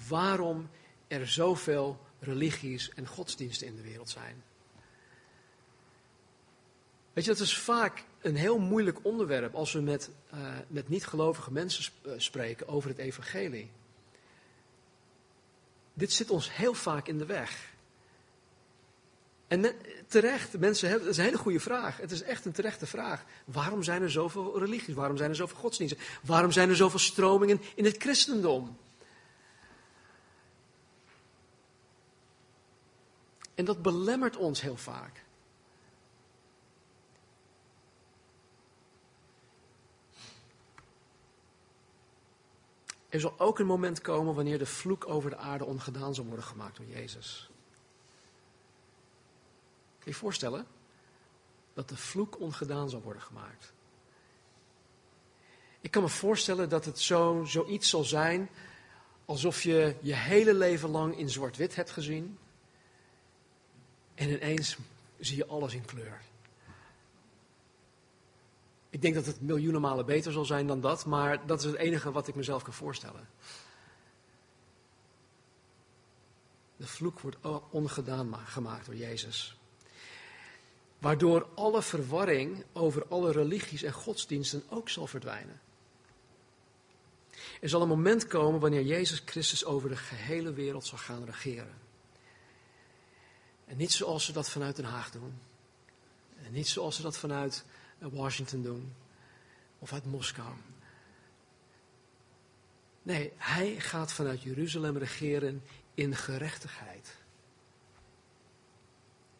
waarom 0.08 0.70
er 1.08 1.28
zoveel 1.28 2.03
religies 2.24 2.90
en 2.94 3.06
godsdiensten 3.06 3.66
in 3.66 3.76
de 3.76 3.82
wereld 3.82 4.10
zijn. 4.10 4.42
Weet 7.12 7.24
je, 7.24 7.30
dat 7.30 7.40
is 7.40 7.58
vaak 7.58 8.04
een 8.20 8.36
heel 8.36 8.58
moeilijk 8.58 8.98
onderwerp 9.02 9.54
als 9.54 9.72
we 9.72 9.80
met, 9.80 10.10
uh, 10.34 10.40
met 10.68 10.88
niet-gelovige 10.88 11.52
mensen 11.52 11.92
eh, 12.02 12.12
spreken 12.16 12.68
over 12.68 12.88
het 12.88 12.98
evangelie. 12.98 13.70
Dit 15.94 16.12
zit 16.12 16.30
ons 16.30 16.56
heel 16.56 16.74
vaak 16.74 17.08
in 17.08 17.18
de 17.18 17.26
weg. 17.26 17.72
En 19.48 19.74
terecht, 20.06 20.58
mensen 20.58 20.88
hebben, 20.88 21.06
dat 21.06 21.14
is 21.14 21.20
een 21.20 21.28
hele 21.28 21.42
goede 21.42 21.60
vraag. 21.60 21.96
Het 21.96 22.10
is 22.10 22.22
echt 22.22 22.44
een 22.44 22.52
terechte 22.52 22.86
vraag. 22.86 23.24
Waarom 23.44 23.82
zijn 23.82 24.02
er 24.02 24.10
zoveel 24.10 24.58
religies? 24.58 24.94
Waarom 24.94 25.16
zijn 25.16 25.30
er 25.30 25.36
zoveel 25.36 25.56
godsdiensten? 25.56 26.00
Waarom 26.22 26.52
zijn 26.52 26.68
er 26.68 26.76
zoveel 26.76 26.98
stromingen 26.98 27.60
in 27.74 27.84
het 27.84 27.96
christendom? 27.96 28.76
En 33.54 33.64
dat 33.64 33.82
belemmert 33.82 34.36
ons 34.36 34.60
heel 34.60 34.76
vaak. 34.76 35.24
Er 43.08 43.20
zal 43.20 43.34
ook 43.38 43.58
een 43.58 43.66
moment 43.66 44.00
komen 44.00 44.34
wanneer 44.34 44.58
de 44.58 44.66
vloek 44.66 45.08
over 45.08 45.30
de 45.30 45.36
aarde 45.36 45.64
ongedaan 45.64 46.14
zal 46.14 46.24
worden 46.24 46.44
gemaakt 46.44 46.76
door 46.76 46.86
Jezus. 46.86 47.50
Kun 49.98 50.04
je 50.04 50.10
je 50.10 50.16
voorstellen? 50.16 50.66
Dat 51.74 51.88
de 51.88 51.96
vloek 51.96 52.40
ongedaan 52.40 52.90
zal 52.90 53.02
worden 53.02 53.22
gemaakt. 53.22 53.72
Ik 55.80 55.90
kan 55.90 56.02
me 56.02 56.08
voorstellen 56.08 56.68
dat 56.68 56.84
het 56.84 57.00
zo, 57.00 57.44
zoiets 57.44 57.88
zal 57.88 58.04
zijn 58.04 58.50
alsof 59.24 59.62
je 59.62 59.96
je 60.00 60.14
hele 60.14 60.54
leven 60.54 60.88
lang 60.88 61.18
in 61.18 61.30
zwart-wit 61.30 61.74
hebt 61.74 61.90
gezien. 61.90 62.38
En 64.14 64.30
ineens 64.30 64.76
zie 65.18 65.36
je 65.36 65.46
alles 65.46 65.74
in 65.74 65.84
kleur. 65.84 66.20
Ik 68.90 69.02
denk 69.02 69.14
dat 69.14 69.26
het 69.26 69.40
miljoenen 69.40 69.80
malen 69.80 70.06
beter 70.06 70.32
zal 70.32 70.44
zijn 70.44 70.66
dan 70.66 70.80
dat, 70.80 71.06
maar 71.06 71.46
dat 71.46 71.58
is 71.58 71.64
het 71.64 71.74
enige 71.74 72.12
wat 72.12 72.28
ik 72.28 72.34
mezelf 72.34 72.62
kan 72.62 72.72
voorstellen. 72.72 73.28
De 76.76 76.86
vloek 76.86 77.20
wordt 77.20 77.36
ongedaan 77.70 78.36
gemaakt 78.36 78.86
door 78.86 78.96
Jezus. 78.96 79.56
Waardoor 80.98 81.48
alle 81.54 81.82
verwarring 81.82 82.64
over 82.72 83.06
alle 83.08 83.32
religies 83.32 83.82
en 83.82 83.92
godsdiensten 83.92 84.62
ook 84.68 84.88
zal 84.88 85.06
verdwijnen. 85.06 85.60
Er 87.60 87.68
zal 87.68 87.82
een 87.82 87.88
moment 87.88 88.26
komen 88.26 88.60
wanneer 88.60 88.82
Jezus 88.82 89.22
Christus 89.24 89.64
over 89.64 89.88
de 89.88 89.96
gehele 89.96 90.52
wereld 90.52 90.86
zal 90.86 90.98
gaan 90.98 91.24
regeren. 91.24 91.83
En 93.66 93.76
niet 93.76 93.92
zoals 93.92 94.24
ze 94.24 94.32
dat 94.32 94.50
vanuit 94.50 94.76
Den 94.76 94.84
Haag 94.84 95.10
doen. 95.10 95.38
En 96.44 96.52
niet 96.52 96.68
zoals 96.68 96.96
ze 96.96 97.02
dat 97.02 97.16
vanuit 97.16 97.64
eh, 97.98 98.08
Washington 98.12 98.62
doen. 98.62 98.94
Of 99.78 99.92
uit 99.92 100.04
Moskou. 100.04 100.54
Nee, 103.02 103.32
hij 103.36 103.80
gaat 103.80 104.12
vanuit 104.12 104.42
Jeruzalem 104.42 104.96
regeren 104.98 105.62
in 105.94 106.16
gerechtigheid. 106.16 107.16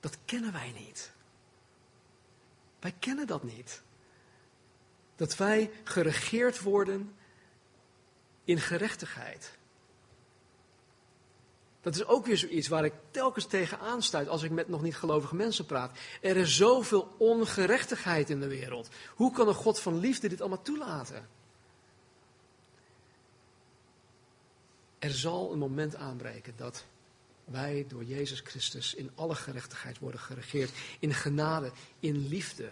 Dat 0.01 0.18
kennen 0.25 0.53
wij 0.53 0.72
niet. 0.72 1.12
Wij 2.81 2.95
kennen 2.99 3.27
dat 3.27 3.43
niet. 3.43 3.83
Dat 5.16 5.37
wij 5.37 5.70
geregeerd 5.85 6.61
worden 6.61 7.14
in 8.45 8.61
gerechtigheid. 8.61 9.59
Dat 11.85 11.95
is 11.95 12.05
ook 12.05 12.26
weer 12.26 12.37
zoiets 12.37 12.68
waar 12.68 12.85
ik 12.85 12.93
telkens 13.11 13.47
tegen 13.47 13.78
aanstuit 13.78 14.28
als 14.28 14.43
ik 14.43 14.51
met 14.51 14.68
nog 14.68 14.82
niet 14.82 14.97
gelovige 14.97 15.35
mensen 15.35 15.66
praat. 15.66 15.99
Er 16.20 16.37
is 16.37 16.57
zoveel 16.57 17.14
ongerechtigheid 17.18 18.30
in 18.30 18.41
de 18.41 18.49
wereld. 18.49 18.89
Hoe 19.14 19.32
kan 19.32 19.49
een 19.49 19.55
God 19.55 19.80
van 19.80 19.99
liefde 19.99 20.28
dit 20.28 20.41
allemaal 20.41 20.62
toelaten? 20.62 21.28
Er 24.99 25.11
zal 25.11 25.53
een 25.53 25.59
moment 25.59 25.97
aanbreken 25.97 26.53
dat 26.57 26.85
wij 27.45 27.85
door 27.89 28.05
Jezus 28.05 28.41
Christus 28.41 28.95
in 28.95 29.11
alle 29.14 29.35
gerechtigheid 29.35 29.99
worden 29.99 30.20
geregeerd. 30.20 30.70
In 31.01 31.14
genade, 31.14 31.72
in 32.01 32.28
liefde. 32.28 32.70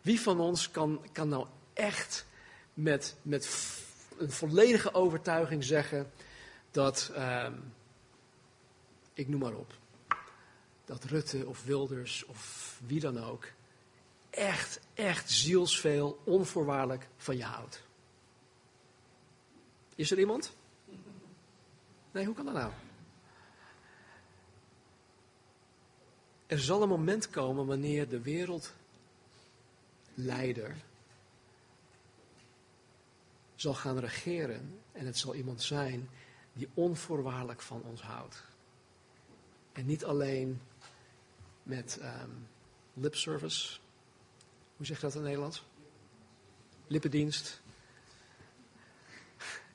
Wie 0.00 0.20
van 0.20 0.40
ons 0.40 0.70
kan, 0.70 1.06
kan 1.12 1.28
nou 1.28 1.46
echt 1.72 2.26
met, 2.74 3.16
met 3.22 3.46
een 4.20 4.30
volledige 4.30 4.94
overtuiging 4.94 5.64
zeggen 5.64 6.10
dat, 6.70 7.10
uh, 7.16 7.46
ik 9.14 9.28
noem 9.28 9.40
maar 9.40 9.54
op, 9.54 9.72
dat 10.84 11.04
Rutte 11.04 11.46
of 11.46 11.64
Wilders 11.64 12.24
of 12.24 12.80
wie 12.86 13.00
dan 13.00 13.18
ook 13.18 13.48
echt, 14.30 14.80
echt 14.94 15.30
zielsveel 15.30 16.20
onvoorwaardelijk 16.24 17.08
van 17.16 17.36
je 17.36 17.44
houdt. 17.44 17.82
Is 19.94 20.10
er 20.10 20.18
iemand? 20.18 20.56
Nee, 22.12 22.24
hoe 22.24 22.34
kan 22.34 22.44
dat 22.44 22.54
nou? 22.54 22.72
Er 26.46 26.60
zal 26.60 26.82
een 26.82 26.88
moment 26.88 27.30
komen 27.30 27.66
wanneer 27.66 28.08
de 28.08 28.20
wereld 28.20 28.74
leider 30.14 30.76
zal 33.60 33.74
gaan 33.74 33.98
regeren. 33.98 34.80
En 34.92 35.06
het 35.06 35.18
zal 35.18 35.34
iemand 35.34 35.62
zijn 35.62 36.08
die 36.52 36.68
onvoorwaardelijk 36.74 37.60
van 37.60 37.82
ons 37.82 38.02
houdt. 38.02 38.44
En 39.72 39.86
niet 39.86 40.04
alleen 40.04 40.60
met 41.62 41.98
um, 42.02 42.48
lip 42.94 43.14
service. 43.14 43.78
Hoe 44.76 44.86
zeg 44.86 44.96
je 44.96 45.02
dat 45.02 45.12
in 45.12 45.18
het 45.18 45.26
Nederlands? 45.26 45.64
Lippendienst. 46.86 47.60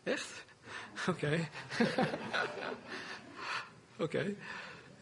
Echt? 0.03 0.43
Oké. 1.07 1.49
Oké. 4.05 4.35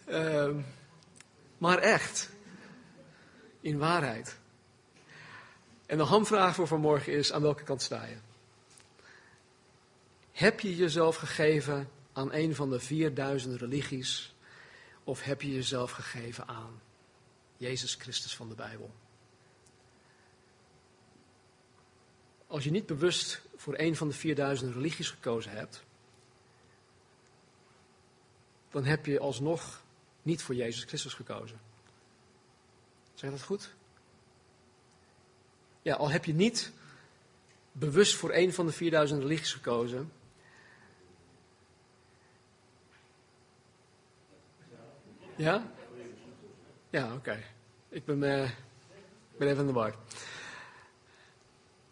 Ehm, 0.05 0.61
maar 1.57 1.77
echt. 1.77 2.29
In 3.59 3.77
waarheid. 3.77 4.37
En 5.85 5.97
de 5.97 6.03
hamvraag 6.03 6.55
voor 6.55 6.67
vanmorgen 6.67 7.13
is: 7.13 7.31
aan 7.31 7.41
welke 7.41 7.63
kant 7.63 7.81
sta 7.81 8.05
je? 8.05 8.17
Heb 10.33 10.59
je 10.59 10.75
jezelf 10.75 11.15
gegeven 11.15 11.89
aan 12.13 12.33
een 12.33 12.55
van 12.55 12.69
de 12.69 12.79
4000 12.79 13.59
religies? 13.59 14.35
Of 15.03 15.21
heb 15.21 15.41
je 15.41 15.53
jezelf 15.53 15.91
gegeven 15.91 16.47
aan 16.47 16.81
Jezus 17.57 17.95
Christus 17.95 18.35
van 18.35 18.49
de 18.49 18.55
Bijbel? 18.55 18.91
Als 22.47 22.63
je 22.63 22.71
niet 22.71 22.85
bewust 22.85 23.41
voor 23.55 23.73
een 23.77 23.95
van 23.95 24.07
de 24.07 24.13
4000 24.13 24.73
religies 24.73 25.09
gekozen 25.09 25.51
hebt, 25.51 25.83
dan 28.69 28.85
heb 28.85 29.05
je 29.05 29.19
alsnog 29.19 29.83
niet 30.21 30.41
voor 30.41 30.55
Jezus 30.55 30.83
Christus 30.83 31.13
gekozen. 31.13 31.59
Zeg 33.13 33.31
dat 33.31 33.43
goed? 33.43 33.73
Ja, 35.81 35.95
al 35.95 36.09
heb 36.09 36.25
je 36.25 36.33
niet 36.33 36.71
bewust 37.71 38.15
voor 38.15 38.33
een 38.33 38.53
van 38.53 38.65
de 38.65 38.71
4000 38.71 39.21
religies 39.21 39.53
gekozen. 39.53 40.11
Ja? 45.35 45.71
Ja, 46.89 47.13
oké. 47.13 47.43
Ik 47.89 48.05
ben, 48.05 48.17
uh, 48.17 48.49
ben 49.37 49.47
even 49.47 49.59
in 49.59 49.65
de 49.65 49.73
war. 49.73 49.95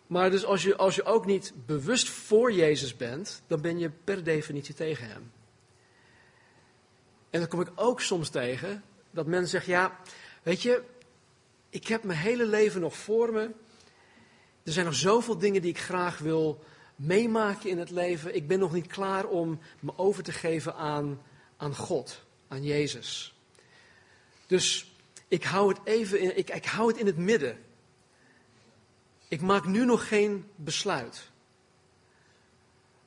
Maar 0.07 0.29
dus 0.29 0.45
als 0.45 0.63
je, 0.63 0.75
als 0.75 0.95
je 0.95 1.03
ook 1.03 1.25
niet 1.25 1.53
bewust 1.65 2.09
voor 2.09 2.51
Jezus 2.51 2.95
bent, 2.95 3.41
dan 3.47 3.61
ben 3.61 3.79
je 3.79 3.89
per 3.89 4.23
definitie 4.23 4.73
tegen 4.73 5.07
Hem. 5.07 5.31
En 7.29 7.39
dan 7.39 7.47
kom 7.49 7.61
ik 7.61 7.71
ook 7.75 8.01
soms 8.01 8.29
tegen 8.29 8.83
dat 9.11 9.25
mensen 9.25 9.49
zeggen, 9.49 9.73
ja, 9.73 9.99
weet 10.43 10.61
je, 10.61 10.83
ik 11.69 11.87
heb 11.87 12.03
mijn 12.03 12.19
hele 12.19 12.45
leven 12.45 12.81
nog 12.81 12.95
voor 12.95 13.31
me. 13.31 13.51
Er 14.63 14.71
zijn 14.71 14.85
nog 14.85 14.95
zoveel 14.95 15.37
dingen 15.37 15.61
die 15.61 15.71
ik 15.71 15.79
graag 15.79 16.17
wil 16.17 16.63
meemaken 16.95 17.69
in 17.69 17.77
het 17.77 17.89
leven. 17.89 18.35
Ik 18.35 18.47
ben 18.47 18.59
nog 18.59 18.73
niet 18.73 18.87
klaar 18.87 19.25
om 19.25 19.59
me 19.79 19.91
over 19.95 20.23
te 20.23 20.31
geven 20.31 20.75
aan, 20.75 21.21
aan 21.57 21.75
God, 21.75 22.23
aan 22.51 22.63
Jezus. 22.63 23.33
Dus 24.47 24.91
ik 25.27 25.43
hou 25.43 25.69
het 25.69 25.79
even 25.83 26.19
in, 26.19 26.37
ik, 26.37 26.49
ik 26.49 26.65
hou 26.65 26.87
het 26.87 26.97
in 26.97 27.05
het 27.05 27.17
midden. 27.17 27.63
Ik 29.27 29.41
maak 29.41 29.65
nu 29.65 29.85
nog 29.85 30.07
geen 30.07 30.49
besluit. 30.55 31.29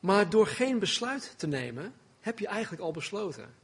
Maar 0.01 0.31
door 0.31 0.47
geen 0.47 0.79
besluit 0.79 1.35
te 1.37 1.47
nemen, 1.47 1.95
heb 2.21 2.39
je 2.39 2.47
eigenlijk 2.47 2.83
al 2.83 2.93
besloten. 2.93 3.55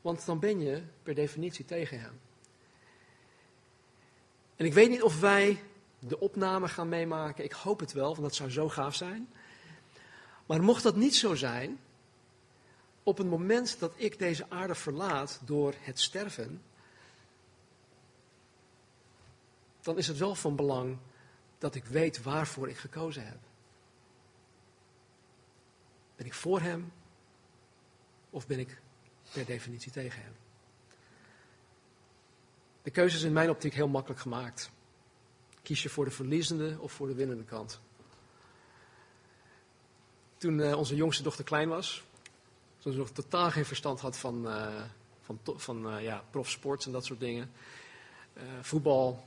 Want 0.00 0.26
dan 0.26 0.38
ben 0.38 0.60
je 0.60 0.82
per 1.02 1.14
definitie 1.14 1.64
tegen 1.64 2.00
hem. 2.00 2.20
En 4.56 4.64
ik 4.66 4.72
weet 4.72 4.90
niet 4.90 5.02
of 5.02 5.20
wij 5.20 5.62
de 5.98 6.20
opname 6.20 6.68
gaan 6.68 6.88
meemaken. 6.88 7.44
Ik 7.44 7.52
hoop 7.52 7.80
het 7.80 7.92
wel, 7.92 8.08
want 8.08 8.22
dat 8.22 8.34
zou 8.34 8.50
zo 8.50 8.68
gaaf 8.68 8.94
zijn. 8.94 9.28
Maar 10.46 10.62
mocht 10.62 10.82
dat 10.82 10.96
niet 10.96 11.16
zo 11.16 11.34
zijn, 11.34 11.80
op 13.02 13.18
het 13.18 13.26
moment 13.26 13.78
dat 13.78 13.92
ik 13.96 14.18
deze 14.18 14.46
aarde 14.48 14.74
verlaat 14.74 15.40
door 15.44 15.74
het 15.80 16.00
sterven, 16.00 16.62
dan 19.80 19.98
is 19.98 20.06
het 20.06 20.18
wel 20.18 20.34
van 20.34 20.56
belang 20.56 20.98
dat 21.58 21.74
ik 21.74 21.84
weet 21.84 22.22
waarvoor 22.22 22.68
ik 22.68 22.76
gekozen 22.76 23.26
heb. 23.26 23.38
Ben 26.16 26.26
ik 26.26 26.34
voor 26.34 26.60
Hem 26.60 26.92
of 28.30 28.46
ben 28.46 28.58
ik 28.58 28.80
per 29.32 29.44
definitie 29.44 29.92
tegen 29.92 30.22
Hem? 30.22 30.32
De 32.82 32.90
keuze 32.90 33.16
is 33.16 33.22
in 33.22 33.32
mijn 33.32 33.50
optiek 33.50 33.74
heel 33.74 33.88
makkelijk 33.88 34.20
gemaakt. 34.20 34.70
Kies 35.62 35.82
je 35.82 35.88
voor 35.88 36.04
de 36.04 36.10
verliezende 36.10 36.76
of 36.80 36.92
voor 36.92 37.06
de 37.06 37.14
winnende 37.14 37.44
kant? 37.44 37.80
Toen 40.36 40.58
uh, 40.58 40.76
onze 40.76 40.94
jongste 40.94 41.22
dochter 41.22 41.44
klein 41.44 41.68
was, 41.68 42.04
nog 42.82 43.10
totaal 43.10 43.50
geen 43.50 43.64
verstand 43.64 44.00
had 44.00 44.18
van, 44.18 44.46
uh, 44.46 44.82
van, 45.20 45.40
van 45.44 45.94
uh, 45.94 46.02
ja, 46.02 46.24
profsport 46.30 46.84
en 46.84 46.92
dat 46.92 47.04
soort 47.04 47.20
dingen. 47.20 47.52
voetbal, 48.60 49.26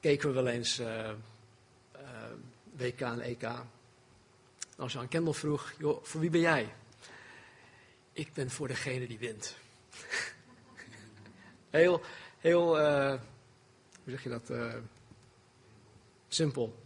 keken 0.00 0.28
we 0.28 0.34
wel 0.34 0.46
eens 0.46 0.82
WK 2.76 3.00
en 3.00 3.20
EK. 3.20 3.50
Als 4.76 4.92
je 4.92 4.98
aan 4.98 5.08
Kendall 5.08 5.32
vroeg, 5.32 5.72
joh, 5.78 6.04
voor 6.04 6.20
wie 6.20 6.30
ben 6.30 6.40
jij? 6.40 6.74
Ik 8.12 8.32
ben 8.32 8.50
voor 8.50 8.68
degene 8.68 9.06
die 9.06 9.18
wint. 9.18 9.56
heel, 11.70 12.02
heel, 12.38 12.76
hoe 12.76 13.20
zeg 14.04 14.22
je 14.22 14.28
dat? 14.28 14.52
Simpel. 16.28 16.82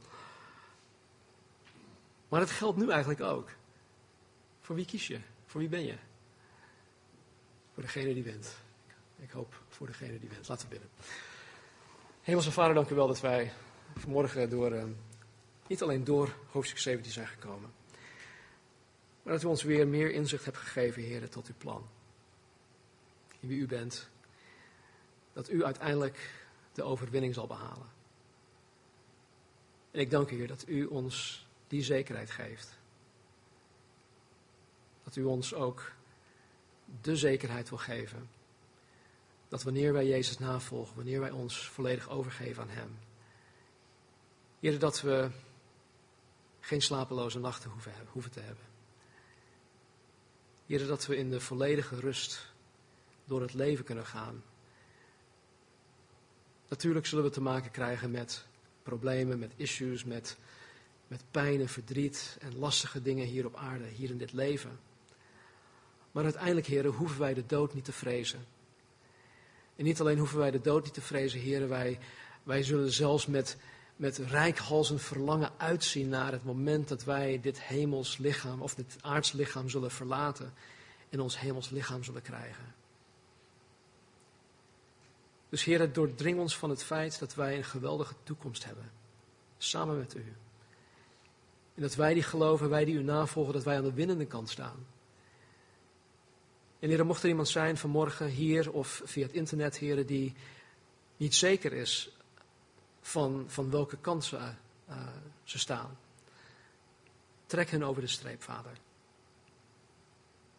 Maar 2.28 2.40
dat 2.40 2.50
geldt 2.50 2.78
nu 2.78 2.90
eigenlijk 2.90 3.20
ook. 3.20 3.48
Voor 4.60 4.76
wie 4.76 4.84
kies 4.84 5.06
je? 5.06 5.20
Voor 5.50 5.60
wie 5.60 5.68
ben 5.68 5.84
je? 5.84 5.96
Voor 7.74 7.82
degene 7.82 8.14
die 8.14 8.22
wint. 8.22 8.56
Ik 9.16 9.30
hoop 9.30 9.62
voor 9.68 9.86
degene 9.86 10.18
die 10.18 10.28
wint. 10.28 10.48
Laten 10.48 10.68
we 10.68 10.72
bidden. 10.72 10.90
Hemelse 12.20 12.52
Vader, 12.52 12.74
dank 12.74 12.90
u 12.90 12.94
wel 12.94 13.06
dat 13.06 13.20
wij 13.20 13.52
vanmorgen 13.96 14.50
door, 14.50 14.72
uh, 14.72 14.84
niet 15.66 15.82
alleen 15.82 16.04
door 16.04 16.36
hoofdstuk 16.50 16.78
17 16.78 17.12
zijn 17.12 17.26
gekomen. 17.26 17.72
Maar 19.22 19.32
dat 19.32 19.42
u 19.42 19.46
ons 19.46 19.62
weer 19.62 19.88
meer 19.88 20.10
inzicht 20.10 20.44
hebt 20.44 20.56
gegeven, 20.56 21.02
heren, 21.02 21.30
tot 21.30 21.48
uw 21.48 21.54
plan. 21.58 21.88
In 23.40 23.48
wie 23.48 23.60
u 23.60 23.66
bent. 23.66 24.08
Dat 25.32 25.50
u 25.50 25.64
uiteindelijk 25.64 26.44
de 26.72 26.82
overwinning 26.82 27.34
zal 27.34 27.46
behalen. 27.46 27.88
En 29.90 30.00
ik 30.00 30.10
dank 30.10 30.30
u, 30.30 30.36
Heer, 30.36 30.48
dat 30.48 30.64
u 30.68 30.84
ons 30.86 31.46
die 31.68 31.82
zekerheid 31.82 32.30
geeft. 32.30 32.79
Dat 35.04 35.16
u 35.16 35.24
ons 35.24 35.54
ook 35.54 35.92
de 37.00 37.16
zekerheid 37.16 37.68
wil 37.68 37.78
geven. 37.78 38.28
Dat 39.48 39.62
wanneer 39.62 39.92
wij 39.92 40.06
Jezus 40.06 40.38
navolgen, 40.38 40.96
wanneer 40.96 41.20
wij 41.20 41.30
ons 41.30 41.68
volledig 41.68 42.08
overgeven 42.08 42.62
aan 42.62 42.68
Hem. 42.68 42.98
Heer, 44.60 44.78
dat 44.78 45.00
we 45.00 45.30
geen 46.60 46.82
slapeloze 46.82 47.38
nachten 47.38 47.70
hoeven, 47.70 47.92
hoeven 48.12 48.30
te 48.30 48.40
hebben. 48.40 48.64
Heer, 50.66 50.86
dat 50.86 51.06
we 51.06 51.16
in 51.16 51.30
de 51.30 51.40
volledige 51.40 52.00
rust 52.00 52.52
door 53.24 53.40
het 53.40 53.54
leven 53.54 53.84
kunnen 53.84 54.06
gaan. 54.06 54.42
Natuurlijk 56.68 57.06
zullen 57.06 57.24
we 57.24 57.30
te 57.30 57.40
maken 57.40 57.70
krijgen 57.70 58.10
met 58.10 58.46
problemen, 58.82 59.38
met 59.38 59.52
issues, 59.56 60.04
met, 60.04 60.36
met 61.06 61.22
pijn 61.30 61.60
en 61.60 61.68
verdriet 61.68 62.36
en 62.40 62.58
lastige 62.58 63.02
dingen 63.02 63.26
hier 63.26 63.46
op 63.46 63.56
aarde, 63.56 63.84
hier 63.84 64.10
in 64.10 64.18
dit 64.18 64.32
leven. 64.32 64.78
Maar 66.12 66.24
uiteindelijk, 66.24 66.66
heren, 66.66 66.92
hoeven 66.92 67.20
wij 67.20 67.34
de 67.34 67.46
dood 67.46 67.74
niet 67.74 67.84
te 67.84 67.92
vrezen. 67.92 68.46
En 69.76 69.84
niet 69.84 70.00
alleen 70.00 70.18
hoeven 70.18 70.38
wij 70.38 70.50
de 70.50 70.60
dood 70.60 70.84
niet 70.84 70.94
te 70.94 71.00
vrezen, 71.00 71.40
heren, 71.40 71.68
wij, 71.68 71.98
wij 72.42 72.62
zullen 72.62 72.92
zelfs 72.92 73.26
met, 73.26 73.56
met 73.96 74.16
rijkhalsend 74.18 75.02
verlangen 75.02 75.50
uitzien 75.56 76.08
naar 76.08 76.32
het 76.32 76.44
moment 76.44 76.88
dat 76.88 77.04
wij 77.04 77.40
dit 77.40 77.62
hemels 77.62 78.18
lichaam 78.18 78.62
of 78.62 78.74
dit 78.74 78.96
aards 79.00 79.32
lichaam 79.32 79.68
zullen 79.68 79.90
verlaten 79.90 80.52
en 81.08 81.20
ons 81.20 81.40
hemels 81.40 81.70
lichaam 81.70 82.04
zullen 82.04 82.22
krijgen. 82.22 82.74
Dus 85.48 85.64
Heer, 85.64 85.92
doordring 85.92 86.38
ons 86.38 86.56
van 86.56 86.70
het 86.70 86.82
feit 86.82 87.18
dat 87.18 87.34
wij 87.34 87.56
een 87.56 87.64
geweldige 87.64 88.14
toekomst 88.22 88.64
hebben, 88.64 88.90
samen 89.58 89.98
met 89.98 90.14
U. 90.14 90.24
En 91.74 91.82
dat 91.82 91.94
wij 91.94 92.14
die 92.14 92.22
geloven, 92.22 92.68
wij 92.68 92.84
die 92.84 92.94
U 92.94 93.02
navolgen, 93.02 93.52
dat 93.52 93.64
wij 93.64 93.76
aan 93.76 93.84
de 93.84 93.92
winnende 93.92 94.26
kant 94.26 94.50
staan. 94.50 94.86
En 96.80 96.88
Heer, 96.88 97.06
mocht 97.06 97.22
er 97.22 97.28
iemand 97.28 97.48
zijn 97.48 97.76
vanmorgen 97.76 98.26
hier 98.26 98.72
of 98.72 99.02
via 99.04 99.26
het 99.26 99.34
internet, 99.34 99.78
Heer, 99.78 100.06
die 100.06 100.34
niet 101.16 101.34
zeker 101.34 101.72
is 101.72 102.16
van, 103.00 103.44
van 103.46 103.70
welke 103.70 103.96
kant 103.96 104.24
ze, 104.24 104.36
uh, 104.36 104.96
ze 105.44 105.58
staan. 105.58 105.98
Trek 107.46 107.70
hen 107.70 107.82
over 107.82 108.02
de 108.02 108.08
streep, 108.08 108.42
Vader. 108.42 108.78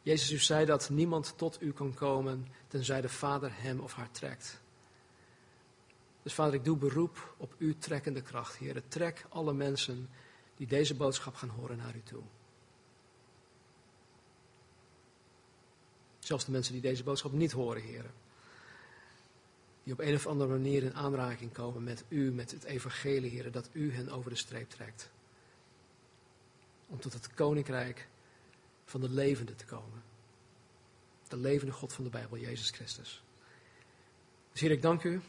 Jezus, 0.02 0.32
u 0.32 0.38
zei 0.38 0.66
dat 0.66 0.90
niemand 0.90 1.34
tot 1.38 1.62
u 1.62 1.72
kan 1.72 1.94
komen 1.94 2.48
tenzij 2.68 3.02
de 3.02 3.10
Vader 3.10 3.52
hem 3.54 3.80
of 3.80 3.94
haar 3.94 4.12
trekt. 4.12 4.62
Dus 6.24 6.34
vader, 6.34 6.54
ik 6.54 6.64
doe 6.64 6.78
beroep 6.78 7.36
op 7.38 7.54
uw 7.58 7.74
trekkende 7.78 8.22
kracht, 8.22 8.58
Heer. 8.58 8.82
Trek 8.88 9.26
alle 9.30 9.54
mensen 9.54 10.10
die 10.58 10.68
deze 10.68 10.96
boodschap 10.96 11.36
gaan 11.36 11.50
horen 11.50 11.78
naar 11.78 11.96
u 11.96 12.02
toe. 12.04 12.22
Zelfs 16.32 16.46
de 16.46 16.52
mensen 16.52 16.74
die 16.74 16.82
deze 16.82 17.04
boodschap 17.04 17.32
niet 17.32 17.52
horen, 17.52 17.82
Heer. 17.82 18.06
Die 19.84 19.94
op 19.94 20.00
een 20.00 20.14
of 20.14 20.28
andere 20.28 20.50
manier 20.50 20.84
in 20.84 20.94
aanraking 20.94 21.52
komen 21.52 21.84
met 21.84 22.04
u, 22.08 22.32
met 22.32 22.52
het 22.52 22.64
evangelie, 22.64 23.30
Heer. 23.30 23.52
Dat 23.52 23.70
u 23.72 23.94
hen 23.94 24.10
over 24.10 24.30
de 24.30 24.36
streep 24.36 24.70
trekt. 24.70 25.10
Om 26.88 27.00
tot 27.00 27.14
het 27.14 27.34
koninkrijk 27.34 28.08
van 28.86 29.02
de 29.02 29.10
levende 29.10 29.56
te 29.56 29.66
komen. 29.66 30.04
De 31.28 31.38
levende 31.38 31.74
God 31.74 31.94
van 31.94 32.04
de 32.04 32.10
Bijbel, 32.10 32.38
Jezus 32.38 32.70
Christus. 32.70 33.24
Dus 34.52 34.62
Heer, 34.62 34.72
ik 34.72 34.82
dank 34.82 35.04
u. 35.04 35.22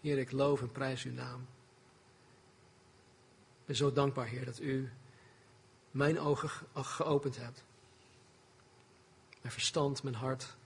Heer, 0.00 0.18
ik 0.18 0.32
loof 0.32 0.60
en 0.60 0.72
prijs 0.72 1.04
uw 1.04 1.12
naam. 1.12 1.40
Ik 3.60 3.66
ben 3.66 3.76
zo 3.76 3.92
dankbaar, 3.92 4.26
Heer, 4.26 4.44
dat 4.44 4.60
u 4.60 4.90
mijn 5.90 6.20
ogen 6.20 6.50
geopend 6.74 7.36
hebt. 7.36 7.64
Mijn 9.44 9.56
verstand, 9.56 10.02
mijn 10.02 10.14
hart. 10.14 10.56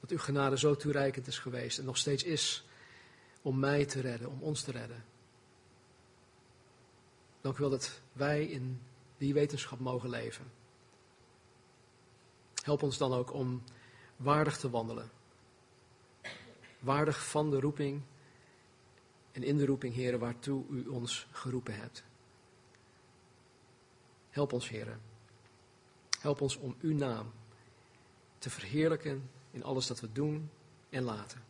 Dat 0.00 0.10
uw 0.10 0.18
genade 0.18 0.58
zo 0.58 0.74
toereikend 0.76 1.26
is 1.26 1.38
geweest 1.38 1.78
en 1.78 1.84
nog 1.84 1.96
steeds 1.96 2.22
is 2.22 2.64
om 3.42 3.58
mij 3.58 3.84
te 3.84 4.00
redden, 4.00 4.28
om 4.28 4.42
ons 4.42 4.62
te 4.62 4.70
redden. 4.70 5.04
Dank 7.40 7.56
u 7.56 7.60
wel 7.60 7.70
dat 7.70 8.00
wij 8.12 8.44
in 8.44 8.80
die 9.18 9.34
wetenschap 9.34 9.78
mogen 9.78 10.10
leven. 10.10 10.44
Help 12.62 12.82
ons 12.82 12.98
dan 12.98 13.12
ook 13.12 13.32
om 13.32 13.62
waardig 14.16 14.58
te 14.58 14.70
wandelen. 14.70 15.10
Waardig 16.78 17.26
van 17.28 17.50
de 17.50 17.60
roeping 17.60 18.02
en 19.32 19.42
in 19.42 19.56
de 19.56 19.66
roeping, 19.66 19.94
heren, 19.94 20.18
waartoe 20.18 20.64
u 20.70 20.86
ons 20.86 21.26
geroepen 21.30 21.74
hebt. 21.74 22.04
Help 24.30 24.52
ons, 24.52 24.68
heren. 24.68 25.15
Help 26.20 26.40
ons 26.40 26.56
om 26.56 26.76
uw 26.80 26.94
naam 26.94 27.32
te 28.38 28.50
verheerlijken 28.50 29.30
in 29.50 29.64
alles 29.64 29.86
dat 29.86 30.00
we 30.00 30.12
doen 30.12 30.50
en 30.90 31.02
laten. 31.02 31.42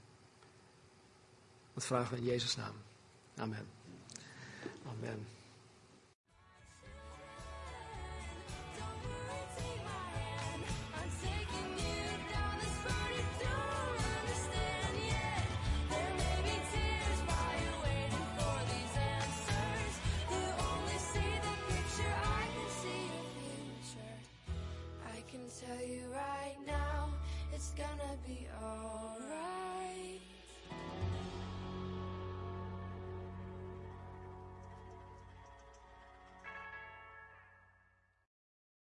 Dat 1.74 1.86
vragen 1.86 2.14
we 2.14 2.20
in 2.20 2.26
Jezus' 2.26 2.56
naam. 2.56 2.74
Amen. 3.36 3.66
Amen. 4.86 5.35